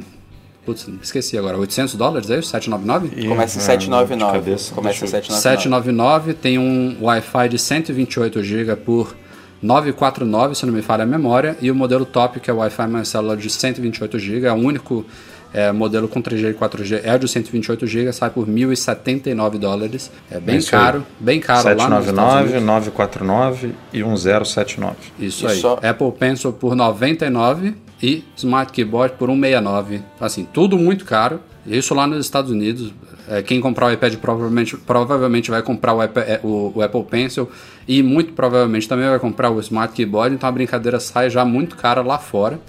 putz, 0.65 0.89
esqueci 1.03 1.37
agora. 1.37 1.59
800 1.59 1.97
dólares, 1.97 2.31
é 2.31 2.39
isso? 2.39 2.51
799? 2.51 3.21
E, 3.21 3.27
Começa 3.27 3.59
em 3.59 3.61
é, 3.61 3.65
799. 3.65 4.15
de 4.15 4.33
cabeça, 4.33 4.75
Começa 4.75 5.07
em 5.07 5.11
deixa 5.11 5.33
eu- 5.33 5.37
799. 5.37 5.43
799 5.43 6.35
tem 6.35 6.59
um 6.59 6.97
Wi-Fi 7.03 7.49
de 7.49 7.59
128 7.59 8.43
GB 8.45 8.77
por 8.77 9.17
949, 9.61 10.55
se 10.55 10.67
não 10.67 10.73
me 10.73 10.83
falha 10.83 11.03
a 11.05 11.07
memória, 11.07 11.57
e 11.61 11.71
o 11.71 11.75
modelo 11.75 12.05
top, 12.05 12.39
que 12.39 12.51
é 12.51 12.53
o 12.53 12.59
Wi-Fi 12.59 12.87
mais 12.87 13.09
célula 13.09 13.37
de 13.37 13.49
128 13.49 14.19
GB, 14.19 14.47
é 14.47 14.53
o 14.53 14.57
único 14.57 15.05
é, 15.55 15.71
modelo 15.73 16.09
com 16.09 16.21
3G 16.21 16.51
e 16.51 16.55
4G, 16.55 17.01
é 17.05 17.15
o 17.15 17.19
de 17.19 17.29
128 17.29 17.87
GB, 17.87 18.13
sai 18.13 18.29
por 18.29 18.47
1.079 18.47 19.57
dólares. 19.59 20.11
É 20.31 20.39
bem 20.41 20.57
É 20.57 20.59
isso 20.59 20.75
aí. 20.75 20.83
caro, 20.83 21.07
bem 21.21 21.41
caro 21.41 21.65
lá 21.69 21.89
nos 21.89 22.07
Estados 22.07 22.07
799, 22.07 22.43
Unidos. 22.43 22.63
949 22.67 23.73
e 23.93 24.03
1079. 24.03 24.97
Isso 25.19 25.47
E 25.47 25.51
aí. 25.51 25.57
só- 25.61 25.79
Apple 25.83 26.13
Pencil 26.19 26.53
por 26.53 26.75
99 26.77 27.75
e 28.03 28.25
Smart 28.37 28.73
Keyboard 28.73 29.15
por 29.17 29.29
169. 29.31 30.03
Assim, 30.21 30.47
tudo 30.53 30.77
muito 30.77 31.05
caro. 31.05 31.41
Isso 31.67 31.95
lá 31.95 32.07
nos 32.07 32.25
Estados 32.25 32.51
Unidos. 32.51 32.93
É, 33.27 33.41
quem 33.41 33.59
comprar 33.59 33.87
o 33.87 33.91
iPad 33.91 34.17
provavelmente, 34.17 34.77
provavelmente 34.77 35.51
vai 35.51 35.63
comprar 35.63 35.95
o, 35.95 36.05
iPa- 36.05 36.21
é, 36.21 36.41
o- 36.43 36.73
o 36.75 36.83
Apple 36.83 37.05
Pencil 37.05 37.49
e 37.89 38.03
muito 38.03 38.35
provavelmente 38.35 38.87
também 38.87 39.09
vai 39.09 39.19
comprar 39.19 39.49
o 39.51 39.59
Smart 39.61 39.95
Keyboard. 39.95 40.35
Então 40.35 40.47
a 40.47 40.53
brincadeira 40.53 41.01
sai 41.01 41.31
já 41.31 41.43
muito 41.43 41.75
cara 41.75 42.03
lá 42.03 42.19
fora. 42.19 42.61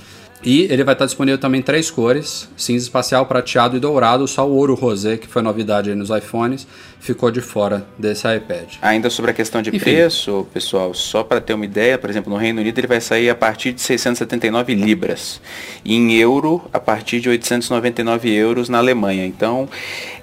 E 0.44 0.64
ele 0.64 0.84
vai 0.84 0.94
estar 0.94 1.06
disponível 1.06 1.40
também 1.40 1.60
em 1.60 1.64
três 1.64 1.90
cores: 1.90 2.50
cinza 2.56 2.84
espacial, 2.84 3.26
prateado 3.26 3.76
e 3.78 3.80
dourado. 3.80 4.28
Só 4.28 4.48
o 4.48 4.54
ouro 4.54 4.76
rosé, 4.76 5.18
que 5.18 5.28
foi 5.28 5.42
novidade 5.42 5.90
aí 5.90 5.96
nos 5.96 6.10
iPhones, 6.10 6.68
ficou 7.00 7.32
de 7.32 7.42
fora 7.42 7.86
desse 7.98 8.28
iPad. 8.32 8.76
Ainda 8.82 9.10
sobre 9.10 9.32
a 9.32 9.34
questão 9.34 9.62
de 9.62 9.70
Enfim. 9.70 9.80
preço, 9.80 10.48
pessoal, 10.54 10.94
só 10.94 11.24
para 11.24 11.42
ter 11.42 11.54
uma 11.54 11.66
ideia, 11.66 11.98
por 11.98 12.10
exemplo, 12.10 12.32
no 12.32 12.38
Reino 12.38 12.62
Unido 12.62 12.78
ele 12.78 12.88
vai 12.88 13.02
sair 13.02 13.30
a 13.30 13.36
partir 13.36 13.74
de 13.74 13.82
679 13.82 14.76
libras. 14.76 15.42
E 15.84 15.96
em 15.96 16.14
euro, 16.16 16.62
a 16.72 16.80
partir 16.80 17.20
de 17.20 17.30
899 17.30 18.32
euros 18.32 18.70
na 18.70 18.78
Alemanha. 18.78 19.26
Então, 19.26 19.68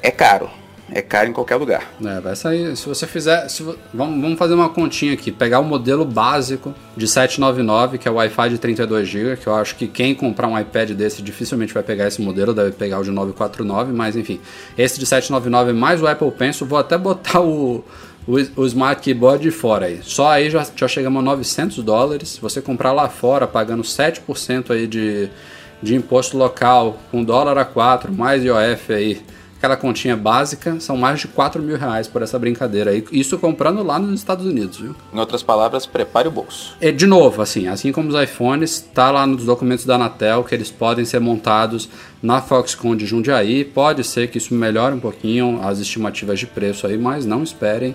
é 0.01 0.11
caro. 0.11 0.62
É 0.95 1.01
caro 1.01 1.29
em 1.29 1.33
qualquer 1.33 1.57
lugar. 1.57 1.91
É, 2.05 2.21
vai 2.21 2.37
sair. 2.37 2.77
Se 2.77 2.87
você 2.87 3.07
fizer. 3.07 3.49
se 3.49 3.63
vamos, 3.95 4.21
vamos 4.21 4.39
fazer 4.39 4.55
uma 4.55 4.69
continha 4.69 5.15
aqui. 5.15 5.33
Pegar 5.33 5.61
o 5.61 5.65
modelo 5.65 6.05
básico 6.05 6.75
de 6.97 7.09
799, 7.09 7.99
que 7.99 8.07
é 8.07 8.11
o 8.11 8.15
Wi-Fi 8.15 8.51
de 8.51 8.59
32 8.59 9.09
GB, 9.09 9.37
que 9.37 9.47
eu 9.47 9.55
acho 9.55 9.75
que 9.77 9.87
quem 9.87 10.15
comprar 10.15 10.49
um 10.49 10.59
iPad 10.59 10.91
desse 10.91 11.23
dificilmente 11.23 11.73
vai 11.73 11.83
pegar 11.83 12.09
esse 12.09 12.21
modelo, 12.21 12.53
deve 12.53 12.73
pegar 12.73 12.99
o 13.01 13.05
de 13.05 13.11
949, 13.11 13.93
mas 13.93 14.17
enfim. 14.17 14.39
Esse 14.77 14.99
de 14.99 15.07
799 15.07 15.73
mais 15.73 16.03
o 16.03 16.07
Apple 16.07 16.31
Pencil, 16.31 16.67
vou 16.67 16.79
até 16.79 16.99
botar 16.99 17.41
o, 17.41 17.83
o, 18.27 18.67
Smart 18.67 19.01
Keyboard 19.01 19.43
de 19.43 19.51
fora 19.51 19.87
aí. 19.87 20.01
Só 20.03 20.31
aí 20.31 20.51
já, 20.51 20.67
já 20.77 20.87
chegamos 20.87 21.21
a 21.21 21.23
900 21.23 21.83
dólares. 21.83 22.31
Se 22.31 22.41
você 22.41 22.61
comprar 22.61 22.93
lá 22.93 23.09
fora, 23.09 23.47
pagando 23.47 23.83
7% 23.83 24.71
aí 24.71 24.87
de, 24.87 25.31
de 25.83 25.95
imposto 25.95 26.37
local, 26.37 26.99
com 27.11 27.25
dólar 27.25 27.57
a 27.57 27.65
4, 27.65 28.13
mais 28.13 28.45
IOF 28.45 28.93
aí, 28.93 29.23
aquela 29.63 29.77
continha 29.77 30.17
básica, 30.17 30.81
são 30.81 30.97
mais 30.97 31.21
de 31.21 31.29
4 31.29 31.63
mil 31.63 31.79
reais 31.79 32.09
por 32.09 32.21
essa 32.21 32.37
brincadeira 32.37 32.91
aí. 32.91 33.05
Isso 33.13 33.39
comprando 33.39 33.81
lá 33.85 33.97
nos 33.97 34.19
Estados 34.19 34.45
Unidos, 34.45 34.79
viu? 34.79 34.97
Em 35.15 35.19
outras 35.21 35.41
palavras, 35.41 35.87
prepare 35.87 36.27
o 36.27 36.33
bolso. 36.33 36.75
É, 36.81 36.91
de 36.91 37.07
novo, 37.07 37.41
assim, 37.41 37.69
assim 37.69 37.93
como 37.93 38.09
os 38.09 38.21
iPhones, 38.21 38.81
tá 38.93 39.13
lá 39.13 39.25
nos 39.25 39.45
documentos 39.45 39.85
da 39.85 39.95
Anatel 39.95 40.43
que 40.43 40.53
eles 40.53 40.69
podem 40.69 41.05
ser 41.05 41.21
montados 41.21 41.89
na 42.21 42.43
Foxconn 42.43 42.97
de 42.97 43.07
Jundiaí. 43.07 43.65
Pode 43.65 44.03
ser 44.03 44.29
que 44.29 44.39
isso 44.39 44.53
melhore 44.53 44.97
um 44.97 45.01
pouquinho 45.01 45.61
as 45.63 45.79
estimativas 45.79 46.41
de 46.41 46.49
preço 46.49 46.85
aí, 46.89 46.99
mas 46.99 47.25
não 47.25 47.45
esperem 47.45 47.95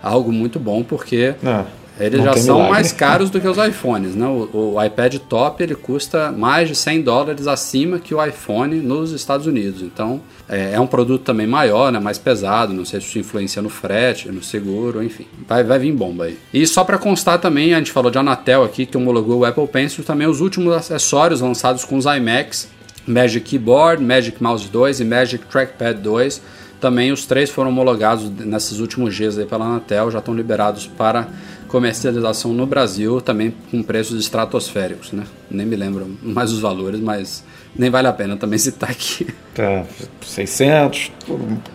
algo 0.00 0.30
muito 0.30 0.60
bom, 0.60 0.84
porque 0.84 1.34
É, 1.42 1.64
eles 2.00 2.18
não 2.18 2.26
já 2.26 2.32
são 2.34 2.54
milagre. 2.56 2.72
mais 2.72 2.92
caros 2.92 3.30
do 3.30 3.40
que 3.40 3.48
os 3.48 3.58
iPhones, 3.58 4.14
né? 4.14 4.26
O, 4.26 4.74
o 4.74 4.84
iPad 4.84 5.16
top 5.28 5.62
ele 5.62 5.74
custa 5.74 6.30
mais 6.30 6.68
de 6.68 6.74
100 6.74 7.02
dólares 7.02 7.46
acima 7.46 7.98
que 7.98 8.14
o 8.14 8.24
iPhone 8.24 8.76
nos 8.76 9.12
Estados 9.12 9.46
Unidos. 9.46 9.82
Então 9.82 10.20
é, 10.48 10.74
é 10.74 10.80
um 10.80 10.86
produto 10.86 11.22
também 11.22 11.46
maior, 11.46 11.90
né? 11.90 11.98
Mais 11.98 12.18
pesado. 12.18 12.72
Não 12.72 12.84
sei 12.84 13.00
se 13.00 13.06
isso 13.08 13.18
influencia 13.18 13.60
no 13.60 13.68
frete, 13.68 14.28
no 14.30 14.42
seguro, 14.42 15.02
enfim. 15.02 15.26
Vai, 15.46 15.64
vai 15.64 15.78
vir 15.78 15.92
bomba 15.92 16.24
aí. 16.24 16.38
E 16.54 16.66
só 16.66 16.84
para 16.84 16.98
constar 16.98 17.40
também, 17.40 17.74
a 17.74 17.78
gente 17.78 17.92
falou 17.92 18.10
de 18.10 18.18
Anatel 18.18 18.62
aqui 18.62 18.86
que 18.86 18.96
homologou 18.96 19.40
o 19.40 19.44
Apple 19.44 19.66
Pencil, 19.66 20.04
também 20.04 20.26
os 20.26 20.40
últimos 20.40 20.72
acessórios 20.74 21.40
lançados 21.40 21.84
com 21.84 21.96
os 21.96 22.04
iMacs, 22.04 22.68
Magic 23.06 23.44
Keyboard, 23.44 24.02
Magic 24.02 24.42
Mouse 24.42 24.68
2 24.68 25.00
e 25.00 25.04
Magic 25.04 25.44
Trackpad 25.46 26.00
2. 26.00 26.42
Também 26.80 27.10
os 27.10 27.26
três 27.26 27.50
foram 27.50 27.70
homologados 27.70 28.30
nesses 28.30 28.78
últimos 28.78 29.14
dias 29.14 29.36
aí 29.36 29.46
pela 29.46 29.64
Anatel, 29.64 30.12
já 30.12 30.20
estão 30.20 30.32
liberados 30.32 30.86
para 30.86 31.26
comercialização 31.68 32.52
no 32.52 32.66
Brasil, 32.66 33.20
também 33.20 33.54
com 33.70 33.82
preços 33.82 34.20
estratosféricos, 34.20 35.12
né? 35.12 35.24
Nem 35.50 35.66
me 35.66 35.76
lembro 35.76 36.06
mais 36.22 36.50
os 36.50 36.60
valores, 36.60 37.00
mas 37.00 37.44
nem 37.76 37.90
vale 37.90 38.08
a 38.08 38.12
pena 38.12 38.36
também 38.36 38.58
citar 38.58 38.90
aqui. 38.90 39.26
Tá, 39.54 39.84
600, 40.22 41.12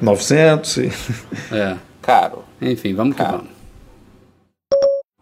900 0.02 0.78
e... 0.78 0.92
É. 1.52 1.78
Caro. 2.02 2.44
Enfim, 2.62 2.94
vamos 2.94 3.16
que 3.16 3.24
Cara. 3.24 3.38
vamos. 3.38 3.54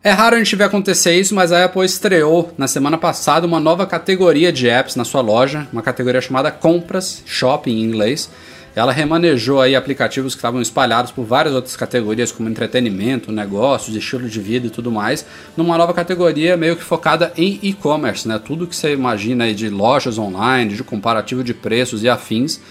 É 0.03 0.09
raro 0.09 0.35
a 0.35 0.39
gente 0.39 0.55
ver 0.55 0.63
acontecer 0.63 1.13
isso, 1.13 1.35
mas 1.35 1.51
a 1.51 1.63
Apple 1.63 1.85
estreou 1.85 2.51
na 2.57 2.67
semana 2.67 2.97
passada 2.97 3.45
uma 3.45 3.59
nova 3.59 3.85
categoria 3.85 4.51
de 4.51 4.67
apps 4.67 4.95
na 4.95 5.05
sua 5.05 5.21
loja, 5.21 5.67
uma 5.71 5.83
categoria 5.83 6.19
chamada 6.19 6.51
Compras, 6.51 7.21
Shopping 7.23 7.71
em 7.71 7.83
inglês. 7.83 8.27
Ela 8.75 8.91
remanejou 8.91 9.59
aí 9.59 9.75
aplicativos 9.75 10.33
que 10.33 10.39
estavam 10.39 10.61
espalhados 10.61 11.11
por 11.11 11.25
várias 11.25 11.53
outras 11.53 11.75
categorias, 11.75 12.31
como 12.31 12.47
entretenimento, 12.47 13.31
negócios, 13.31 13.95
estilo 13.95 14.29
de 14.29 14.39
vida 14.39 14.67
e 14.67 14.69
tudo 14.69 14.91
mais, 14.91 15.25
numa 15.57 15.77
nova 15.77 15.93
categoria 15.93 16.55
meio 16.55 16.75
que 16.77 16.83
focada 16.83 17.33
em 17.35 17.59
e-commerce, 17.61 18.27
né? 18.27 18.39
Tudo 18.43 18.65
que 18.65 18.75
você 18.75 18.93
imagina 18.93 19.43
aí 19.43 19.53
de 19.53 19.69
lojas 19.69 20.17
online, 20.17 20.75
de 20.75 20.83
comparativo 20.83 21.43
de 21.43 21.53
preços 21.53 22.01
e 22.03 22.09
afins, 22.09 22.61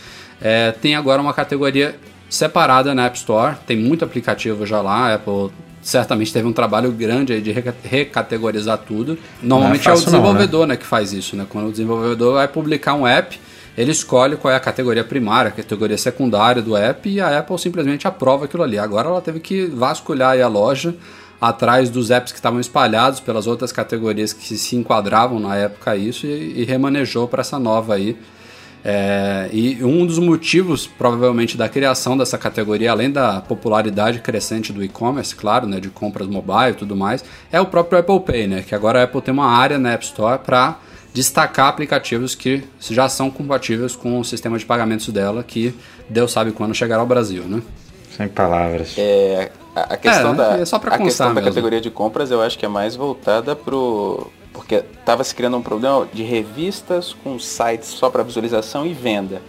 é, 0.41 0.73
tem 0.73 0.95
agora 0.95 1.21
uma 1.21 1.35
categoria 1.35 1.95
separada 2.31 2.95
na 2.95 3.05
App 3.07 3.19
Store. 3.19 3.57
Tem 3.67 3.77
muito 3.77 4.05
aplicativo 4.05 4.65
já 4.65 4.81
lá, 4.81 5.11
a 5.11 5.15
Apple 5.17 5.51
certamente 5.83 6.33
teve 6.33 6.47
um 6.47 6.53
trabalho 6.53 6.91
grande 6.93 7.33
aí 7.33 7.41
de 7.41 7.53
reca- 7.53 7.75
recategorizar 7.83 8.79
tudo. 8.79 9.19
Normalmente 9.43 9.89
é, 9.89 9.93
o 9.93 9.95
fácil 9.97 10.13
não, 10.13 10.13
né? 10.13 10.23
desenvolvedor 10.23 10.67
né, 10.67 10.77
que 10.77 10.87
faz 10.87 11.13
isso, 11.13 11.37
né? 11.37 11.47
Quando 11.49 11.69
o 11.69 11.71
desenvolvedor 11.71 12.35
vai 12.35 12.49
publicar 12.49 12.95
um 12.95 13.07
app, 13.07 13.39
ele 13.81 13.93
escolhe 13.93 14.37
qual 14.37 14.53
é 14.53 14.57
a 14.57 14.61
categoria 14.61 15.03
primária, 15.03 15.49
a 15.49 15.53
categoria 15.53 15.97
secundária 15.97 16.61
do 16.61 16.77
app 16.77 17.09
e 17.09 17.19
a 17.19 17.39
Apple 17.39 17.59
simplesmente 17.59 18.07
aprova 18.07 18.45
aquilo 18.45 18.63
ali. 18.63 18.79
Agora 18.79 19.09
ela 19.09 19.23
teve 19.23 19.41
que 19.41 19.65
vasculhar 19.65 20.39
a 20.39 20.49
loja 20.49 20.95
atrás 21.41 21.89
dos 21.89 22.11
apps 22.11 22.31
que 22.31 22.39
estavam 22.39 22.61
espalhados 22.61 23.21
pelas 23.21 23.47
outras 23.47 23.73
categorias 23.73 24.35
que 24.35 24.59
se 24.59 24.77
enquadravam 24.77 25.41
na 25.41 25.57
época 25.57 25.97
isso 25.97 26.27
e, 26.27 26.61
e 26.61 26.65
remanejou 26.65 27.27
para 27.27 27.41
essa 27.41 27.59
nova 27.59 27.95
aí. 27.95 28.19
É, 28.85 29.49
e 29.51 29.83
um 29.83 30.05
dos 30.05 30.19
motivos, 30.19 30.87
provavelmente, 30.87 31.57
da 31.57 31.67
criação 31.67 32.19
dessa 32.19 32.37
categoria, 32.37 32.91
além 32.91 33.11
da 33.11 33.41
popularidade 33.41 34.19
crescente 34.21 34.75
do 34.75 34.85
e-commerce, 34.85 35.35
claro, 35.35 35.67
né, 35.67 35.81
de 35.81 35.89
compras 35.89 36.29
mobile 36.29 36.73
e 36.73 36.75
tudo 36.75 36.95
mais, 36.95 37.25
é 37.51 37.59
o 37.59 37.65
próprio 37.65 37.99
Apple 37.99 38.21
Pay, 38.21 38.47
né, 38.47 38.63
que 38.63 38.75
agora 38.75 39.01
a 39.01 39.05
Apple 39.05 39.23
tem 39.23 39.33
uma 39.33 39.51
área 39.51 39.79
na 39.79 39.93
App 39.93 40.05
Store 40.05 40.39
para 40.39 40.79
destacar 41.13 41.69
aplicativos 41.69 42.35
que 42.35 42.63
já 42.81 43.09
são 43.09 43.31
compatíveis 43.31 43.97
com 43.97 44.21
o 44.21 44.25
sistema 44.25 44.59
de 44.59 44.65
pagamentos 44.65 45.09
dela, 45.09 45.43
que 45.43 45.75
Deus 46.09 46.33
sabe 46.33 46.53
quando 46.53 46.75
chegará 46.75 47.01
ao 47.01 47.07
Brasil, 47.07 47.45
né? 47.45 47.63
Sem 48.17 48.29
palavras. 48.29 48.95
É, 48.99 49.51
a, 49.75 49.97
questão 49.97 50.33
É, 50.33 50.37
da, 50.37 50.45
é 50.59 50.63
a 50.63 50.99
questão 50.99 51.35
da 51.35 51.43
categoria 51.43 51.81
de 51.81 51.91
compras 51.91 52.31
eu 52.31 52.41
acho 52.43 52.59
que 52.59 52.65
é 52.65 52.69
mais 52.69 52.97
voltada 52.97 53.55
pro. 53.55 54.31
Porque 54.53 54.83
estava 54.99 55.23
se 55.23 55.35
criando 55.35 55.57
um 55.57 55.63
problema 55.63 56.09
de 56.13 56.25
revistas 56.25 57.15
com 57.23 57.39
sites 57.39 57.89
só 57.89 58.11
para 58.11 58.23
visualização 58.23 58.85
e 58.85 58.93
venda. 58.93 59.41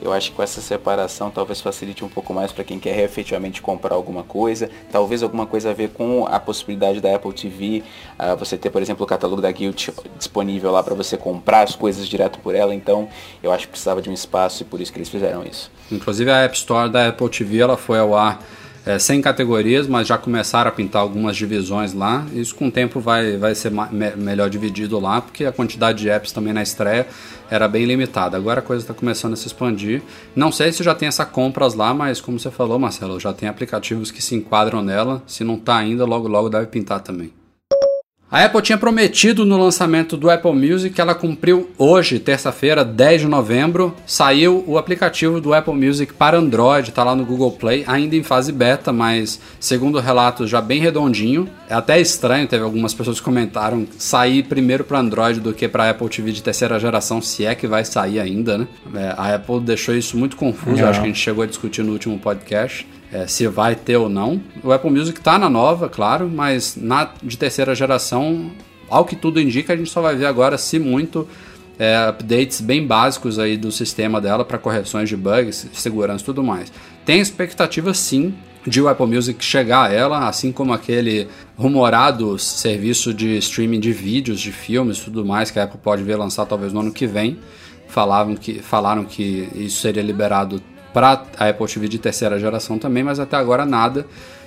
Eu 0.00 0.12
acho 0.12 0.30
que 0.30 0.36
com 0.36 0.42
essa 0.42 0.60
separação 0.60 1.30
talvez 1.30 1.60
facilite 1.60 2.04
um 2.04 2.08
pouco 2.08 2.32
mais 2.32 2.52
para 2.52 2.64
quem 2.64 2.78
quer 2.78 2.98
efetivamente 3.00 3.60
comprar 3.60 3.94
alguma 3.94 4.22
coisa. 4.22 4.70
Talvez 4.90 5.22
alguma 5.22 5.46
coisa 5.46 5.70
a 5.70 5.74
ver 5.74 5.90
com 5.90 6.26
a 6.26 6.38
possibilidade 6.38 7.00
da 7.00 7.14
Apple 7.14 7.32
TV. 7.32 7.82
ah, 8.18 8.34
você 8.34 8.56
ter, 8.56 8.70
por 8.70 8.82
exemplo, 8.82 9.04
o 9.04 9.06
catálogo 9.06 9.42
da 9.42 9.50
Guild 9.50 9.92
disponível 10.16 10.70
lá 10.70 10.82
para 10.82 10.94
você 10.94 11.16
comprar 11.16 11.62
as 11.62 11.74
coisas 11.74 12.06
direto 12.08 12.38
por 12.38 12.54
ela. 12.54 12.74
Então 12.74 13.08
eu 13.42 13.52
acho 13.52 13.66
que 13.66 13.72
precisava 13.72 14.00
de 14.00 14.08
um 14.08 14.12
espaço 14.12 14.62
e 14.62 14.64
por 14.64 14.80
isso 14.80 14.92
que 14.92 14.98
eles 14.98 15.08
fizeram 15.08 15.44
isso. 15.44 15.70
Inclusive 15.90 16.30
a 16.30 16.44
App 16.44 16.56
Store 16.56 16.90
da 16.90 17.08
Apple 17.08 17.28
TV 17.28 17.58
ela 17.58 17.76
foi 17.76 17.98
ao 17.98 18.14
ar 18.14 18.40
é, 18.88 18.98
sem 18.98 19.20
categorias, 19.20 19.86
mas 19.86 20.08
já 20.08 20.16
começaram 20.16 20.70
a 20.70 20.72
pintar 20.72 21.02
algumas 21.02 21.36
divisões 21.36 21.92
lá. 21.92 22.24
Isso 22.32 22.54
com 22.54 22.68
o 22.68 22.70
tempo 22.70 23.00
vai, 23.00 23.36
vai 23.36 23.54
ser 23.54 23.70
me- 23.70 24.16
melhor 24.16 24.48
dividido 24.48 24.98
lá, 24.98 25.20
porque 25.20 25.44
a 25.44 25.52
quantidade 25.52 25.98
de 25.98 26.08
apps 26.08 26.32
também 26.32 26.54
na 26.54 26.62
estreia 26.62 27.06
era 27.50 27.68
bem 27.68 27.84
limitada. 27.84 28.38
Agora 28.38 28.60
a 28.60 28.62
coisa 28.62 28.82
está 28.82 28.94
começando 28.94 29.34
a 29.34 29.36
se 29.36 29.46
expandir. 29.46 30.00
Não 30.34 30.50
sei 30.50 30.72
se 30.72 30.82
já 30.82 30.94
tem 30.94 31.06
essa 31.06 31.26
compras 31.26 31.74
lá, 31.74 31.92
mas 31.92 32.18
como 32.18 32.40
você 32.40 32.50
falou, 32.50 32.78
Marcelo, 32.78 33.20
já 33.20 33.30
tem 33.30 33.46
aplicativos 33.46 34.10
que 34.10 34.22
se 34.22 34.34
enquadram 34.34 34.82
nela. 34.82 35.22
Se 35.26 35.44
não 35.44 35.56
está 35.56 35.76
ainda, 35.76 36.06
logo 36.06 36.26
logo 36.26 36.48
deve 36.48 36.66
pintar 36.68 37.00
também. 37.00 37.30
A 38.30 38.44
Apple 38.44 38.60
tinha 38.60 38.76
prometido 38.76 39.46
no 39.46 39.56
lançamento 39.56 40.14
do 40.14 40.28
Apple 40.28 40.52
Music 40.52 40.94
que 40.94 41.00
ela 41.00 41.14
cumpriu 41.14 41.70
hoje, 41.78 42.18
terça-feira, 42.18 42.84
10 42.84 43.22
de 43.22 43.26
novembro. 43.26 43.94
Saiu 44.06 44.62
o 44.66 44.76
aplicativo 44.76 45.40
do 45.40 45.54
Apple 45.54 45.72
Music 45.72 46.12
para 46.12 46.36
Android, 46.36 46.90
está 46.90 47.02
lá 47.02 47.16
no 47.16 47.24
Google 47.24 47.52
Play, 47.52 47.84
ainda 47.86 48.14
em 48.16 48.22
fase 48.22 48.52
beta, 48.52 48.92
mas 48.92 49.40
segundo 49.58 49.98
relatos 49.98 50.50
já 50.50 50.60
bem 50.60 50.78
redondinho. 50.78 51.48
É 51.70 51.74
até 51.74 51.98
estranho, 51.98 52.46
teve 52.46 52.62
algumas 52.62 52.92
pessoas 52.92 53.18
que 53.18 53.24
comentaram 53.24 53.86
sair 53.96 54.42
primeiro 54.42 54.84
para 54.84 54.98
Android 54.98 55.40
do 55.40 55.54
que 55.54 55.66
para 55.66 55.88
Apple 55.88 56.08
TV 56.10 56.30
de 56.30 56.42
terceira 56.42 56.78
geração, 56.78 57.22
se 57.22 57.46
é 57.46 57.54
que 57.54 57.66
vai 57.66 57.82
sair 57.82 58.20
ainda, 58.20 58.58
né? 58.58 58.68
É, 58.94 59.14
a 59.16 59.36
Apple 59.36 59.60
deixou 59.60 59.94
isso 59.94 60.18
muito 60.18 60.36
confuso, 60.36 60.82
É. 60.82 60.84
acho 60.84 61.00
que 61.00 61.06
a 61.06 61.08
gente 61.08 61.18
chegou 61.20 61.42
a 61.44 61.46
discutir 61.46 61.82
no 61.82 61.92
último 61.92 62.18
podcast 62.18 62.86
é, 63.12 63.26
se 63.26 63.46
vai 63.46 63.74
ter 63.74 63.96
ou 63.96 64.08
não. 64.08 64.40
O 64.62 64.72
Apple 64.72 64.90
Music 64.90 65.20
tá 65.20 65.38
na 65.38 65.48
nova, 65.48 65.88
claro, 65.88 66.28
mas 66.28 66.76
na 66.76 67.10
de 67.22 67.36
terceira 67.36 67.74
geração, 67.74 68.50
ao 68.88 69.04
que 69.04 69.16
tudo 69.16 69.40
indica, 69.40 69.72
a 69.72 69.76
gente 69.76 69.90
só 69.90 70.00
vai 70.00 70.16
ver 70.16 70.26
agora, 70.26 70.58
se 70.58 70.78
muito, 70.78 71.26
é, 71.78 72.08
updates 72.08 72.60
bem 72.60 72.86
básicos 72.86 73.38
aí 73.38 73.56
do 73.56 73.70
sistema 73.70 74.20
dela 74.20 74.44
para 74.44 74.58
correções 74.58 75.08
de 75.08 75.16
bugs, 75.16 75.68
segurança 75.72 76.22
e 76.22 76.26
tudo 76.26 76.42
mais. 76.42 76.72
Tem 77.04 77.20
expectativa 77.20 77.94
sim 77.94 78.34
de 78.66 78.82
o 78.82 78.88
Apple 78.88 79.06
Music 79.06 79.42
chegar 79.42 79.88
a 79.88 79.92
ela, 79.92 80.28
assim 80.28 80.52
como 80.52 80.72
aquele 80.72 81.28
rumorado 81.56 82.38
serviço 82.38 83.14
de 83.14 83.38
streaming 83.38 83.80
de 83.80 83.92
vídeos, 83.92 84.40
de 84.40 84.52
filmes 84.52 84.98
tudo 84.98 85.24
mais 85.24 85.50
que 85.50 85.58
a 85.58 85.64
Apple 85.64 85.80
pode 85.82 86.02
ver 86.02 86.16
lançar 86.16 86.44
talvez 86.44 86.72
no 86.72 86.80
ano 86.80 86.92
que 86.92 87.06
vem. 87.06 87.38
Falavam 87.86 88.36
que, 88.36 88.60
falaram 88.60 89.04
que 89.04 89.48
isso 89.54 89.80
seria 89.80 90.02
liberado 90.02 90.60
para 90.92 91.22
a 91.38 91.48
Apple 91.48 91.66
TV 91.66 91.88
de 91.88 91.98
terceira 91.98 92.38
geração 92.38 92.78
também, 92.78 93.02
mas 93.02 93.20
até 93.20 93.36
agora 93.36 93.64
nada. 93.64 94.06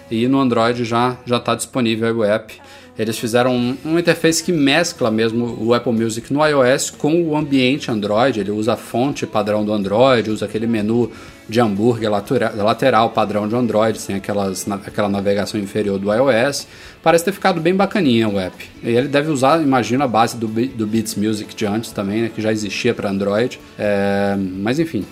E 0.10 0.27
no 0.27 0.39
Android 0.39 0.84
já 0.84 1.17
já 1.25 1.38
está 1.38 1.56
disponível 1.56 2.17
o 2.17 2.23
app. 2.23 2.54
Eles 2.99 3.17
fizeram 3.17 3.56
um, 3.56 3.77
um 3.86 3.97
interface 3.97 4.43
que 4.43 4.51
mescla 4.51 5.10
mesmo 5.10 5.58
o 5.60 5.73
Apple 5.73 5.93
Music 5.93 6.32
no 6.32 6.45
iOS 6.45 6.89
com 6.89 7.23
o 7.23 7.36
ambiente 7.38 7.89
Android. 7.89 8.39
Ele 8.39 8.51
usa 8.51 8.73
a 8.73 8.77
fonte 8.77 9.25
padrão 9.25 9.63
do 9.63 9.73
Android, 9.73 10.30
usa 10.30 10.45
aquele 10.45 10.67
menu 10.67 11.10
de 11.47 11.60
hambúrguer 11.60 12.10
lateral 12.10 13.10
padrão 13.10 13.47
de 13.47 13.56
Android, 13.56 13.99
sem 13.99 14.15
aquelas, 14.15 14.69
aquela 14.86 15.10
navegação 15.10 15.60
inferior 15.60 15.97
do 15.97 16.13
iOS. 16.13 16.67
Parece 17.01 17.25
ter 17.25 17.32
ficado 17.32 17.60
bem 17.60 17.73
bacaninha 17.73 18.30
o 18.30 18.39
app. 18.39 18.56
E 18.84 18.89
ele 18.89 19.08
deve 19.08 19.32
usar, 19.32 19.62
imagino, 19.62 20.04
a 20.04 20.08
base 20.08 20.38
do, 20.38 20.47
do 20.47 20.86
Beats 20.86 21.15
Music 21.15 21.56
de 21.56 21.65
antes 21.65 21.91
também, 21.91 22.23
né, 22.23 22.32
que 22.34 22.41
já 22.41 22.51
existia 22.51 22.93
para 22.93 23.10
Android. 23.10 23.60
É, 23.80 24.36
mas 24.38 24.80
enfim, 24.80 25.06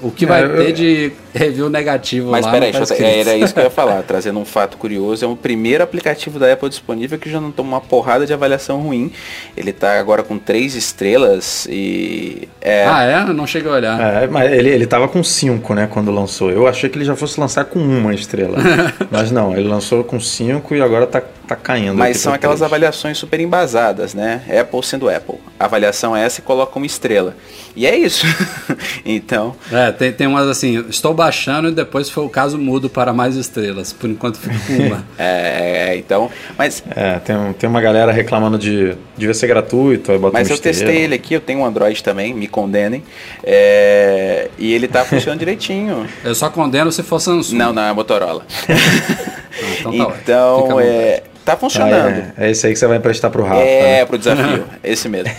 O 0.00 0.10
que 0.10 0.26
vai 0.26 0.44
é, 0.44 0.48
ter 0.48 0.72
de 0.72 1.12
review 1.34 1.70
negativo 1.70 2.30
Mas 2.30 2.44
lá. 2.44 2.52
Mas 2.52 2.60
peraí, 2.60 2.86
tá 2.86 3.04
era 3.04 3.36
isso 3.36 3.54
que 3.54 3.60
eu 3.60 3.64
ia 3.64 3.70
falar, 3.70 4.02
trazendo 4.02 4.38
um 4.38 4.44
fato 4.44 4.76
curioso. 4.76 5.24
É 5.24 5.28
o 5.28 5.34
primeiro 5.34 5.82
aplicativo 5.82 6.38
da 6.38 6.52
Apple 6.52 6.68
disponível 6.68 7.18
que 7.18 7.30
já 7.30 7.40
não 7.40 7.50
toma 7.50 7.70
uma 7.70 7.80
porrada 7.80 8.26
de 8.26 8.32
avaliação 8.32 8.80
ruim. 8.80 9.10
Ele 9.56 9.72
tá 9.72 9.98
agora 9.98 10.22
com 10.22 10.38
três 10.38 10.74
estrelas 10.74 11.66
e. 11.70 12.48
É... 12.60 12.86
Ah, 12.86 13.04
é? 13.04 13.24
Não 13.32 13.46
cheguei 13.46 13.70
a 13.70 13.74
olhar. 13.74 14.00
É, 14.00 14.26
mas 14.26 14.52
ele, 14.52 14.68
ele 14.68 14.86
tava 14.86 15.08
com 15.08 15.22
cinco, 15.24 15.74
né, 15.74 15.88
quando 15.90 16.10
lançou. 16.10 16.50
Eu 16.50 16.66
achei 16.66 16.90
que 16.90 16.98
ele 16.98 17.04
já 17.04 17.16
fosse 17.16 17.40
lançar 17.40 17.64
com 17.64 17.78
uma 17.78 18.14
estrela. 18.14 18.58
mas 19.10 19.30
não, 19.30 19.56
ele 19.56 19.68
lançou 19.68 20.04
com 20.04 20.20
cinco 20.20 20.74
e 20.74 20.82
agora 20.82 21.06
tá, 21.06 21.22
tá 21.46 21.56
caindo. 21.56 21.94
Mas 21.96 22.18
são 22.18 22.32
aquelas 22.32 22.62
avaliações 22.62 23.16
super 23.18 23.40
embasadas, 23.40 24.14
né? 24.14 24.42
Apple 24.60 24.82
sendo 24.82 25.08
Apple. 25.08 25.36
A 25.58 25.64
avaliação 25.64 26.16
é 26.16 26.24
essa 26.24 26.40
e 26.40 26.42
coloca 26.42 26.76
uma 26.76 26.86
estrela. 26.86 27.34
E 27.74 27.86
é 27.86 27.96
isso. 27.96 28.26
então. 29.04 29.54
É, 29.70 29.92
tem, 29.92 30.12
tem 30.12 30.26
umas 30.26 30.48
assim, 30.48 30.84
estou 30.88 31.14
baixando 31.14 31.68
e 31.68 31.72
depois 31.72 32.10
foi 32.10 32.24
o 32.24 32.28
caso 32.28 32.58
mudo 32.58 32.88
para 32.88 33.12
mais 33.12 33.36
estrelas. 33.36 33.92
Por 33.92 34.10
enquanto 34.10 34.38
fico 34.38 34.54
com 34.66 34.82
uma. 34.82 35.04
é, 35.18 35.90
é, 35.90 35.96
então. 35.96 36.30
Mas. 36.56 36.82
É, 36.94 37.18
tem, 37.18 37.36
tem 37.52 37.68
uma 37.68 37.80
galera 37.80 38.10
reclamando 38.12 38.58
de. 38.58 38.96
Devia 39.16 39.34
ser 39.34 39.46
gratuito, 39.46 40.12
Mas 40.32 40.48
eu 40.48 40.54
estrela. 40.54 40.76
testei 40.76 40.96
ele 41.02 41.14
aqui, 41.14 41.34
eu 41.34 41.40
tenho 41.40 41.60
um 41.60 41.66
Android 41.66 42.02
também, 42.02 42.34
me 42.34 42.48
condenem. 42.48 43.02
É, 43.42 44.50
e 44.58 44.72
ele 44.72 44.88
tá 44.88 45.04
funcionando 45.04 45.38
direitinho. 45.40 46.06
Eu 46.24 46.34
só 46.34 46.50
condeno 46.50 46.90
se 46.90 47.02
for 47.02 47.20
Samsung. 47.20 47.56
Não, 47.56 47.72
não, 47.72 47.82
é 47.82 47.92
Motorola. 47.92 48.44
Ah, 49.62 49.90
então, 49.90 50.10
tá 50.10 50.16
então 50.22 50.80
é, 50.80 51.22
Tá 51.46 51.56
funcionando. 51.56 52.32
Ah, 52.36 52.42
é. 52.42 52.48
é 52.48 52.50
esse 52.50 52.66
aí 52.66 52.72
que 52.72 52.78
você 52.78 52.88
vai 52.88 52.96
emprestar 52.96 53.30
pro 53.30 53.44
Rafa. 53.44 53.60
É, 53.60 54.00
né? 54.00 54.04
pro 54.04 54.18
desafio. 54.18 54.64
esse 54.82 55.08
mesmo. 55.08 55.32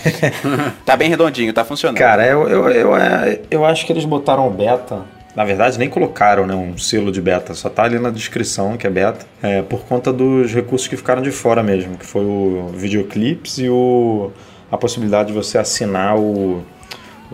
tá 0.86 0.96
bem 0.96 1.10
redondinho, 1.10 1.52
tá 1.52 1.66
funcionando. 1.66 1.98
Cara, 1.98 2.26
eu, 2.26 2.48
eu, 2.48 2.70
eu, 2.70 2.96
é, 2.96 3.42
eu 3.52 3.66
acho 3.66 3.86
que 3.86 3.92
eles 3.92 4.06
botaram 4.06 4.50
beta. 4.50 5.02
Na 5.36 5.44
verdade, 5.44 5.78
nem 5.78 5.90
colocaram 5.90 6.48
né, 6.48 6.56
um 6.56 6.78
selo 6.78 7.12
de 7.12 7.22
beta, 7.22 7.54
só 7.54 7.70
tá 7.70 7.84
ali 7.84 8.00
na 8.00 8.10
descrição 8.10 8.78
que 8.78 8.88
é 8.88 8.90
beta. 8.90 9.26
É, 9.44 9.62
por 9.62 9.82
conta 9.82 10.14
dos 10.14 10.54
recursos 10.54 10.88
que 10.88 10.96
ficaram 10.96 11.22
de 11.22 11.30
fora 11.30 11.62
mesmo, 11.62 11.98
que 11.98 12.06
foi 12.06 12.24
o 12.24 12.72
videoclips 12.74 13.58
e 13.58 13.70
o, 13.70 14.32
a 14.72 14.78
possibilidade 14.78 15.28
de 15.28 15.34
você 15.34 15.58
assinar 15.58 16.18
o 16.18 16.64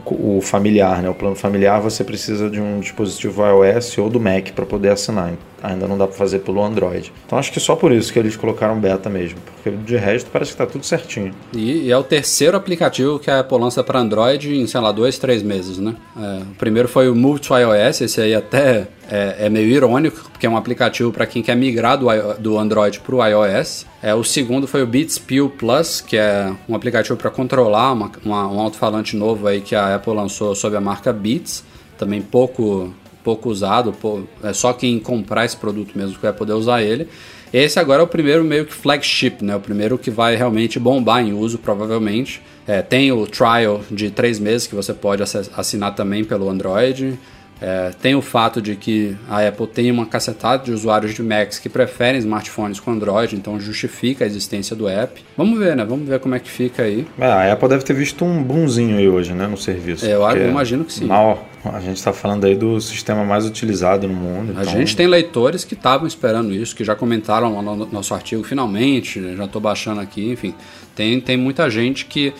o 0.06 0.42
familiar, 0.42 1.04
né? 1.04 1.10
O 1.10 1.14
plano 1.14 1.36
familiar 1.36 1.80
você 1.80 2.04
precisa 2.04 2.50
de 2.50 2.60
um 2.60 2.80
dispositivo 2.80 3.44
iOS 3.46 3.98
ou 4.00 4.10
do 4.10 4.20
Mac 4.20 4.50
para 4.52 4.66
poder 4.66 4.90
assinar. 4.90 5.34
Ainda 5.64 5.88
não 5.88 5.98
dá 5.98 6.06
para 6.06 6.18
fazer 6.18 6.40
pelo 6.40 6.62
Android. 6.62 7.12
Então 7.26 7.40
acho 7.40 7.52
que 7.52 7.60
só 7.60 7.76
por 7.76 7.94
isso 7.94 8.12
que 8.12 8.20
eles 8.20 8.36
colocaram 8.36 8.78
beta 8.78 9.10
mesmo, 9.10 9.40
porque 9.56 9.72
de 9.72 9.96
resto 9.96 10.30
parece 10.30 10.52
que 10.52 10.62
está 10.62 10.66
tudo 10.66 10.86
certinho. 10.86 11.34
E, 11.54 11.88
e, 11.88 11.92
é 11.92 11.98
o 11.98 12.04
terceiro 12.04 12.58
aplicativo 12.58 13.18
que 13.18 13.32
a 13.32 13.40
Apple 13.40 13.58
lança 13.58 13.82
para 13.82 14.00
Android 14.00 14.54
em, 14.54 14.68
sei 14.68 14.82
lá, 14.82 14.92
dois, 14.92 15.18
três 15.18 15.42
meses, 15.42 15.78
né? 15.78 15.96
É, 16.18 16.42
o 16.42 16.56
primeiro 16.56 16.90
foi 16.90 17.10
o 17.10 17.16
Move 17.16 17.40
to 17.40 17.58
iOS, 17.58 18.02
esse 18.02 18.20
aí 18.20 18.36
até 18.36 18.88
é, 19.10 19.46
é 19.46 19.50
meio 19.50 19.68
irônico, 19.68 20.30
porque 20.32 20.46
é 20.46 20.50
um 20.50 20.58
aplicativo 20.58 21.12
para 21.12 21.26
quem 21.26 21.42
quer 21.42 21.56
migrar 21.56 21.98
do, 21.98 22.08
do 22.40 22.58
Android 22.58 23.00
para 23.00 23.16
o 23.16 23.26
iOS. 23.26 23.86
É, 24.02 24.14
o 24.14 24.24
segundo 24.24 24.68
foi 24.68 24.84
o 24.84 24.88
Beats 24.88 25.18
Pill 25.18 25.50
Plus, 25.50 26.02
que 26.02 26.18
é 26.18 26.52
um 26.68 26.76
aplicativo 26.76 27.16
para 27.16 27.30
controlar 27.30 27.94
uma, 27.94 28.12
uma, 28.26 28.48
um 28.48 28.60
alto-falante 28.60 29.16
novo 29.16 29.48
aí 29.48 29.62
que 29.62 29.76
a 29.76 29.96
Apple 29.96 30.14
lançou 30.14 30.54
sob 30.56 30.76
a 30.76 30.82
marca 30.82 31.14
Beats. 31.14 31.64
Também 31.98 32.22
pouco, 32.22 32.94
pouco 33.24 33.50
usado, 33.50 33.96
é 34.44 34.54
só 34.54 34.74
quem 34.74 35.00
comprar 35.00 35.46
esse 35.46 35.58
produto 35.58 35.98
mesmo 35.98 36.16
que 36.16 36.22
vai 36.22 36.34
poder 36.34 36.54
usar 36.54 36.82
ele. 36.82 37.08
Esse 37.54 37.80
agora 37.80 38.02
é 38.02 38.04
o 38.04 38.08
primeiro 38.08 38.44
meio 38.44 38.66
que 38.66 38.74
flagship, 38.74 39.44
né? 39.44 39.56
O 39.56 39.60
primeiro 39.60 39.96
que 39.98 40.10
vai 40.10 40.36
realmente 40.36 40.80
bombar 40.80 41.24
em 41.24 41.34
uso, 41.34 41.60
provavelmente. 41.60 42.42
É, 42.66 42.82
tem 42.82 43.12
o 43.12 43.28
trial 43.28 43.82
de 43.92 44.10
três 44.10 44.40
meses 44.40 44.66
que 44.66 44.74
você 44.74 44.92
pode 44.92 45.22
assinar 45.22 45.94
também 45.94 46.24
pelo 46.24 46.50
Android. 46.50 47.20
É, 47.62 47.92
tem 48.02 48.14
o 48.14 48.22
fato 48.22 48.62
de 48.62 48.76
que 48.76 49.16
a 49.30 49.48
Apple 49.48 49.68
tem 49.68 49.90
uma 49.90 50.06
cacetada 50.06 50.64
de 50.64 50.72
usuários 50.72 51.14
de 51.14 51.24
Macs 51.24 51.60
que 51.60 51.70
preferem 51.70 52.20
smartphones 52.20 52.80
com 52.80 52.92
Android, 52.92 53.36
então 53.36 53.60
justifica 53.60 54.26
a 54.26 54.28
existência 54.28 54.76
do 54.76 54.88
app. 54.88 55.24
Vamos 55.38 55.58
ver, 55.58 55.76
né? 55.76 55.86
Vamos 55.86 56.08
ver 56.08 56.20
como 56.20 56.36
é 56.36 56.40
que 56.40 56.50
fica 56.50 56.84
aí. 56.84 57.08
É, 57.18 57.26
a 57.26 57.54
Apple 57.54 57.70
deve 57.70 57.84
ter 57.84 57.94
visto 57.94 58.26
um 58.26 58.44
boomzinho 58.44 58.98
aí 58.98 59.08
hoje, 59.08 59.34
né, 59.34 59.48
no 59.48 59.58
serviço. 59.58 60.06
É, 60.06 60.14
eu 60.14 60.50
imagino 60.50 60.84
que 60.84 60.92
sim. 60.92 61.06
Mal, 61.06 61.48
a 61.64 61.80
gente 61.80 61.98
está 61.98 62.12
falando 62.12 62.46
aí 62.46 62.56
do 62.56 62.82
sistema 62.82 63.24
mais 63.24 63.46
utilizado 63.46 64.08
no 64.08 64.14
mundo. 64.14 64.54
A 64.58 64.64
então... 64.64 64.74
gente 64.74 64.96
tem 64.96 65.08
leitores 65.08 65.64
que 65.64 65.74
estavam 65.74 66.06
esperando 66.06 66.54
isso, 66.54 66.76
que 66.76 66.84
já 66.84 66.96
comentaram 66.96 67.62
no 67.62 67.86
nosso 67.86 68.14
artigo 68.14 68.44
finalmente, 68.44 69.20
né? 69.20 69.36
já 69.38 69.46
estou 69.46 69.62
baixando 69.62 70.02
aqui, 70.02 70.32
enfim. 70.32 70.54
Tem, 70.96 71.20
tem 71.22 71.38
muita 71.38 71.70
gente 71.70 72.06
que 72.06 72.34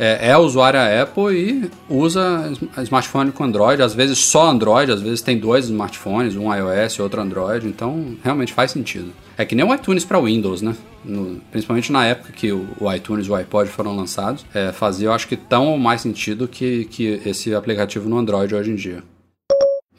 é, 0.00 0.30
é 0.30 0.38
usuária 0.38 1.02
Apple 1.02 1.36
e 1.36 1.70
usa 1.86 2.50
smartphone 2.78 3.30
com 3.30 3.44
Android, 3.44 3.82
às 3.82 3.92
vezes 3.92 4.18
só 4.18 4.48
Android, 4.48 4.90
às 4.90 5.02
vezes 5.02 5.20
tem 5.20 5.38
dois 5.38 5.66
smartphones, 5.66 6.34
um 6.36 6.52
iOS 6.52 6.94
e 6.94 7.02
outro 7.02 7.20
Android, 7.20 7.66
então 7.66 8.16
realmente 8.24 8.54
faz 8.54 8.70
sentido. 8.70 9.12
É 9.36 9.44
que 9.44 9.54
nem 9.54 9.64
o 9.64 9.74
iTunes 9.74 10.04
para 10.04 10.18
Windows, 10.18 10.62
né? 10.62 10.74
No, 11.04 11.40
principalmente 11.50 11.92
na 11.92 12.06
época 12.06 12.32
que 12.32 12.50
o, 12.50 12.66
iTunes 12.94 13.26
e 13.26 13.30
o 13.30 13.34
iPod 13.34 13.68
foram 13.68 13.94
lançados, 13.94 14.44
é, 14.54 14.72
fazia 14.72 15.08
eu 15.08 15.12
acho 15.12 15.28
que 15.28 15.36
tão 15.36 15.68
ou 15.68 15.78
mais 15.78 16.00
sentido 16.00 16.48
que, 16.48 16.86
que 16.86 17.20
esse 17.26 17.54
aplicativo 17.54 18.08
no 18.08 18.18
Android 18.18 18.54
hoje 18.54 18.70
em 18.70 18.76
dia. 18.76 19.02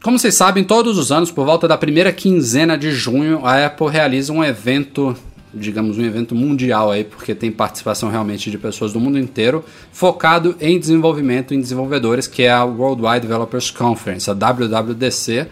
Como 0.02 0.18
vocês 0.18 0.34
sabem, 0.34 0.64
todos 0.64 0.98
os 0.98 1.12
anos, 1.12 1.30
por 1.30 1.46
volta 1.46 1.68
da 1.68 1.78
primeira 1.78 2.12
quinzena 2.12 2.76
de 2.76 2.92
junho, 2.92 3.46
a 3.46 3.68
Apple 3.68 3.88
realiza 3.88 4.34
um 4.34 4.44
evento 4.44 5.16
digamos, 5.54 5.98
um 5.98 6.04
evento 6.04 6.34
mundial 6.34 6.92
aí, 6.92 7.04
porque 7.04 7.36
tem 7.36 7.52
participação 7.52 8.10
realmente 8.10 8.50
de 8.50 8.58
pessoas 8.58 8.94
do 8.94 9.00
mundo 9.00 9.20
inteiro, 9.20 9.64
focado 9.92 10.56
em 10.60 10.80
desenvolvimento 10.80 11.54
em 11.54 11.60
desenvolvedores, 11.60 12.28
que 12.28 12.44
é 12.44 12.52
a 12.52 12.64
Worldwide 12.64 13.22
Developers 13.22 13.70
Conference, 13.72 14.30
a 14.30 14.34
WWDC, 14.34 15.48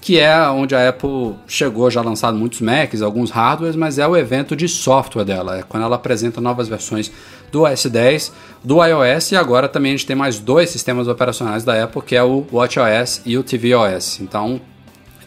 que 0.00 0.18
é 0.18 0.48
onde 0.48 0.74
a 0.74 0.88
Apple 0.88 1.34
chegou 1.46 1.90
já 1.90 2.00
lançado 2.00 2.36
muitos 2.36 2.60
Macs, 2.60 3.02
alguns 3.02 3.30
hardwares, 3.30 3.74
mas 3.74 3.98
é 3.98 4.06
o 4.06 4.16
evento 4.16 4.54
de 4.54 4.68
software 4.68 5.24
dela, 5.24 5.58
é 5.58 5.62
quando 5.62 5.82
ela 5.82 5.96
apresenta 5.96 6.40
novas 6.40 6.68
versões 6.68 7.10
do 7.50 7.62
OS 7.62 7.86
10, 7.86 8.32
do 8.62 8.84
iOS 8.84 9.32
e 9.32 9.36
agora 9.36 9.68
também 9.68 9.92
a 9.92 9.96
gente 9.96 10.06
tem 10.06 10.16
mais 10.16 10.38
dois 10.38 10.70
sistemas 10.70 11.08
operacionais 11.08 11.64
da 11.64 11.82
Apple, 11.82 12.02
que 12.02 12.14
é 12.14 12.22
o 12.22 12.46
WatchOS 12.52 13.22
e 13.24 13.36
o 13.36 13.42
tvOS. 13.42 14.20
Então, 14.20 14.60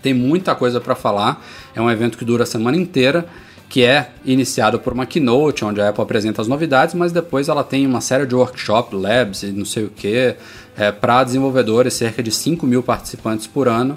tem 0.01 0.13
muita 0.13 0.55
coisa 0.55 0.79
para 0.81 0.95
falar. 0.95 1.43
É 1.75 1.81
um 1.81 1.89
evento 1.89 2.17
que 2.17 2.25
dura 2.25 2.43
a 2.43 2.45
semana 2.45 2.77
inteira 2.77 3.27
que 3.71 3.85
é 3.85 4.09
iniciado 4.25 4.77
por 4.79 4.91
uma 4.91 5.05
keynote, 5.05 5.63
onde 5.63 5.79
a 5.79 5.87
Apple 5.87 6.03
apresenta 6.03 6.41
as 6.41 6.47
novidades, 6.49 6.93
mas 6.93 7.13
depois 7.13 7.47
ela 7.47 7.63
tem 7.63 7.87
uma 7.87 8.01
série 8.01 8.25
de 8.25 8.35
workshop, 8.35 8.93
labs 8.93 9.43
e 9.43 9.47
não 9.47 9.63
sei 9.63 9.85
o 9.85 9.89
que, 9.89 10.35
é, 10.75 10.91
para 10.91 11.23
desenvolvedores, 11.23 11.93
cerca 11.93 12.21
de 12.21 12.31
5 12.31 12.67
mil 12.67 12.83
participantes 12.83 13.47
por 13.47 13.69
ano, 13.69 13.95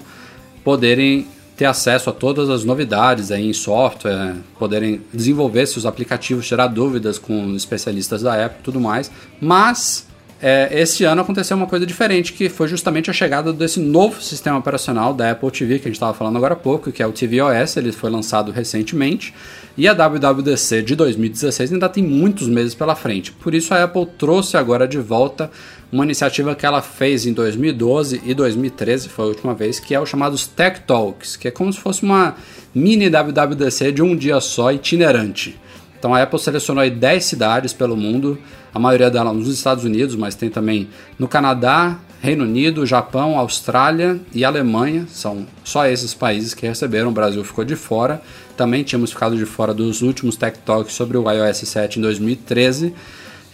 poderem 0.63 1.27
ter 1.57 1.65
acesso 1.65 2.09
a 2.09 2.13
todas 2.13 2.49
as 2.51 2.63
novidades 2.63 3.33
aí 3.33 3.49
em 3.49 3.53
software, 3.53 4.37
poderem 4.61 5.01
desenvolver 5.13 5.67
seus 5.67 5.85
aplicativos, 5.85 6.47
tirar 6.47 6.69
dúvidas 6.69 7.19
com 7.19 7.53
especialistas 7.57 8.23
da 8.23 8.47
Apple 8.47 8.61
e 8.61 8.63
tudo 8.63 8.79
mais. 8.79 9.11
Mas 9.41 10.07
é, 10.43 10.69
esse 10.81 11.05
ano 11.05 11.23
aconteceu 11.23 11.57
uma 11.57 11.67
coisa 11.67 11.87
diferente, 11.87 12.33
que 12.33 12.49
foi 12.49 12.69
justamente 12.69 13.09
a 13.11 13.13
chegada 13.13 13.53
desse 13.53 13.81
novo 13.81 14.21
sistema 14.21 14.59
operacional 14.59 15.15
da 15.15 15.31
Apple 15.31 15.51
TV, 15.51 15.79
que 15.79 15.87
a 15.87 15.89
gente 15.89 15.97
estava 15.97 16.13
falando 16.13 16.37
agora 16.37 16.55
há 16.55 16.57
pouco, 16.57 16.93
que 16.93 17.03
é 17.03 17.07
o 17.07 17.13
tvOS, 17.13 17.77
ele 17.77 17.93
foi 17.93 18.11
lançado 18.11 18.53
recentemente, 18.53 19.33
e 19.77 19.89
a 19.89 19.93
WWDC 19.93 20.83
de 20.83 20.95
2016 20.95 21.73
ainda 21.73 21.89
tem 21.89 22.03
muitos 22.05 22.49
meses 22.49 22.75
pela 22.75 22.95
frente. 22.95 23.33
Por 23.33 23.55
isso 23.55 23.73
a 23.73 23.85
Apple 23.85 24.07
trouxe 24.19 24.57
agora 24.57 24.87
de 24.87 24.99
volta 24.99 25.51
uma 25.91 26.05
iniciativa 26.05 26.55
que 26.55 26.67
ela 26.67 26.83
fez 26.83 27.25
em 27.25 27.33
2012 27.33 28.21
e 28.25 28.35
2013, 28.35 29.09
foi 29.09 29.25
a 29.25 29.29
última 29.29 29.55
vez, 29.55 29.79
que 29.79 29.95
é 29.95 30.01
o 30.01 30.05
chamado 30.05 30.37
Tech 30.57 30.81
Talks, 30.87 31.37
que 31.37 31.49
é 31.49 31.51
como 31.51 31.73
se 31.73 31.79
fosse 31.79 32.03
uma 32.03 32.35
mini 32.75 33.09
WWDC 33.09 33.93
de 33.93 34.03
um 34.03 34.17
dia 34.17 34.41
só, 34.41 34.73
itinerante. 34.73 35.57
Então 36.05 36.15
a 36.15 36.23
Apple 36.23 36.39
selecionou 36.39 36.83
aí 36.83 36.91
10 36.91 37.25
cidades 37.25 37.73
pelo 37.73 37.97
mundo, 37.97 38.39
a 38.75 38.79
maioria 38.79 39.11
delas 39.11 39.35
nos 39.35 39.49
Estados 39.49 39.85
Unidos, 39.85 40.15
mas 40.15 40.35
tem 40.35 40.51
também 40.51 40.91
no 41.19 41.27
Canadá, 41.27 41.99
Reino 42.21 42.45
Unido, 42.45 42.85
Japão, 42.85 43.39
Austrália 43.39 44.21
e 44.31 44.45
Alemanha. 44.45 45.07
São 45.09 45.47
só 45.65 45.87
esses 45.87 46.13
países 46.13 46.53
que 46.53 46.67
receberam, 46.67 47.09
o 47.09 47.11
Brasil 47.11 47.43
ficou 47.43 47.65
de 47.65 47.75
fora. 47.75 48.21
Também 48.55 48.83
tínhamos 48.83 49.13
ficado 49.13 49.35
de 49.35 49.47
fora 49.47 49.73
dos 49.73 50.03
últimos 50.03 50.37
Tech 50.37 50.59
Talks 50.59 50.93
sobre 50.93 51.17
o 51.17 51.25
iOS 51.31 51.67
7 51.67 51.99
em 51.99 52.03
2013. 52.03 52.93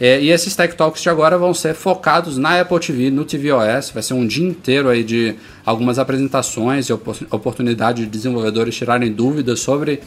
É, 0.01 0.21
e 0.21 0.31
esses 0.31 0.57
Tech 0.57 0.75
Talks 0.75 1.03
de 1.03 1.09
agora 1.09 1.39
vão 1.39 1.55
ser 1.55 1.73
focados 1.75 2.37
na 2.37 2.61
Apple 2.61 2.81
TV, 2.81 3.13
no 3.13 3.25
tvOS. 3.25 3.91
Vai 3.95 4.03
ser 4.03 4.15
um 4.15 4.27
dia 4.27 4.49
inteiro 4.49 4.89
aí 4.89 5.05
de 5.05 5.37
algumas 5.65 6.01
apresentações 6.01 6.89
e 6.89 6.93
oportunidade 6.93 8.03
de 8.03 8.09
desenvolvedores 8.09 8.75
tirarem 8.75 9.13
dúvidas 9.13 9.61
sobre 9.61 10.01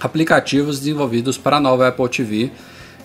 aplicativos 0.00 0.78
desenvolvidos 0.78 1.38
para 1.38 1.56
a 1.56 1.60
nova 1.60 1.88
Apple 1.88 2.08
TV. 2.08 2.50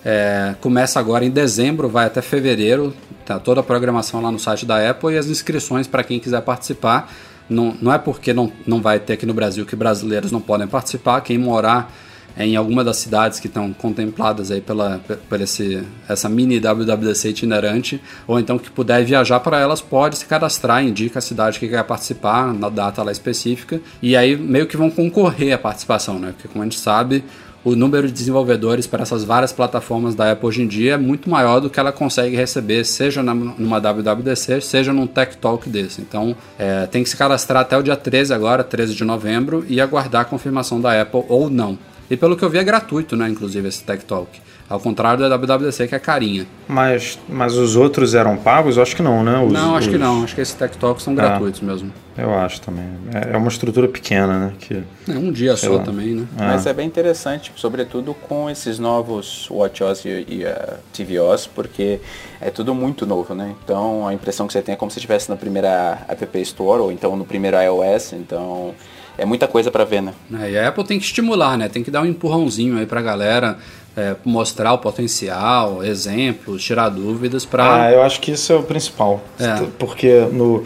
É, 0.04 0.54
começa 0.60 0.98
agora 0.98 1.24
em 1.24 1.30
dezembro, 1.30 1.88
vai 1.88 2.06
até 2.06 2.20
fevereiro, 2.20 2.92
tá 3.24 3.38
toda 3.38 3.60
a 3.60 3.62
programação 3.62 4.20
lá 4.20 4.32
no 4.32 4.38
site 4.38 4.66
da 4.66 4.90
Apple 4.90 5.14
e 5.14 5.18
as 5.18 5.26
inscrições 5.26 5.86
para 5.86 6.02
quem 6.02 6.18
quiser 6.18 6.40
participar. 6.42 7.12
Não, 7.48 7.76
não 7.80 7.92
é 7.92 7.98
porque 7.98 8.32
não, 8.32 8.52
não 8.66 8.80
vai 8.80 8.98
ter 8.98 9.14
aqui 9.14 9.26
no 9.26 9.34
Brasil 9.34 9.64
que 9.64 9.76
brasileiros 9.76 10.32
não 10.32 10.40
podem 10.40 10.66
participar, 10.66 11.20
quem 11.20 11.38
morar 11.38 11.92
em 12.36 12.56
alguma 12.56 12.82
das 12.82 12.96
cidades 12.96 13.38
que 13.38 13.46
estão 13.46 13.72
contempladas 13.72 14.50
aí 14.50 14.60
pela, 14.60 15.00
pela 15.28 15.42
esse, 15.42 15.82
essa 16.08 16.28
mini 16.28 16.60
WWDC 16.60 17.30
itinerante, 17.30 18.00
ou 18.26 18.38
então 18.38 18.58
que 18.58 18.70
puder 18.70 19.04
viajar 19.04 19.40
para 19.40 19.58
elas, 19.58 19.80
pode 19.80 20.18
se 20.18 20.26
cadastrar, 20.26 20.84
indica 20.84 21.18
a 21.18 21.22
cidade 21.22 21.58
que 21.58 21.68
quer 21.68 21.84
participar, 21.84 22.52
na 22.52 22.68
data 22.68 23.02
lá 23.02 23.12
específica, 23.12 23.80
e 24.00 24.16
aí 24.16 24.36
meio 24.36 24.66
que 24.66 24.76
vão 24.76 24.90
concorrer 24.90 25.54
à 25.54 25.58
participação, 25.58 26.18
né? 26.18 26.32
Porque 26.32 26.48
como 26.48 26.62
a 26.62 26.66
gente 26.66 26.78
sabe, 26.78 27.24
o 27.64 27.76
número 27.76 28.08
de 28.08 28.12
desenvolvedores 28.12 28.86
para 28.86 29.02
essas 29.02 29.22
várias 29.22 29.52
plataformas 29.52 30.14
da 30.14 30.32
Apple 30.32 30.48
hoje 30.48 30.62
em 30.62 30.66
dia 30.66 30.94
é 30.94 30.96
muito 30.96 31.30
maior 31.30 31.60
do 31.60 31.70
que 31.70 31.78
ela 31.78 31.92
consegue 31.92 32.34
receber, 32.34 32.84
seja 32.84 33.22
numa 33.22 33.78
WWDC, 33.78 34.60
seja 34.60 34.92
num 34.92 35.06
Tech 35.06 35.36
Talk 35.36 35.68
desse. 35.68 36.00
Então, 36.00 36.34
é, 36.58 36.86
tem 36.86 37.02
que 37.04 37.08
se 37.08 37.16
cadastrar 37.16 37.62
até 37.62 37.76
o 37.76 37.82
dia 37.82 37.96
13 37.96 38.34
agora, 38.34 38.64
13 38.64 38.94
de 38.94 39.04
novembro, 39.04 39.64
e 39.68 39.80
aguardar 39.80 40.22
a 40.22 40.24
confirmação 40.24 40.80
da 40.80 41.00
Apple 41.00 41.24
ou 41.28 41.48
não. 41.48 41.78
E 42.12 42.16
pelo 42.18 42.36
que 42.36 42.44
eu 42.44 42.50
vi 42.50 42.58
é 42.58 42.62
gratuito, 42.62 43.16
né, 43.16 43.26
inclusive, 43.26 43.66
esse 43.66 43.82
Tech 43.82 44.04
Talk. 44.04 44.38
Ao 44.68 44.78
contrário 44.78 45.26
da 45.26 45.34
WWDC, 45.34 45.88
que 45.88 45.94
é 45.94 45.98
carinha. 45.98 46.46
Mas, 46.68 47.18
mas 47.26 47.56
os 47.56 47.74
outros 47.74 48.14
eram 48.14 48.36
pagos? 48.36 48.76
Eu 48.76 48.82
acho 48.82 48.94
que 48.94 49.00
não, 49.00 49.24
né? 49.24 49.42
Os, 49.42 49.50
não, 49.50 49.74
acho 49.74 49.88
os... 49.88 49.92
que 49.94 49.98
não. 49.98 50.22
Acho 50.22 50.34
que 50.34 50.42
esses 50.42 50.54
Tech 50.54 50.76
Talks 50.76 51.04
são 51.04 51.14
ah, 51.14 51.16
gratuitos 51.16 51.62
mesmo. 51.62 51.90
Eu 52.16 52.34
acho 52.34 52.60
também. 52.60 52.84
É, 53.14 53.32
é 53.32 53.36
uma 53.38 53.48
estrutura 53.48 53.88
pequena, 53.88 54.38
né? 54.38 54.52
Que, 54.58 54.82
é 55.08 55.14
um 55.14 55.32
dia 55.32 55.56
só 55.56 55.76
lá. 55.76 55.82
também, 55.82 56.14
né? 56.14 56.26
Ah. 56.36 56.48
Mas 56.48 56.66
é 56.66 56.74
bem 56.74 56.86
interessante, 56.86 57.50
sobretudo 57.56 58.12
com 58.12 58.50
esses 58.50 58.78
novos 58.78 59.48
WatchOS 59.50 60.04
e, 60.04 60.26
e 60.28 60.44
uh, 60.44 60.78
tvOS, 60.92 61.46
porque 61.46 61.98
é 62.42 62.50
tudo 62.50 62.74
muito 62.74 63.06
novo, 63.06 63.34
né? 63.34 63.54
Então 63.64 64.06
a 64.06 64.12
impressão 64.12 64.46
que 64.46 64.52
você 64.52 64.60
tem 64.60 64.74
é 64.74 64.76
como 64.76 64.90
se 64.90 64.98
estivesse 64.98 65.30
na 65.30 65.36
primeira 65.36 66.04
App 66.06 66.38
Store 66.42 66.82
ou 66.82 66.92
então 66.92 67.16
no 67.16 67.24
primeiro 67.24 67.56
iOS. 67.56 68.12
Então 68.12 68.74
é 69.18 69.24
muita 69.24 69.46
coisa 69.46 69.70
para 69.70 69.84
ver, 69.84 70.02
né? 70.02 70.14
É, 70.40 70.50
e 70.50 70.58
a 70.58 70.68
Apple 70.68 70.84
tem 70.84 70.98
que 70.98 71.04
estimular, 71.04 71.56
né? 71.56 71.68
Tem 71.68 71.82
que 71.82 71.90
dar 71.90 72.02
um 72.02 72.06
empurrãozinho 72.06 72.78
aí 72.78 72.86
pra 72.86 73.00
galera 73.00 73.58
é, 73.96 74.16
mostrar 74.24 74.72
o 74.72 74.78
potencial, 74.78 75.84
exemplos, 75.84 76.64
tirar 76.64 76.88
dúvidas 76.88 77.44
para. 77.44 77.84
Ah, 77.84 77.92
eu 77.92 78.02
acho 78.02 78.20
que 78.20 78.32
isso 78.32 78.52
é 78.52 78.56
o 78.56 78.62
principal. 78.62 79.22
É. 79.38 79.66
Porque 79.78 80.20
no, 80.32 80.64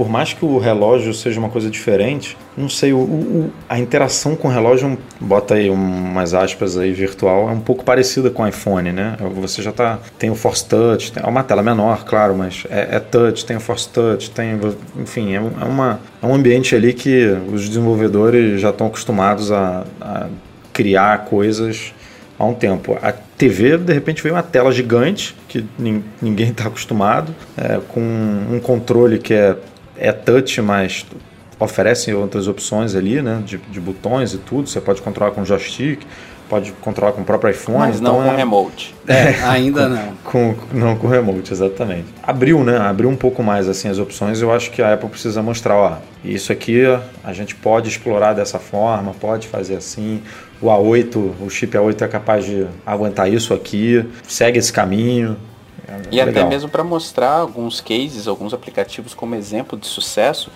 por 0.00 0.08
mais 0.08 0.32
que 0.32 0.42
o 0.46 0.56
relógio 0.56 1.12
seja 1.12 1.38
uma 1.38 1.50
coisa 1.50 1.68
diferente, 1.68 2.34
não 2.56 2.70
sei, 2.70 2.90
o, 2.90 3.00
o, 3.00 3.52
a 3.68 3.78
interação 3.78 4.34
com 4.34 4.48
o 4.48 4.50
relógio, 4.50 4.96
bota 5.20 5.56
aí 5.56 5.68
umas 5.68 6.32
aspas 6.32 6.78
aí 6.78 6.90
virtual, 6.90 7.50
é 7.50 7.52
um 7.52 7.60
pouco 7.60 7.84
parecida 7.84 8.30
com 8.30 8.42
o 8.42 8.48
iPhone, 8.48 8.92
né? 8.92 9.18
Você 9.34 9.60
já 9.60 9.70
tá, 9.72 9.98
tem 10.18 10.30
o 10.30 10.34
Force 10.34 10.64
Touch, 10.64 11.12
é 11.14 11.26
uma 11.26 11.42
tela 11.42 11.62
menor, 11.62 12.02
claro, 12.06 12.34
mas 12.34 12.64
é, 12.70 12.96
é 12.96 12.98
touch, 12.98 13.44
tem 13.44 13.58
o 13.58 13.60
Force 13.60 13.90
Touch, 13.90 14.30
tem, 14.30 14.58
enfim, 14.98 15.34
é, 15.34 15.36
é, 15.36 15.64
uma, 15.66 16.00
é 16.22 16.26
um 16.26 16.34
ambiente 16.34 16.74
ali 16.74 16.94
que 16.94 17.36
os 17.52 17.68
desenvolvedores 17.68 18.58
já 18.58 18.70
estão 18.70 18.86
acostumados 18.86 19.52
a, 19.52 19.84
a 20.00 20.28
criar 20.72 21.26
coisas 21.26 21.92
há 22.38 22.44
um 22.46 22.54
tempo. 22.54 22.98
A 23.02 23.12
TV, 23.12 23.76
de 23.76 23.92
repente, 23.92 24.22
veio 24.22 24.34
uma 24.34 24.42
tela 24.42 24.72
gigante, 24.72 25.36
que 25.46 25.62
ninguém 26.22 26.48
está 26.48 26.68
acostumado, 26.68 27.34
é, 27.54 27.78
com 27.88 28.00
um 28.00 28.58
controle 28.58 29.18
que 29.18 29.34
é, 29.34 29.54
é 30.00 30.12
touch, 30.12 30.60
mas 30.62 31.06
oferece 31.58 32.12
outras 32.14 32.48
opções 32.48 32.94
ali, 32.94 33.20
né, 33.20 33.42
de, 33.44 33.58
de 33.58 33.80
botões 33.80 34.32
e 34.32 34.38
tudo. 34.38 34.68
Você 34.68 34.80
pode 34.80 35.02
controlar 35.02 35.32
com 35.32 35.44
joystick, 35.44 36.00
pode 36.48 36.72
controlar 36.80 37.12
com 37.12 37.20
o 37.20 37.24
próprio 37.24 37.50
iPhone. 37.50 37.78
Mas 37.78 38.00
não 38.00 38.14
então 38.14 38.24
com 38.24 38.34
é... 38.34 38.36
remote. 38.36 38.94
É, 39.06 39.44
ainda 39.44 39.82
com, 39.82 39.88
não. 39.88 40.14
Com, 40.24 40.56
não 40.72 40.96
com 40.96 41.06
remote, 41.06 41.52
exatamente. 41.52 42.06
Abriu, 42.22 42.64
né? 42.64 42.78
Abriu 42.78 43.10
um 43.10 43.16
pouco 43.16 43.42
mais 43.42 43.68
assim 43.68 43.88
as 43.88 43.98
opções. 43.98 44.40
Eu 44.40 44.50
acho 44.52 44.70
que 44.70 44.80
a 44.80 44.94
Apple 44.94 45.10
precisa 45.10 45.42
mostrar, 45.42 45.76
ó, 45.76 45.98
isso 46.24 46.50
aqui 46.50 46.82
a 47.22 47.32
gente 47.32 47.54
pode 47.54 47.88
explorar 47.88 48.32
dessa 48.32 48.58
forma, 48.58 49.12
pode 49.20 49.46
fazer 49.46 49.76
assim. 49.76 50.22
O 50.62 50.66
A8, 50.66 51.16
o 51.40 51.48
chip 51.48 51.76
A8 51.76 52.02
é 52.02 52.08
capaz 52.08 52.44
de 52.44 52.66
aguentar 52.84 53.32
isso 53.32 53.54
aqui. 53.54 54.04
Segue 54.26 54.58
esse 54.58 54.72
caminho. 54.72 55.36
E 56.10 56.16
legal. 56.16 56.28
até 56.28 56.44
mesmo 56.44 56.68
para 56.68 56.84
mostrar 56.84 57.32
alguns 57.32 57.80
cases, 57.80 58.28
alguns 58.28 58.54
aplicativos 58.54 59.14
como 59.14 59.34
exemplo 59.34 59.78
de 59.78 59.86
sucesso 59.86 60.50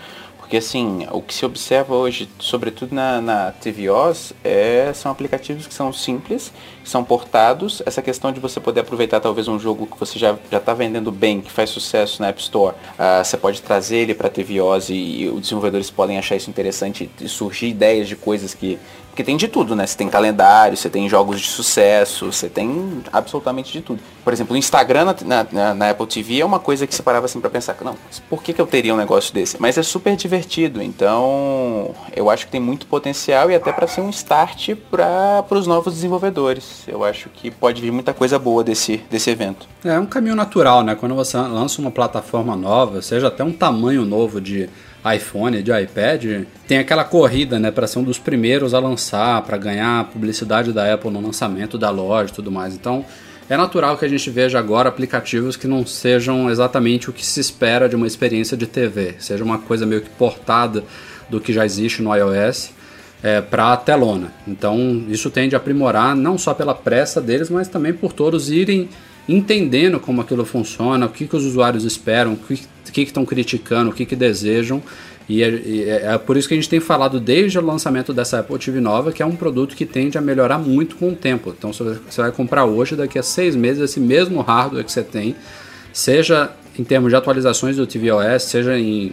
porque 0.44 0.58
assim, 0.58 1.06
o 1.10 1.22
que 1.22 1.32
se 1.32 1.46
observa 1.46 1.94
hoje, 1.94 2.28
sobretudo 2.38 2.94
na, 2.94 3.18
na 3.18 3.50
TVOS, 3.52 4.34
é, 4.44 4.92
são 4.94 5.10
aplicativos 5.10 5.66
que 5.66 5.72
são 5.72 5.90
simples, 5.90 6.52
que 6.82 6.88
são 6.88 7.02
portados. 7.02 7.82
Essa 7.86 8.02
questão 8.02 8.30
de 8.30 8.40
você 8.40 8.60
poder 8.60 8.80
aproveitar 8.80 9.20
talvez 9.20 9.48
um 9.48 9.58
jogo 9.58 9.86
que 9.86 9.98
você 9.98 10.18
já 10.18 10.36
está 10.52 10.74
vendendo 10.74 11.10
bem, 11.10 11.40
que 11.40 11.50
faz 11.50 11.70
sucesso 11.70 12.20
na 12.20 12.28
App 12.28 12.38
Store, 12.42 12.76
uh, 12.76 13.24
você 13.24 13.38
pode 13.38 13.62
trazer 13.62 13.96
ele 13.96 14.14
para 14.14 14.26
a 14.26 14.30
TVOS 14.30 14.90
e, 14.90 15.22
e 15.22 15.28
os 15.30 15.40
desenvolvedores 15.40 15.90
podem 15.90 16.18
achar 16.18 16.36
isso 16.36 16.50
interessante 16.50 17.10
e 17.18 17.26
surgir 17.26 17.68
ideias 17.68 18.06
de 18.06 18.14
coisas 18.14 18.52
que 18.52 18.78
porque 19.14 19.22
tem 19.22 19.36
de 19.36 19.46
tudo, 19.46 19.76
né? 19.76 19.86
Você 19.86 19.96
tem 19.96 20.08
calendário, 20.08 20.76
você 20.76 20.90
tem 20.90 21.08
jogos 21.08 21.40
de 21.40 21.46
sucesso, 21.46 22.32
você 22.32 22.48
tem 22.48 23.00
absolutamente 23.12 23.72
de 23.72 23.80
tudo. 23.80 24.00
Por 24.24 24.32
exemplo, 24.32 24.54
o 24.54 24.56
Instagram 24.56 25.04
na, 25.24 25.46
na, 25.52 25.74
na 25.74 25.90
Apple 25.90 26.06
TV 26.08 26.40
é 26.40 26.44
uma 26.44 26.58
coisa 26.58 26.84
que 26.84 26.92
você 26.92 27.00
parava 27.00 27.26
assim 27.26 27.40
para 27.40 27.48
pensar, 27.48 27.76
não, 27.84 27.94
por 28.28 28.42
que, 28.42 28.52
que 28.52 28.60
eu 28.60 28.66
teria 28.66 28.92
um 28.92 28.96
negócio 28.96 29.32
desse? 29.32 29.56
Mas 29.60 29.78
é 29.78 29.84
super 29.84 30.16
divertido, 30.16 30.82
então 30.82 31.94
eu 32.16 32.28
acho 32.28 32.46
que 32.46 32.50
tem 32.50 32.60
muito 32.60 32.88
potencial 32.88 33.48
e 33.52 33.54
até 33.54 33.72
para 33.72 33.86
ser 33.86 34.00
um 34.00 34.10
start 34.10 34.70
para 34.90 35.44
os 35.48 35.68
novos 35.68 35.94
desenvolvedores. 35.94 36.82
Eu 36.88 37.04
acho 37.04 37.28
que 37.28 37.52
pode 37.52 37.80
vir 37.80 37.92
muita 37.92 38.12
coisa 38.12 38.36
boa 38.36 38.64
desse, 38.64 38.96
desse 39.08 39.30
evento. 39.30 39.68
É 39.84 39.96
um 39.96 40.06
caminho 40.06 40.34
natural, 40.34 40.82
né? 40.82 40.96
Quando 40.96 41.14
você 41.14 41.36
lança 41.36 41.80
uma 41.80 41.92
plataforma 41.92 42.56
nova, 42.56 43.00
seja 43.00 43.28
até 43.28 43.44
um 43.44 43.52
tamanho 43.52 44.04
novo 44.04 44.40
de 44.40 44.68
iPhone, 45.14 45.62
de 45.62 45.70
iPad, 45.70 46.44
tem 46.66 46.78
aquela 46.78 47.04
corrida, 47.04 47.58
né, 47.58 47.70
para 47.70 47.86
ser 47.86 47.98
um 47.98 48.02
dos 48.02 48.18
primeiros 48.18 48.72
a 48.72 48.78
lançar, 48.78 49.42
para 49.42 49.58
ganhar 49.58 50.00
a 50.00 50.04
publicidade 50.04 50.72
da 50.72 50.92
Apple 50.92 51.10
no 51.10 51.20
lançamento 51.20 51.76
da 51.76 51.90
loja 51.90 52.30
e 52.32 52.34
tudo 52.34 52.50
mais. 52.50 52.74
Então, 52.74 53.04
é 53.48 53.56
natural 53.56 53.98
que 53.98 54.04
a 54.06 54.08
gente 54.08 54.30
veja 54.30 54.58
agora 54.58 54.88
aplicativos 54.88 55.56
que 55.56 55.66
não 55.66 55.84
sejam 55.84 56.48
exatamente 56.50 57.10
o 57.10 57.12
que 57.12 57.24
se 57.24 57.40
espera 57.40 57.88
de 57.88 57.94
uma 57.94 58.06
experiência 58.06 58.56
de 58.56 58.66
TV, 58.66 59.16
seja 59.18 59.44
uma 59.44 59.58
coisa 59.58 59.84
meio 59.84 60.00
que 60.00 60.08
portada 60.10 60.82
do 61.28 61.40
que 61.40 61.52
já 61.52 61.64
existe 61.64 62.00
no 62.00 62.14
iOS 62.14 62.70
é, 63.22 63.42
para 63.42 63.72
a 63.72 63.76
telona. 63.76 64.32
Então, 64.46 65.04
isso 65.08 65.30
tende 65.30 65.54
a 65.54 65.58
aprimorar 65.58 66.16
não 66.16 66.38
só 66.38 66.54
pela 66.54 66.74
pressa 66.74 67.20
deles, 67.20 67.50
mas 67.50 67.68
também 67.68 67.92
por 67.92 68.12
todos 68.12 68.50
irem 68.50 68.88
entendendo 69.28 69.98
como 69.98 70.20
aquilo 70.20 70.44
funciona, 70.44 71.06
o 71.06 71.08
que, 71.08 71.26
que 71.26 71.36
os 71.36 71.44
usuários 71.44 71.84
esperam, 71.84 72.34
o 72.34 72.36
que 72.36 73.02
estão 73.02 73.24
criticando, 73.24 73.90
o 73.90 73.92
que, 73.92 74.04
que 74.04 74.16
desejam. 74.16 74.82
E 75.28 75.42
é, 75.42 75.48
é, 75.48 76.14
é, 76.14 76.18
por 76.18 76.36
isso 76.36 76.46
que 76.46 76.54
a 76.54 76.56
gente 76.56 76.68
tem 76.68 76.80
falado 76.80 77.18
desde 77.18 77.58
o 77.58 77.64
lançamento 77.64 78.12
dessa 78.12 78.40
Apple 78.40 78.58
TV 78.58 78.80
nova, 78.80 79.10
que 79.10 79.22
é 79.22 79.26
um 79.26 79.34
produto 79.34 79.74
que 79.74 79.86
tende 79.86 80.18
a 80.18 80.20
melhorar 80.20 80.58
muito 80.58 80.96
com 80.96 81.08
o 81.10 81.14
tempo. 81.14 81.54
Então, 81.56 81.72
você 81.72 82.20
vai 82.20 82.30
comprar 82.30 82.66
hoje, 82.66 82.94
daqui 82.94 83.18
a 83.18 83.22
seis 83.22 83.56
meses, 83.56 83.82
esse 83.82 83.98
mesmo 83.98 84.42
hardware 84.42 84.84
que 84.84 84.92
você 84.92 85.02
tem, 85.02 85.34
seja 85.92 86.50
em 86.78 86.84
termos 86.84 87.10
de 87.10 87.16
atualizações 87.16 87.76
do 87.76 87.86
tvOS, 87.86 88.42
seja 88.42 88.78
em 88.78 89.12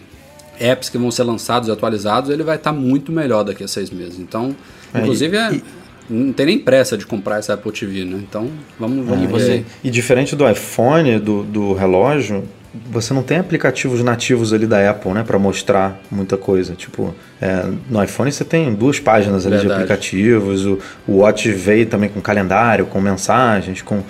apps 0.60 0.90
que 0.90 0.98
vão 0.98 1.10
ser 1.10 1.24
lançados 1.24 1.70
e 1.70 1.72
atualizados, 1.72 2.30
ele 2.30 2.44
vai 2.44 2.58
estar 2.58 2.74
muito 2.74 3.12
melhor 3.12 3.44
daqui 3.44 3.64
a 3.64 3.68
seis 3.68 3.90
meses. 3.90 4.20
Então, 4.20 4.56
é, 4.94 5.00
inclusive, 5.00 5.38
é, 5.38 5.54
e, 5.54 5.64
não 6.12 6.34
tem 6.34 6.46
nem 6.46 6.60
pressa 6.60 6.98
de 6.98 7.06
comprar 7.06 7.38
essa 7.38 7.54
Apple 7.54 7.72
TV, 7.72 8.04
né? 8.04 8.20
Então, 8.22 8.50
vamos, 8.78 9.06
vamos 9.08 9.42
é, 9.42 9.46
ver. 9.46 9.66
E, 9.84 9.88
e 9.88 9.92
diferente 9.92 10.36
do 10.36 10.48
iPhone, 10.48 11.18
do, 11.20 11.44
do 11.44 11.74
relógio, 11.74 12.44
você 12.90 13.14
não 13.14 13.22
tem 13.22 13.38
aplicativos 13.38 14.04
nativos 14.04 14.54
ali 14.54 14.66
da 14.66 14.90
Apple, 14.90 15.12
né, 15.12 15.24
para 15.24 15.38
mostrar 15.38 16.00
muita 16.10 16.38
coisa. 16.38 16.74
Tipo, 16.74 17.14
é, 17.42 17.66
no 17.90 18.04
iPhone 18.04 18.32
você 18.32 18.46
tem 18.46 18.74
duas 18.74 19.00
páginas 19.00 19.46
ali 19.46 19.58
Verdade. 19.58 19.68
de 19.68 19.84
aplicativos. 19.84 20.66
O, 20.66 20.80
o 21.08 21.18
Watch 21.18 21.52
veio 21.52 21.86
também 21.86 22.10
com 22.10 22.22
calendário, 22.22 22.86
com 22.86 23.02
mensagens, 23.02 23.82
com 23.82 24.04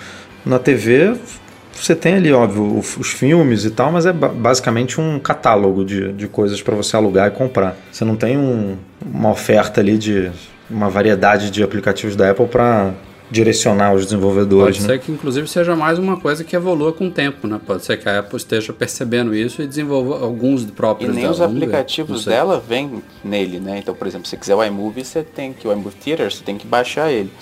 na 0.44 0.58
TV 0.58 1.14
você 1.72 1.94
tem 1.94 2.14
ali, 2.14 2.32
óbvio, 2.32 2.78
os 2.78 3.12
filmes 3.12 3.64
e 3.64 3.70
tal, 3.70 3.90
mas 3.90 4.06
é 4.06 4.12
basicamente 4.12 5.00
um 5.00 5.18
catálogo 5.18 5.84
de, 5.84 6.12
de 6.12 6.28
coisas 6.28 6.60
para 6.62 6.74
você 6.74 6.96
alugar 6.96 7.28
e 7.28 7.30
comprar. 7.30 7.76
Você 7.90 8.04
não 8.04 8.16
tem 8.16 8.36
um, 8.36 8.76
uma 9.04 9.30
oferta 9.30 9.80
ali 9.80 9.98
de 9.98 10.30
uma 10.70 10.88
variedade 10.88 11.50
de 11.50 11.62
aplicativos 11.62 12.16
da 12.16 12.30
Apple 12.30 12.46
para 12.46 12.92
direcionar 13.32 13.94
os 13.94 14.04
desenvolvedores. 14.04 14.76
Pode 14.76 14.88
né? 14.88 14.94
ser 14.94 15.00
que, 15.00 15.10
inclusive, 15.10 15.48
seja 15.48 15.74
mais 15.74 15.98
uma 15.98 16.20
coisa 16.20 16.44
que 16.44 16.54
evolua 16.54 16.92
com 16.92 17.06
o 17.06 17.10
tempo, 17.10 17.48
né? 17.48 17.58
Pode 17.66 17.82
ser 17.82 17.96
que 17.96 18.06
a 18.06 18.18
Apple 18.18 18.36
esteja 18.36 18.74
percebendo 18.74 19.34
isso 19.34 19.62
e 19.62 19.66
desenvolva 19.66 20.22
alguns 20.22 20.64
próprios 20.66 21.10
E 21.10 21.14
nem 21.14 21.22
dela. 21.22 21.34
os 21.34 21.40
aplicativos 21.40 22.26
dela 22.26 22.62
vêm 22.66 23.02
nele, 23.24 23.58
né? 23.58 23.78
Então, 23.78 23.94
por 23.94 24.06
exemplo, 24.06 24.26
se 24.26 24.30
você 24.30 24.36
quiser 24.36 24.54
o 24.54 24.62
iMovie, 24.62 25.02
você 25.02 25.22
tem 25.22 25.52
que 25.54 25.66
o 25.66 25.72
iMovie 25.72 25.96
Theater, 25.96 26.30
você 26.30 26.44
tem 26.44 26.58
que 26.58 26.66
baixar 26.66 27.10
ele. 27.10 27.32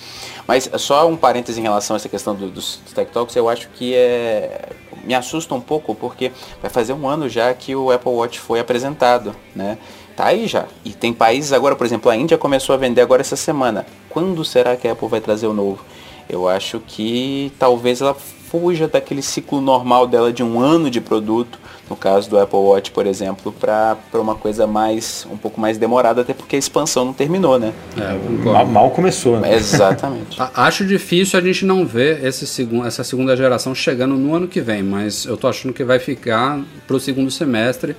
Mas 0.51 0.69
só 0.79 1.07
um 1.07 1.15
parêntese 1.15 1.61
em 1.61 1.63
relação 1.63 1.95
a 1.95 1.97
essa 1.97 2.09
questão 2.09 2.35
do, 2.35 2.49
dos 2.49 2.75
Tech 2.93 3.09
Talks, 3.09 3.33
eu 3.37 3.47
acho 3.47 3.69
que 3.69 3.95
é 3.95 4.67
me 5.01 5.15
assusta 5.15 5.55
um 5.55 5.61
pouco 5.61 5.95
porque 5.95 6.29
vai 6.61 6.69
fazer 6.69 6.91
um 6.91 7.07
ano 7.07 7.29
já 7.29 7.53
que 7.53 7.73
o 7.73 7.89
Apple 7.89 8.11
Watch 8.11 8.37
foi 8.37 8.59
apresentado, 8.59 9.33
né? 9.55 9.77
Tá 10.13 10.25
aí 10.25 10.47
já. 10.47 10.65
E 10.83 10.91
tem 10.91 11.13
países 11.13 11.53
agora, 11.53 11.73
por 11.73 11.85
exemplo, 11.85 12.11
a 12.11 12.17
Índia 12.17 12.37
começou 12.37 12.75
a 12.75 12.77
vender 12.77 12.99
agora 12.99 13.21
essa 13.21 13.37
semana. 13.37 13.85
Quando 14.09 14.43
será 14.43 14.75
que 14.75 14.89
a 14.89 14.91
Apple 14.91 15.07
vai 15.07 15.21
trazer 15.21 15.47
o 15.47 15.53
novo? 15.53 15.85
Eu 16.27 16.49
acho 16.49 16.81
que 16.85 17.53
talvez 17.57 18.01
ela 18.01 18.13
fuja 18.13 18.89
daquele 18.89 19.21
ciclo 19.21 19.61
normal 19.61 20.05
dela 20.05 20.33
de 20.33 20.43
um 20.43 20.59
ano 20.59 20.89
de 20.89 20.99
produto, 20.99 21.61
no 21.91 21.97
caso 21.97 22.29
do 22.29 22.39
Apple 22.39 22.57
Watch, 22.57 22.89
por 22.91 23.05
exemplo, 23.05 23.51
para 23.51 23.97
uma 24.13 24.33
coisa 24.33 24.65
mais 24.65 25.27
um 25.29 25.35
pouco 25.35 25.59
mais 25.59 25.77
demorada, 25.77 26.21
até 26.21 26.33
porque 26.33 26.55
a 26.55 26.59
expansão 26.59 27.03
não 27.03 27.11
terminou, 27.11 27.59
né? 27.59 27.73
É, 27.97 28.45
mal, 28.45 28.65
mal, 28.65 28.91
começou, 28.91 29.41
né? 29.41 29.53
Exatamente. 29.53 30.37
Acho 30.55 30.85
difícil 30.85 31.37
a 31.37 31.41
gente 31.41 31.65
não 31.65 31.85
ver 31.85 32.23
esse 32.23 32.47
segundo, 32.47 32.87
essa 32.87 33.03
segunda 33.03 33.35
geração 33.35 33.75
chegando 33.75 34.15
no 34.15 34.33
ano 34.33 34.47
que 34.47 34.61
vem, 34.61 34.81
mas 34.81 35.25
eu 35.25 35.35
tô 35.35 35.49
achando 35.49 35.73
que 35.73 35.83
vai 35.83 35.99
ficar 35.99 36.61
para 36.87 36.95
o 36.95 36.99
segundo 36.99 37.29
semestre. 37.29 37.93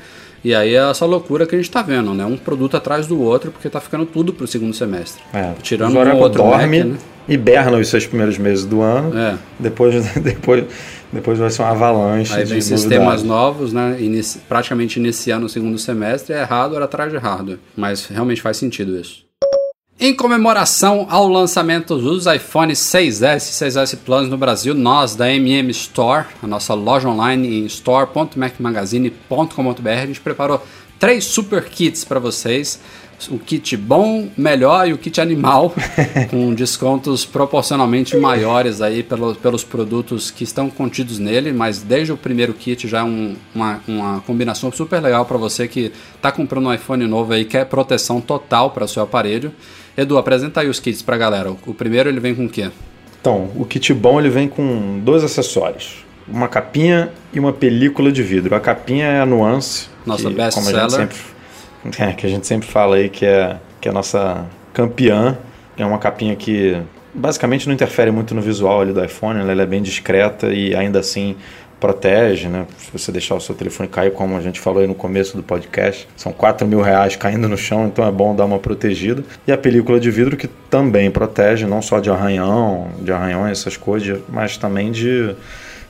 E 0.44 0.54
aí 0.54 0.74
é 0.74 0.90
essa 0.90 1.06
loucura 1.06 1.46
que 1.46 1.54
a 1.54 1.58
gente 1.58 1.68
está 1.68 1.82
vendo, 1.82 2.12
né? 2.14 2.24
Um 2.24 2.36
produto 2.36 2.76
atrás 2.76 3.06
do 3.06 3.20
outro, 3.20 3.52
porque 3.52 3.68
está 3.68 3.80
ficando 3.80 4.04
tudo 4.04 4.32
para 4.32 4.44
o 4.44 4.48
segundo 4.48 4.74
semestre. 4.74 5.22
É, 5.32 5.52
Tirando 5.62 5.96
o 5.96 5.98
um 5.98 6.18
outro 6.18 6.42
dorme 6.42 6.78
Mac, 6.78 6.88
né? 6.88 6.98
e 7.28 7.36
berna 7.36 7.78
os 7.78 7.88
seus 7.88 8.06
primeiros 8.06 8.38
meses 8.38 8.64
do 8.64 8.82
ano. 8.82 9.16
É. 9.16 9.38
Depois, 9.58 10.04
depois, 10.20 10.64
depois 11.12 11.38
vai 11.38 11.50
ser 11.50 11.62
uma 11.62 11.70
avalanche 11.70 12.34
aí 12.34 12.44
vem 12.44 12.58
de 12.58 12.64
sistemas 12.64 13.22
novos, 13.22 13.72
né? 13.72 13.96
Inici 14.00 14.40
praticamente 14.48 14.98
iniciando 14.98 15.46
o 15.46 15.48
segundo 15.48 15.78
semestre. 15.78 16.34
É 16.34 16.42
hardware 16.42 16.82
atrás 16.82 17.12
de 17.12 17.18
hardware. 17.18 17.58
Mas 17.76 18.06
realmente 18.06 18.42
faz 18.42 18.56
sentido 18.56 18.98
isso. 18.98 19.24
Em 20.04 20.12
comemoração 20.12 21.06
ao 21.08 21.28
lançamento 21.28 21.96
dos 21.96 22.26
iPhone 22.26 22.72
6S 22.72 23.36
e 23.36 23.70
6S 23.70 23.96
Plus 24.04 24.28
no 24.28 24.36
Brasil, 24.36 24.74
nós 24.74 25.14
da 25.14 25.32
MM 25.32 25.70
Store, 25.70 26.26
a 26.42 26.46
nossa 26.48 26.74
loja 26.74 27.08
online 27.08 27.60
em 27.60 27.66
store.macmagazine.com.br, 27.66 29.88
a 29.88 30.06
gente 30.06 30.20
preparou 30.20 30.60
três 31.02 31.24
super 31.24 31.64
kits 31.64 32.04
para 32.04 32.20
vocês. 32.20 32.78
O 33.28 33.36
kit 33.36 33.76
bom, 33.76 34.28
melhor 34.38 34.86
e 34.86 34.92
o 34.92 34.98
kit 34.98 35.20
animal, 35.20 35.74
com 36.30 36.54
descontos 36.54 37.24
proporcionalmente 37.24 38.16
maiores 38.16 38.80
aí 38.80 39.02
pelos, 39.02 39.36
pelos 39.36 39.64
produtos 39.64 40.30
que 40.30 40.44
estão 40.44 40.70
contidos 40.70 41.18
nele, 41.18 41.52
mas 41.52 41.82
desde 41.82 42.12
o 42.12 42.16
primeiro 42.16 42.54
kit 42.54 42.86
já 42.86 43.00
é 43.00 43.02
um, 43.02 43.34
uma, 43.52 43.80
uma 43.86 44.20
combinação 44.20 44.70
super 44.70 45.00
legal 45.00 45.24
para 45.24 45.36
você 45.36 45.66
que 45.66 45.92
está 46.14 46.30
comprando 46.30 46.66
um 46.66 46.74
iPhone 46.74 47.04
novo 47.08 47.32
aí, 47.32 47.44
quer 47.44 47.66
proteção 47.66 48.20
total 48.20 48.70
para 48.70 48.84
o 48.84 48.88
seu 48.88 49.02
aparelho. 49.02 49.52
Edu, 49.96 50.18
apresenta 50.18 50.60
aí 50.60 50.68
os 50.68 50.78
kits 50.78 51.02
pra 51.02 51.16
galera. 51.16 51.50
O 51.66 51.74
primeiro 51.74 52.08
ele 52.08 52.20
vem 52.20 52.34
com 52.34 52.46
o 52.46 52.48
quê? 52.48 52.70
Então, 53.20 53.50
o 53.56 53.64
kit 53.64 53.92
bom 53.92 54.20
ele 54.20 54.30
vem 54.30 54.48
com 54.48 55.00
dois 55.00 55.24
acessórios. 55.24 56.04
Uma 56.28 56.46
capinha 56.46 57.10
e 57.32 57.40
uma 57.40 57.52
película 57.52 58.12
de 58.12 58.22
vidro. 58.22 58.54
A 58.54 58.60
capinha 58.60 59.06
é 59.06 59.20
a 59.20 59.26
Nuance. 59.26 59.91
Nossa 60.06 60.30
best 60.30 60.60
seller. 60.60 60.90
Sempre, 60.90 61.16
é, 61.98 62.12
que 62.12 62.26
a 62.26 62.28
gente 62.28 62.46
sempre 62.46 62.68
fala 62.68 62.96
aí 62.96 63.08
que 63.08 63.24
é, 63.24 63.56
que 63.80 63.88
é 63.88 63.90
a 63.90 63.94
nossa 63.94 64.46
campeã. 64.72 65.38
É 65.76 65.84
uma 65.84 65.98
capinha 65.98 66.36
que 66.36 66.80
basicamente 67.14 67.66
não 67.66 67.74
interfere 67.74 68.10
muito 68.10 68.34
no 68.34 68.40
visual 68.40 68.80
ali 68.80 68.92
do 68.92 69.04
iPhone. 69.04 69.40
Ela 69.40 69.62
é 69.62 69.66
bem 69.66 69.82
discreta 69.82 70.52
e 70.52 70.74
ainda 70.74 70.98
assim 71.00 71.36
protege, 71.82 72.46
né? 72.46 72.64
Se 72.78 72.92
você 72.92 73.10
deixar 73.10 73.34
o 73.34 73.40
seu 73.40 73.56
telefone 73.56 73.88
cair, 73.88 74.12
como 74.12 74.36
a 74.36 74.40
gente 74.40 74.60
falou 74.60 74.80
aí 74.80 74.86
no 74.86 74.94
começo 74.94 75.36
do 75.36 75.42
podcast, 75.42 76.08
são 76.16 76.32
4 76.32 76.64
mil 76.64 76.80
reais 76.80 77.16
caindo 77.16 77.48
no 77.48 77.56
chão, 77.56 77.88
então 77.88 78.06
é 78.06 78.12
bom 78.12 78.36
dar 78.36 78.44
uma 78.44 78.60
protegida. 78.60 79.24
E 79.44 79.50
a 79.50 79.58
película 79.58 79.98
de 79.98 80.08
vidro 80.08 80.36
que 80.36 80.46
também 80.46 81.10
protege, 81.10 81.66
não 81.66 81.82
só 81.82 81.98
de 81.98 82.08
arranhão, 82.08 82.88
de 83.00 83.10
arranhões, 83.10 83.58
essas 83.58 83.76
coisas, 83.76 84.20
mas 84.28 84.56
também 84.56 84.92
de, 84.92 85.34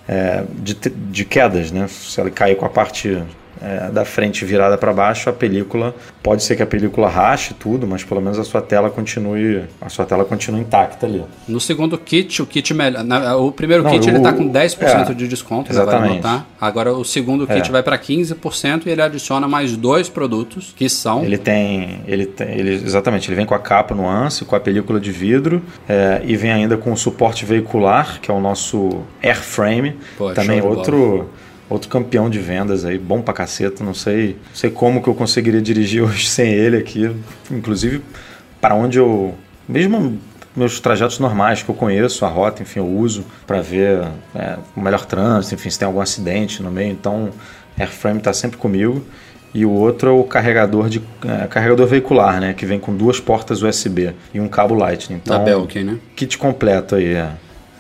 é, 0.09 0.45
de, 0.55 0.75
de 0.75 1.25
quedas, 1.27 1.71
né? 1.71 1.87
Se 1.89 2.19
ela 2.19 2.31
cair 2.31 2.57
com 2.57 2.65
a 2.65 2.71
parte 2.71 3.23
é, 3.63 3.91
da 3.91 4.05
frente 4.05 4.45
virada 4.45 4.77
para 4.77 4.93
baixo, 4.93 5.31
a 5.31 5.33
película 5.33 5.95
pode 6.23 6.43
ser 6.43 6.57
que 6.57 6.63
a 6.63 6.67
película 6.67 7.09
rache 7.09 7.55
tudo, 7.55 7.87
mas 7.87 8.03
pelo 8.03 8.21
menos 8.21 8.39
a 8.39 8.45
sua 8.45 8.61
tela 8.61 8.91
continue 8.91 9.63
a 9.81 9.89
sua 9.89 10.05
tela 10.05 10.25
continue 10.25 10.61
intacta 10.61 11.07
ali. 11.07 11.23
No 11.47 11.61
segundo 11.61 11.97
kit, 11.97 12.43
o 12.43 12.47
kit 12.47 12.75
melhor, 12.75 13.05
o 13.39 13.53
primeiro 13.53 13.83
Não, 13.83 13.91
kit 13.91 14.07
o, 14.07 14.11
ele 14.11 14.19
está 14.19 14.33
com 14.33 14.51
10% 14.51 15.11
é, 15.11 15.15
de 15.15 15.29
desconto, 15.29 15.71
exatamente. 15.71 16.23
Vai 16.23 16.43
Agora 16.61 16.93
o 16.93 17.05
segundo 17.05 17.47
kit 17.47 17.69
é. 17.69 17.73
vai 17.73 17.83
para 17.83 17.99
15% 17.99 18.87
e 18.87 18.91
ele 18.91 19.03
adiciona 19.03 19.47
mais 19.47 19.77
dois 19.77 20.09
produtos 20.09 20.75
que 20.77 20.89
são 20.89 21.25
Ele 21.25 21.39
tem, 21.39 22.01
ele 22.07 22.27
tem, 22.27 22.49
ele 22.59 22.75
exatamente, 22.75 23.29
ele 23.29 23.37
vem 23.37 23.47
com 23.47 23.55
a 23.55 23.59
capa 23.59 23.95
nuance, 23.95 24.45
com 24.45 24.57
a 24.57 24.61
película 24.61 24.99
de 24.99 25.13
vidro 25.13 25.63
é, 25.89 26.21
e 26.25 26.37
vem 26.37 26.53
ainda 26.53 26.77
com 26.77 26.93
o 26.93 26.97
suporte 26.97 27.45
veicular, 27.45 28.21
que 28.21 28.31
é 28.31 28.35
o 28.35 28.41
nosso 28.41 29.03
airframe, 29.23 29.97
Pô, 30.19 30.33
também 30.33 30.61
outro 30.61 31.01
bola 31.01 31.43
outro 31.73 31.89
campeão 31.89 32.29
de 32.31 32.39
vendas 32.39 32.85
aí, 32.85 32.99
bom 32.99 33.21
pra 33.21 33.35
caceta. 33.35 33.83
Não 33.83 33.95
sei, 33.95 34.37
não 34.49 34.55
sei 34.55 34.71
como 34.71 35.03
que 35.03 35.09
eu 35.09 35.15
conseguiria 35.15 35.61
dirigir 35.61 36.03
hoje 36.05 36.29
sem 36.29 36.53
ele 36.53 36.77
aqui. 36.77 37.11
Inclusive, 37.51 38.03
para 38.61 38.75
onde 38.75 38.99
eu. 38.99 39.35
Mesmo 39.69 40.19
meus 40.55 40.81
trajetos 40.81 41.19
normais 41.19 41.63
que 41.63 41.69
eu 41.69 41.75
conheço, 41.75 42.25
a 42.25 42.29
rota, 42.29 42.63
enfim, 42.63 42.81
eu 42.81 42.87
uso 42.87 43.25
para 43.47 43.61
ver 43.61 44.05
é, 44.35 44.59
o 44.77 44.81
melhor 44.81 45.07
trânsito, 45.07 45.55
enfim, 45.55 45.71
se 45.71 45.79
tem 45.79 45.87
algum 45.87 46.01
acidente 46.01 46.63
no 46.63 46.71
meio. 46.71 46.93
Então, 46.93 47.31
Airframe 47.79 48.19
está 48.19 48.33
sempre 48.33 48.59
comigo. 48.59 49.05
E 49.55 49.67
o 49.67 49.71
outro 49.71 50.09
é 50.09 50.13
o 50.13 50.25
carregador 50.25 50.89
de 50.89 51.03
é, 51.27 51.47
carregador 51.47 51.87
veicular, 51.87 52.41
né, 52.41 52.55
que 52.55 52.65
vem 52.65 52.81
com 52.81 52.97
duas 52.97 53.21
portas 53.21 53.63
USB 53.63 54.15
e 54.33 54.41
um 54.41 54.49
cabo 54.49 54.75
Lightning. 54.75 55.21
Então, 55.23 55.39
da 55.39 55.45
Belkin, 55.45 55.85
né? 55.85 55.99
Kit 56.17 56.39
completo 56.39 56.95
aí, 56.95 57.13
é. 57.13 57.31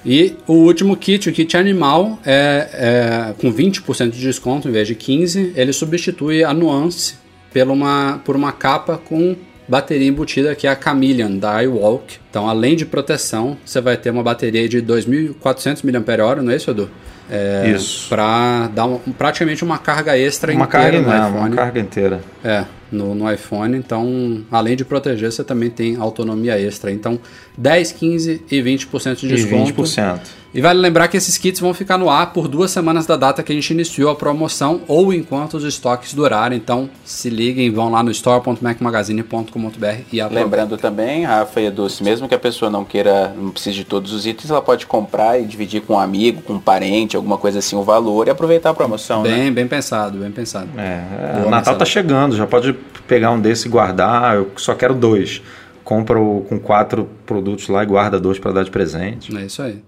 E 0.05 0.36
o 0.46 0.55
último 0.55 0.96
kit, 0.96 1.28
o 1.28 1.32
kit 1.32 1.57
animal, 1.57 2.18
é, 2.24 2.68
é 2.72 3.34
com 3.40 3.53
20% 3.53 4.11
de 4.11 4.20
desconto 4.20 4.68
em 4.68 4.72
vez 4.72 4.88
de 4.88 4.94
15%. 4.94 5.53
Ele 5.55 5.72
substitui 5.72 6.42
a 6.42 6.53
Nuance 6.53 7.14
por 7.53 7.68
uma, 7.68 8.20
por 8.24 8.34
uma 8.34 8.53
capa 8.53 8.98
com 8.98 9.36
bateria 9.68 10.09
embutida 10.09 10.55
que 10.55 10.66
é 10.66 10.70
a 10.70 10.80
Chameleon 10.80 11.36
da 11.38 11.62
iWalk. 11.62 12.18
Então, 12.28 12.48
além 12.48 12.76
de 12.76 12.84
proteção, 12.84 13.57
você 13.64 13.80
vai 13.80 13.96
ter 13.96 14.11
uma 14.11 14.22
bateria 14.22 14.68
de 14.68 14.82
2.400 14.82 15.82
mAh, 15.84 16.42
não 16.42 16.53
é 16.53 16.57
isso, 16.57 16.70
Edu? 16.70 16.90
É, 17.35 17.70
isso. 17.74 18.11
Para 18.11 18.68
dar 18.68 18.85
um, 18.85 18.99
praticamente 18.99 19.64
uma 19.64 19.78
carga 19.78 20.18
extra 20.18 20.53
uma 20.53 20.66
inteira 20.66 20.85
carga, 20.85 21.01
no 21.01 21.09
não, 21.09 21.28
iPhone. 21.28 21.49
Uma 21.49 21.57
carga 21.57 21.80
inteira. 21.80 22.20
É, 22.45 22.66
no, 22.91 23.14
no 23.14 23.33
iPhone. 23.33 23.74
Então, 23.74 24.45
além 24.51 24.76
de 24.76 24.85
proteger, 24.85 25.33
você 25.33 25.43
também 25.43 25.70
tem 25.70 25.97
autonomia 25.97 26.61
extra. 26.61 26.93
Então, 26.93 27.18
10, 27.57 27.93
15 27.93 28.43
e 28.51 28.61
20% 28.61 29.16
de 29.16 29.28
desconto. 29.28 29.70
E 29.70 29.72
20%. 29.72 30.20
E 30.55 30.61
vale 30.61 30.78
lembrar 30.78 31.09
que 31.09 31.16
esses 31.16 31.38
kits 31.38 31.61
vão 31.61 31.72
ficar 31.72 31.96
no 31.96 32.11
ar 32.11 32.32
por 32.32 32.46
duas 32.46 32.70
semanas 32.70 33.07
da 33.07 33.16
data 33.16 33.42
que 33.42 33.50
a 33.50 33.55
gente 33.55 33.70
iniciou 33.70 34.11
a 34.11 34.14
promoção 34.14 34.82
ou 34.86 35.12
enquanto 35.12 35.55
os 35.55 35.64
estoques 35.64 36.12
durarem. 36.12 36.59
Então 36.59 36.90
se 37.05 37.30
liguem, 37.30 37.70
vão 37.70 37.90
lá 37.90 38.03
no 38.03 38.11
store.macmagazine.com.br 38.11 39.86
e 40.12 40.20
aproveitem. 40.20 40.44
Lembrando 40.44 40.76
também, 40.76 41.24
Rafa 41.24 41.61
e 41.61 41.66
Edu, 41.66 41.86
mesmo 42.03 42.28
que 42.28 42.34
a 42.34 42.38
pessoa 42.38 42.70
não 42.70 42.84
queira, 42.84 43.34
não 43.34 43.50
precise 43.50 43.76
de 43.76 43.84
todos 43.84 44.12
os 44.12 44.26
itens, 44.26 44.50
ela 44.50 44.61
pode 44.61 44.86
comprar 44.86 45.40
e 45.40 45.44
dividir 45.44 45.80
com 45.80 45.94
um 45.94 45.98
amigo, 45.98 46.42
com 46.42 46.53
um 46.55 46.61
parente, 46.61 47.16
alguma 47.16 47.38
coisa 47.38 47.61
assim, 47.61 47.74
o 47.74 47.82
valor 47.82 48.26
e 48.26 48.30
aproveitar 48.30 48.70
a 48.70 48.74
promoção. 48.74 49.22
Bem, 49.22 49.44
né? 49.44 49.50
bem 49.50 49.66
pensado, 49.66 50.18
bem 50.18 50.30
pensado. 50.30 50.68
É, 50.76 51.46
o 51.46 51.50
Natal 51.50 51.76
tá 51.76 51.86
chegando, 51.86 52.36
já 52.36 52.46
pode 52.46 52.74
pegar 53.07 53.30
um 53.30 53.40
desse 53.40 53.68
e 53.68 53.70
guardar. 53.70 54.36
Eu 54.36 54.50
só 54.57 54.74
quero 54.74 54.94
dois. 54.94 55.40
Compra 55.82 56.16
com 56.18 56.61
quatro 56.61 57.09
produtos 57.26 57.68
lá 57.68 57.82
e 57.82 57.86
guarda 57.86 58.20
dois 58.20 58.38
para 58.38 58.53
dar 58.53 58.64
de 58.64 58.70
presente. 58.70 59.34
É 59.36 59.46
isso 59.46 59.62
aí. 59.62 59.82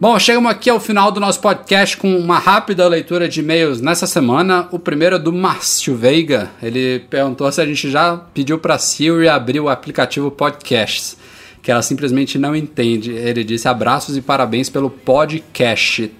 Bom, 0.00 0.18
chegamos 0.18 0.50
aqui 0.50 0.68
ao 0.68 0.80
final 0.80 1.12
do 1.12 1.20
nosso 1.20 1.40
podcast 1.40 1.96
com 1.96 2.16
uma 2.16 2.40
rápida 2.40 2.86
leitura 2.88 3.28
de 3.28 3.38
e-mails 3.38 3.80
nessa 3.80 4.08
semana. 4.08 4.68
O 4.72 4.78
primeiro 4.78 5.14
é 5.14 5.18
do 5.20 5.32
Márcio 5.32 5.94
Veiga. 5.94 6.50
Ele 6.60 6.98
perguntou 7.08 7.50
se 7.52 7.60
a 7.60 7.64
gente 7.64 7.88
já 7.88 8.16
pediu 8.16 8.58
para 8.58 8.76
Siri 8.76 9.28
abrir 9.28 9.60
o 9.60 9.68
aplicativo 9.68 10.32
Podcasts, 10.32 11.16
que 11.62 11.70
ela 11.70 11.80
simplesmente 11.80 12.36
não 12.40 12.56
entende. 12.56 13.12
Ele 13.12 13.44
disse 13.44 13.68
abraços 13.68 14.16
e 14.16 14.20
parabéns 14.20 14.68
pelo 14.68 14.90
podcast. 14.90 16.10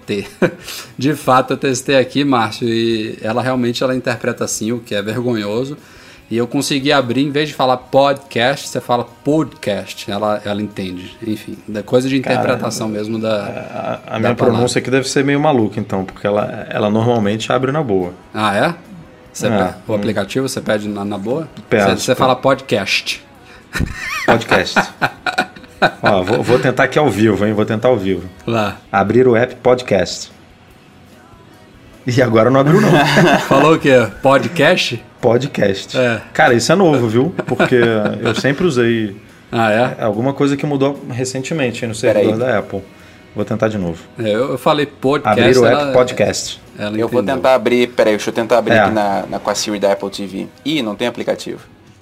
De 0.97 1.13
fato, 1.13 1.51
eu 1.51 1.57
testei 1.57 1.97
aqui, 1.97 2.23
Márcio, 2.23 2.69
e 2.69 3.17
ela 3.21 3.41
realmente 3.41 3.83
ela 3.83 3.93
interpreta 3.93 4.45
assim, 4.45 4.71
o 4.71 4.79
que 4.79 4.95
é 4.95 5.01
vergonhoso. 5.01 5.77
E 6.29 6.37
eu 6.37 6.47
consegui 6.47 6.91
abrir, 6.91 7.21
em 7.21 7.29
vez 7.29 7.49
de 7.49 7.53
falar 7.53 7.77
podcast, 7.77 8.67
você 8.67 8.81
fala 8.81 9.03
podcast. 9.23 10.09
Ela, 10.09 10.41
ela 10.43 10.59
entende. 10.59 11.15
Enfim, 11.25 11.55
é 11.73 11.81
coisa 11.83 12.09
de 12.09 12.17
interpretação 12.17 12.87
Cara, 12.87 12.99
mesmo 12.99 13.19
da. 13.19 13.35
A, 13.35 13.93
a 13.93 14.13
da 14.13 14.19
minha 14.19 14.35
palavra. 14.35 14.35
pronúncia 14.35 14.79
aqui 14.79 14.89
deve 14.89 15.07
ser 15.07 15.23
meio 15.23 15.39
maluca, 15.39 15.79
então, 15.79 16.03
porque 16.03 16.25
ela, 16.25 16.65
ela 16.69 16.89
normalmente 16.89 17.51
abre 17.51 17.71
na 17.71 17.83
boa. 17.83 18.11
Ah, 18.33 18.55
é? 18.55 18.75
Você 19.31 19.47
é, 19.47 19.75
o 19.87 19.91
hum. 19.91 19.95
aplicativo 19.95 20.49
você 20.49 20.61
pede 20.61 20.87
na, 20.87 21.05
na 21.05 21.17
boa? 21.17 21.47
Peço, 21.69 21.89
você, 21.89 22.05
você 22.05 22.15
fala 22.15 22.35
podcast. 22.35 23.23
Podcast. 24.25 24.79
Ó, 26.01 26.23
vou, 26.23 26.41
vou, 26.41 26.57
tentar 26.57 26.85
aqui 26.85 26.97
ao 26.97 27.09
vivo, 27.09 27.45
hein? 27.45 27.53
Vou 27.53 27.65
tentar 27.65 27.89
ao 27.89 27.97
vivo. 27.97 28.27
Lá. 28.47 28.77
Abrir 28.91 29.27
o 29.27 29.35
app 29.35 29.55
podcast. 29.55 30.31
E 32.07 32.21
agora 32.21 32.49
não 32.49 32.59
abriu, 32.59 32.79
não. 32.81 32.91
Falou 33.47 33.75
o 33.75 33.79
quê? 33.79 34.07
Podcast? 34.21 35.03
Podcast. 35.25 35.97
É. 35.97 36.21
Cara, 36.33 36.53
isso 36.53 36.71
é 36.71 36.75
novo, 36.75 37.07
viu? 37.07 37.33
Porque 37.47 37.79
eu 38.21 38.35
sempre 38.35 38.65
usei. 38.65 39.15
Ah, 39.57 39.71
é? 39.71 40.01
é 40.01 40.03
alguma 40.03 40.33
coisa 40.33 40.57
que 40.57 40.65
mudou 40.65 40.99
recentemente 41.09 41.85
no 41.87 41.95
servidor 41.95 42.35
da 42.37 42.57
Apple. 42.57 42.81
Vou 43.33 43.45
tentar 43.45 43.69
de 43.69 43.77
novo. 43.77 44.03
É, 44.19 44.33
eu 44.33 44.57
falei 44.57 44.85
podcast. 44.85 45.39
Abrir 45.39 45.57
o 45.59 45.65
app 45.65 45.93
podcast. 45.93 46.61
eu 46.97 47.07
vou 47.07 47.23
tentar 47.23 47.53
abrir. 47.53 47.87
Peraí, 47.89 48.13
deixa 48.13 48.31
eu 48.31 48.33
tentar 48.33 48.57
abrir 48.57 48.73
é. 48.73 48.79
aqui 48.79 48.91
na, 48.91 49.25
na, 49.29 49.39
com 49.39 49.49
a 49.49 49.55
Siri 49.55 49.79
da 49.79 49.93
Apple 49.93 50.09
TV. 50.09 50.47
Ih, 50.65 50.81
não 50.81 50.95
tem 50.95 51.07
aplicativo. 51.07 51.61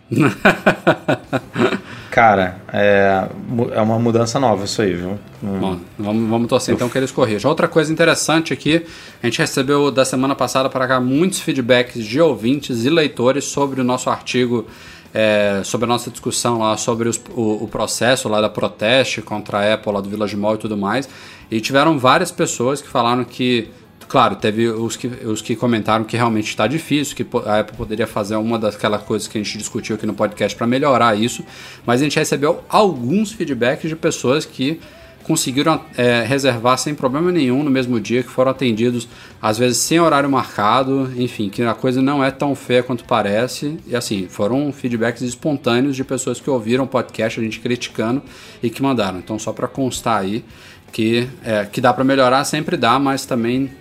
Cara, 2.14 2.62
é, 2.72 3.28
é 3.72 3.82
uma 3.82 3.98
mudança 3.98 4.40
nova 4.40 4.66
isso 4.66 4.84
aí, 4.84 4.94
viu? 4.94 5.18
Bom, 5.42 5.80
vamos, 5.98 6.30
vamos 6.30 6.48
torcer 6.48 6.76
então 6.76 6.88
que 6.88 6.96
eles 6.96 7.12
corrijam. 7.12 7.50
Outra 7.50 7.68
coisa 7.68 7.92
interessante 7.92 8.54
aqui, 8.54 8.86
a 9.22 9.26
gente 9.26 9.40
recebeu 9.40 9.90
da 9.90 10.06
semana 10.06 10.36
passada 10.36 10.70
para 10.70 10.88
cá 10.88 11.00
muitos 11.00 11.40
feedbacks 11.40 12.06
de 12.06 12.22
ouvintes 12.22 12.86
e 12.86 12.90
leitores 12.92 13.46
sobre 13.46 13.82
o 13.82 13.84
nosso 13.84 14.12
artigo, 14.12 14.68
é, 15.12 15.62
sobre 15.64 15.86
a 15.86 15.88
nossa 15.88 16.12
discussão 16.12 16.60
lá 16.60 16.78
sobre 16.78 17.10
os, 17.10 17.20
o, 17.32 17.64
o, 17.64 17.68
processo 17.68 18.30
lá 18.30 18.40
da 18.40 18.50
protesto 18.50 19.24
contra 19.24 19.62
a 19.62 19.74
Apple 19.74 19.92
lá 19.92 20.00
do 20.00 20.08
Village 20.08 20.38
Mall 20.38 20.54
e 20.54 20.60
tudo 20.60 20.78
mais. 20.78 21.10
E 21.50 21.60
tiveram 21.60 21.98
várias 21.98 22.30
pessoas 22.30 22.80
que 22.80 22.90
falaram 22.90 23.24
que 23.24 23.72
Claro, 24.14 24.36
teve 24.36 24.68
os 24.68 24.96
que, 24.96 25.08
os 25.08 25.42
que 25.42 25.56
comentaram 25.56 26.06
que 26.06 26.16
realmente 26.16 26.48
está 26.48 26.68
difícil, 26.68 27.16
que 27.16 27.26
a 27.48 27.62
Apple 27.62 27.76
poderia 27.76 28.06
fazer 28.06 28.36
uma 28.36 28.60
daquelas 28.60 29.02
coisas 29.02 29.28
que 29.28 29.40
a 29.40 29.44
gente 29.44 29.58
discutiu 29.58 29.96
aqui 29.96 30.06
no 30.06 30.14
podcast 30.14 30.56
para 30.56 30.68
melhorar 30.68 31.18
isso, 31.18 31.44
mas 31.84 32.00
a 32.00 32.04
gente 32.04 32.20
recebeu 32.20 32.64
alguns 32.70 33.32
feedbacks 33.32 33.90
de 33.90 33.96
pessoas 33.96 34.46
que 34.46 34.80
conseguiram 35.24 35.82
é, 35.98 36.24
reservar 36.28 36.78
sem 36.78 36.94
problema 36.94 37.32
nenhum 37.32 37.64
no 37.64 37.72
mesmo 37.72 38.00
dia, 38.00 38.22
que 38.22 38.30
foram 38.30 38.52
atendidos 38.52 39.08
às 39.42 39.58
vezes 39.58 39.80
sem 39.80 40.00
horário 40.00 40.30
marcado, 40.30 41.12
enfim, 41.18 41.50
que 41.50 41.64
a 41.64 41.74
coisa 41.74 42.00
não 42.00 42.24
é 42.24 42.30
tão 42.30 42.54
feia 42.54 42.84
quanto 42.84 43.06
parece. 43.06 43.80
E 43.88 43.96
assim, 43.96 44.28
foram 44.30 44.72
feedbacks 44.72 45.24
espontâneos 45.24 45.96
de 45.96 46.04
pessoas 46.04 46.40
que 46.40 46.52
ouviram 46.52 46.84
o 46.84 46.88
podcast, 46.88 47.40
a 47.40 47.44
gente 47.44 47.60
criticando 47.60 48.22
e 48.62 48.70
que 48.70 48.84
mandaram. 48.84 49.18
Então, 49.18 49.40
só 49.40 49.52
para 49.52 49.68
constar 49.68 50.22
aí 50.22 50.46
que, 50.92 51.28
é, 51.44 51.66
que 51.66 51.82
dá 51.82 51.92
para 51.92 52.04
melhorar, 52.04 52.44
sempre 52.44 52.78
dá, 52.78 53.00
mas 53.00 53.26
também 53.26 53.72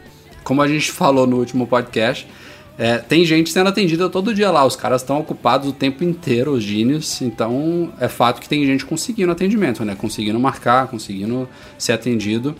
como 0.42 0.62
a 0.62 0.68
gente 0.68 0.90
falou 0.92 1.26
no 1.26 1.38
último 1.38 1.66
podcast, 1.66 2.26
é, 2.78 2.98
tem 2.98 3.24
gente 3.24 3.50
sendo 3.50 3.68
atendida 3.68 4.08
todo 4.08 4.34
dia 4.34 4.50
lá. 4.50 4.64
Os 4.64 4.76
caras 4.76 5.02
estão 5.02 5.20
ocupados 5.20 5.68
o 5.68 5.72
tempo 5.72 6.02
inteiro, 6.02 6.52
os 6.52 6.62
gênios. 6.62 7.20
Então 7.20 7.92
é 8.00 8.08
fato 8.08 8.40
que 8.40 8.48
tem 8.48 8.64
gente 8.64 8.84
conseguindo 8.84 9.30
atendimento, 9.30 9.84
né? 9.84 9.94
Conseguindo 9.94 10.38
marcar, 10.40 10.88
conseguindo 10.88 11.48
ser 11.78 11.92
atendido. 11.92 12.54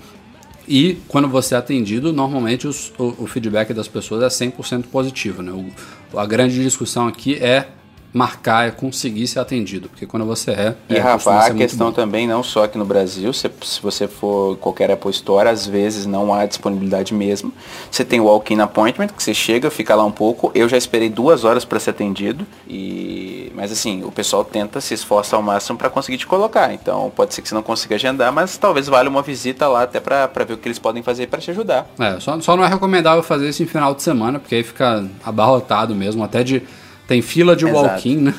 E 0.69 0.99
quando 1.09 1.29
você 1.29 1.55
é 1.55 1.59
atendido, 1.59 2.13
normalmente 2.13 2.69
os, 2.69 2.93
o, 2.99 3.25
o, 3.25 3.27
feedback 3.27 3.75
das 3.75 3.89
pessoas 3.89 4.23
é 4.23 4.47
100% 4.47 4.85
positivo, 4.85 5.43
né? 5.43 5.51
O, 5.51 6.19
a 6.19 6.25
grande 6.25 6.63
discussão 6.63 7.09
aqui 7.09 7.35
é 7.35 7.67
marcar, 8.13 8.69
é 8.69 8.71
conseguir 8.71 9.27
ser 9.27 9.39
atendido. 9.39 9.89
Porque 9.89 10.07
quando 10.07 10.27
você 10.27 10.51
é. 10.51 10.75
E 10.89 10.97
é, 10.97 11.01
rapaz, 11.01 11.51
a 11.51 11.55
questão 11.55 11.93
também, 11.93 12.27
não 12.27 12.43
só 12.43 12.65
aqui 12.65 12.77
no 12.77 12.85
Brasil, 12.85 13.33
se, 13.33 13.51
se 13.63 13.81
você 13.81 14.07
for 14.07 14.57
qualquer 14.59 14.91
Apple 14.91 15.11
Store, 15.11 15.49
às 15.49 15.67
vezes 15.67 16.07
não 16.07 16.33
há 16.35 16.45
disponibilidade 16.45 17.15
mesmo. 17.15 17.53
Você 17.91 18.05
tem 18.05 18.21
o 18.21 18.25
walk-in 18.25 18.61
appointment, 18.61 19.09
que 19.09 19.23
você 19.23 19.33
chega, 19.33 19.71
fica 19.71 19.95
lá 19.95 20.05
um 20.05 20.13
pouco. 20.13 20.51
Eu 20.55 20.69
já 20.69 20.77
esperei 20.77 21.09
duas 21.09 21.45
horas 21.45 21.65
para 21.65 21.81
ser 21.81 21.91
atendido. 21.91 22.47
E 22.69 23.33
mas 23.55 23.71
assim, 23.71 24.03
o 24.03 24.11
pessoal 24.11 24.45
tenta 24.45 24.81
se 24.81 24.95
esforça 24.95 25.37
ao 25.37 25.43
máximo 25.43 25.79
para 25.79 25.91
conseguir 25.91 26.19
te 26.19 26.27
colocar. 26.27 26.73
Então 26.73 27.13
pode 27.15 27.35
ser 27.35 27.43
que 27.43 27.49
você 27.49 27.55
não 27.55 27.63
consiga 27.63 27.95
agendar, 27.95 28.33
mas 28.33 28.57
talvez 28.57 28.89
valha 28.89 29.09
uma 29.09 29.23
visita 29.23 29.69
lá 29.69 29.83
até 29.83 30.01
para 30.01 30.27
ver 30.45 30.55
o 30.55 30.59
que 30.59 30.69
eles 30.69 30.79
podem 30.79 31.03
fazer 31.03 31.27
para 31.29 31.41
te 31.41 31.51
ajudar. 31.51 31.87
É, 31.99 32.19
só, 32.21 32.41
só 32.41 32.57
não 32.57 32.65
é 32.65 32.69
recomendável 32.69 33.23
fazer 33.23 33.49
isso 33.49 33.63
em 33.63 33.67
final 33.67 33.95
de 33.95 34.03
semana, 34.03 34.39
porque 34.39 34.57
aí 34.57 34.63
fica 34.63 35.05
abarrotado 35.25 35.95
mesmo, 35.95 36.25
até 36.25 36.43
de 36.43 36.63
tem 37.13 37.21
fila 37.21 37.55
de 37.55 37.67
walk-in, 37.67 38.17
né? 38.17 38.35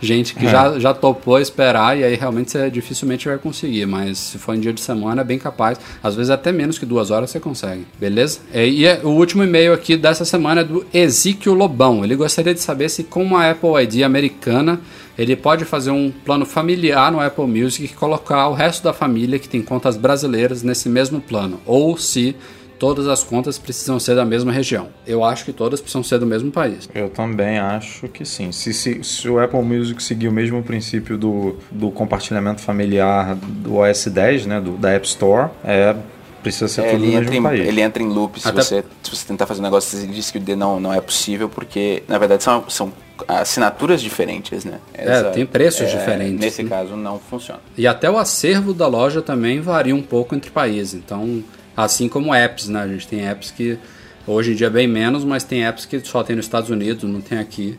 Gente 0.00 0.34
que 0.34 0.46
é. 0.46 0.50
já, 0.50 0.78
já 0.78 0.94
topou 0.94 1.40
esperar 1.40 1.98
e 1.98 2.04
aí 2.04 2.14
realmente 2.14 2.52
você 2.52 2.70
dificilmente 2.70 3.26
vai 3.26 3.36
conseguir, 3.38 3.84
mas 3.84 4.18
se 4.18 4.38
for 4.38 4.54
em 4.54 4.60
dia 4.60 4.72
de 4.72 4.80
semana 4.80 5.22
é 5.22 5.24
bem 5.24 5.38
capaz. 5.38 5.80
Às 6.02 6.14
vezes 6.14 6.30
até 6.30 6.52
menos 6.52 6.78
que 6.78 6.86
duas 6.86 7.10
horas 7.10 7.30
você 7.30 7.40
consegue, 7.40 7.84
beleza? 7.98 8.38
E, 8.54 8.84
e 8.84 8.98
o 9.02 9.08
último 9.08 9.42
e-mail 9.42 9.72
aqui 9.72 9.96
dessa 9.96 10.24
semana 10.24 10.60
é 10.60 10.64
do 10.64 10.86
Ezequiel 10.94 11.54
Lobão. 11.54 12.04
Ele 12.04 12.14
gostaria 12.14 12.54
de 12.54 12.60
saber 12.60 12.90
se 12.90 13.02
com 13.02 13.24
uma 13.24 13.50
Apple 13.50 13.82
ID 13.82 14.02
americana 14.02 14.78
ele 15.18 15.34
pode 15.34 15.64
fazer 15.64 15.90
um 15.90 16.12
plano 16.24 16.46
familiar 16.46 17.10
no 17.10 17.18
Apple 17.18 17.46
Music 17.46 17.86
e 17.86 17.88
colocar 17.88 18.46
o 18.46 18.54
resto 18.54 18.84
da 18.84 18.92
família 18.92 19.38
que 19.38 19.48
tem 19.48 19.62
contas 19.62 19.96
brasileiras 19.96 20.62
nesse 20.62 20.88
mesmo 20.88 21.20
plano, 21.20 21.60
ou 21.66 21.96
se 21.96 22.36
todas 22.78 23.08
as 23.08 23.22
contas 23.22 23.58
precisam 23.58 23.98
ser 23.98 24.14
da 24.14 24.24
mesma 24.24 24.52
região. 24.52 24.88
Eu 25.06 25.24
acho 25.24 25.44
que 25.44 25.52
todas 25.52 25.80
precisam 25.80 26.02
ser 26.02 26.18
do 26.18 26.26
mesmo 26.26 26.50
país. 26.50 26.88
Eu 26.94 27.08
também 27.08 27.58
acho 27.58 28.08
que 28.08 28.24
sim. 28.24 28.52
Se, 28.52 28.72
se, 28.72 29.02
se 29.02 29.28
o 29.28 29.38
Apple 29.38 29.62
Music 29.62 30.02
seguir 30.02 30.28
o 30.28 30.32
mesmo 30.32 30.62
princípio 30.62 31.18
do, 31.18 31.56
do 31.70 31.90
compartilhamento 31.90 32.60
familiar 32.60 33.34
do 33.34 33.76
OS 33.76 34.06
10, 34.06 34.46
né, 34.46 34.60
do, 34.60 34.72
da 34.72 34.90
App 34.90 35.06
Store, 35.06 35.50
é 35.64 35.96
precisa 36.42 36.68
ser 36.68 36.82
é, 36.82 36.90
tudo 36.92 37.04
no 37.04 37.12
mesmo 37.12 37.34
em, 37.34 37.42
país. 37.42 37.68
Ele 37.68 37.80
entra 37.80 38.02
em 38.02 38.06
loop 38.06 38.40
se, 38.40 38.48
Até... 38.48 38.62
você, 38.62 38.84
se 39.02 39.10
você 39.10 39.26
tentar 39.26 39.46
fazer 39.46 39.60
um 39.60 39.64
negócio 39.64 39.98
e 40.02 40.06
diz 40.06 40.30
que 40.30 40.38
o 40.38 40.40
D 40.40 40.54
não, 40.54 40.78
não 40.80 40.92
é 40.92 41.00
possível, 41.00 41.48
porque 41.48 42.02
na 42.06 42.16
verdade 42.16 42.42
são, 42.42 42.64
são 42.68 42.92
assinaturas 43.26 44.00
diferentes, 44.00 44.64
né? 44.64 44.78
É, 44.94 45.02
Essa, 45.02 45.28
é, 45.28 45.30
tem 45.30 45.44
preços 45.44 45.88
é, 45.88 45.98
diferentes. 45.98 46.40
Nesse 46.40 46.62
né? 46.62 46.68
caso 46.68 46.96
não 46.96 47.18
funciona. 47.18 47.60
E 47.76 47.86
até 47.86 48.10
o 48.10 48.16
acervo 48.16 48.72
da 48.72 48.86
loja 48.86 49.20
também 49.20 49.60
varia 49.60 49.94
um 49.94 50.02
pouco 50.02 50.34
entre 50.34 50.50
países. 50.50 50.94
Então 50.94 51.42
Assim 51.78 52.08
como 52.08 52.34
apps, 52.34 52.68
né? 52.68 52.82
A 52.82 52.88
gente 52.88 53.06
tem 53.06 53.28
apps 53.28 53.52
que 53.52 53.78
hoje 54.26 54.50
em 54.50 54.56
dia 54.56 54.66
é 54.66 54.70
bem 54.70 54.88
menos, 54.88 55.22
mas 55.22 55.44
tem 55.44 55.64
apps 55.64 55.86
que 55.86 56.00
só 56.00 56.24
tem 56.24 56.34
nos 56.34 56.46
Estados 56.46 56.70
Unidos, 56.70 57.08
não 57.08 57.20
tem 57.20 57.38
aqui. 57.38 57.78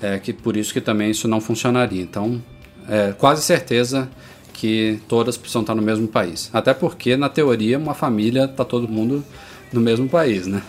É, 0.00 0.20
que 0.20 0.32
por 0.32 0.56
isso 0.56 0.72
que 0.72 0.80
também 0.80 1.10
isso 1.10 1.26
não 1.26 1.40
funcionaria. 1.40 2.00
Então, 2.00 2.40
é, 2.88 3.12
quase 3.18 3.42
certeza 3.42 4.08
que 4.52 5.00
todas 5.08 5.36
precisam 5.36 5.62
estar 5.62 5.74
no 5.74 5.82
mesmo 5.82 6.06
país. 6.06 6.48
Até 6.52 6.72
porque, 6.72 7.16
na 7.16 7.28
teoria, 7.28 7.76
uma 7.76 7.92
família 7.92 8.44
está 8.44 8.64
todo 8.64 8.86
mundo 8.86 9.24
no 9.72 9.80
mesmo 9.80 10.08
país, 10.08 10.46
né? 10.46 10.62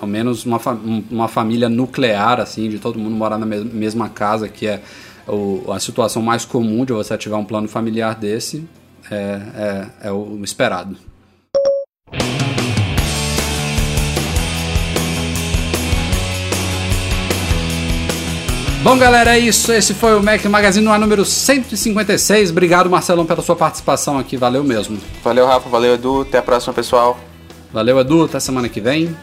Ao 0.00 0.08
menos 0.08 0.44
uma, 0.44 0.58
fa 0.58 0.72
uma 0.72 1.28
família 1.28 1.68
nuclear, 1.68 2.40
assim, 2.40 2.68
de 2.68 2.80
todo 2.80 2.98
mundo 2.98 3.14
morar 3.14 3.38
na 3.38 3.46
me 3.46 3.62
mesma 3.62 4.08
casa, 4.08 4.48
que 4.48 4.66
é 4.66 4.82
o, 5.28 5.70
a 5.70 5.78
situação 5.78 6.20
mais 6.20 6.44
comum 6.44 6.84
de 6.84 6.92
você 6.92 7.14
ativar 7.14 7.38
um 7.38 7.44
plano 7.44 7.68
familiar 7.68 8.16
desse, 8.16 8.66
é, 9.08 9.16
é, 10.02 10.08
é 10.08 10.12
o 10.12 10.40
esperado. 10.42 10.96
Bom, 18.82 18.96
galera, 18.96 19.36
é 19.36 19.38
isso. 19.38 19.70
Esse 19.72 19.92
foi 19.92 20.18
o 20.18 20.22
Mac 20.22 20.42
Magazine 20.46 20.84
no 20.84 20.90
ar 20.90 20.98
número 20.98 21.22
156. 21.22 22.50
Obrigado, 22.50 22.88
Marcelão, 22.88 23.26
pela 23.26 23.42
sua 23.42 23.54
participação 23.54 24.18
aqui. 24.18 24.38
Valeu 24.38 24.64
mesmo. 24.64 24.98
Valeu, 25.22 25.46
Rafa. 25.46 25.68
Valeu, 25.68 25.94
Edu. 25.94 26.22
Até 26.22 26.38
a 26.38 26.42
próxima, 26.42 26.72
pessoal. 26.72 27.18
Valeu, 27.70 28.00
Edu. 28.00 28.24
Até 28.24 28.40
semana 28.40 28.70
que 28.70 28.80
vem. 28.80 29.14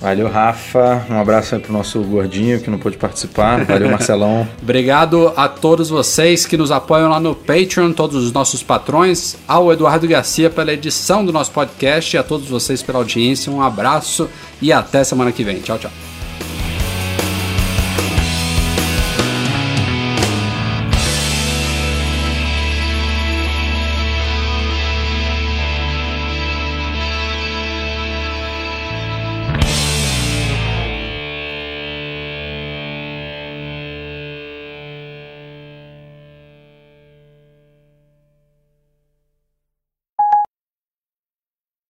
Valeu, 0.00 0.28
Rafa. 0.28 1.04
Um 1.10 1.18
abraço 1.18 1.56
aí 1.56 1.60
pro 1.60 1.72
nosso 1.72 2.00
gordinho 2.00 2.60
que 2.60 2.70
não 2.70 2.78
pôde 2.78 2.96
participar. 2.96 3.64
Valeu, 3.64 3.90
Marcelão. 3.90 4.46
Obrigado 4.62 5.32
a 5.36 5.48
todos 5.48 5.90
vocês 5.90 6.46
que 6.46 6.56
nos 6.56 6.70
apoiam 6.70 7.10
lá 7.10 7.18
no 7.18 7.34
Patreon, 7.34 7.92
todos 7.92 8.24
os 8.24 8.32
nossos 8.32 8.62
patrões, 8.62 9.36
ao 9.48 9.72
Eduardo 9.72 10.06
Garcia 10.06 10.48
pela 10.48 10.72
edição 10.72 11.24
do 11.24 11.32
nosso 11.32 11.50
podcast 11.50 12.16
e 12.16 12.18
a 12.18 12.22
todos 12.22 12.48
vocês 12.48 12.84
pela 12.84 12.98
audiência. 12.98 13.52
Um 13.52 13.62
abraço 13.62 14.30
e 14.60 14.72
até 14.72 15.02
semana 15.02 15.32
que 15.32 15.42
vem. 15.42 15.60
Tchau, 15.60 15.78
tchau. 15.78 15.90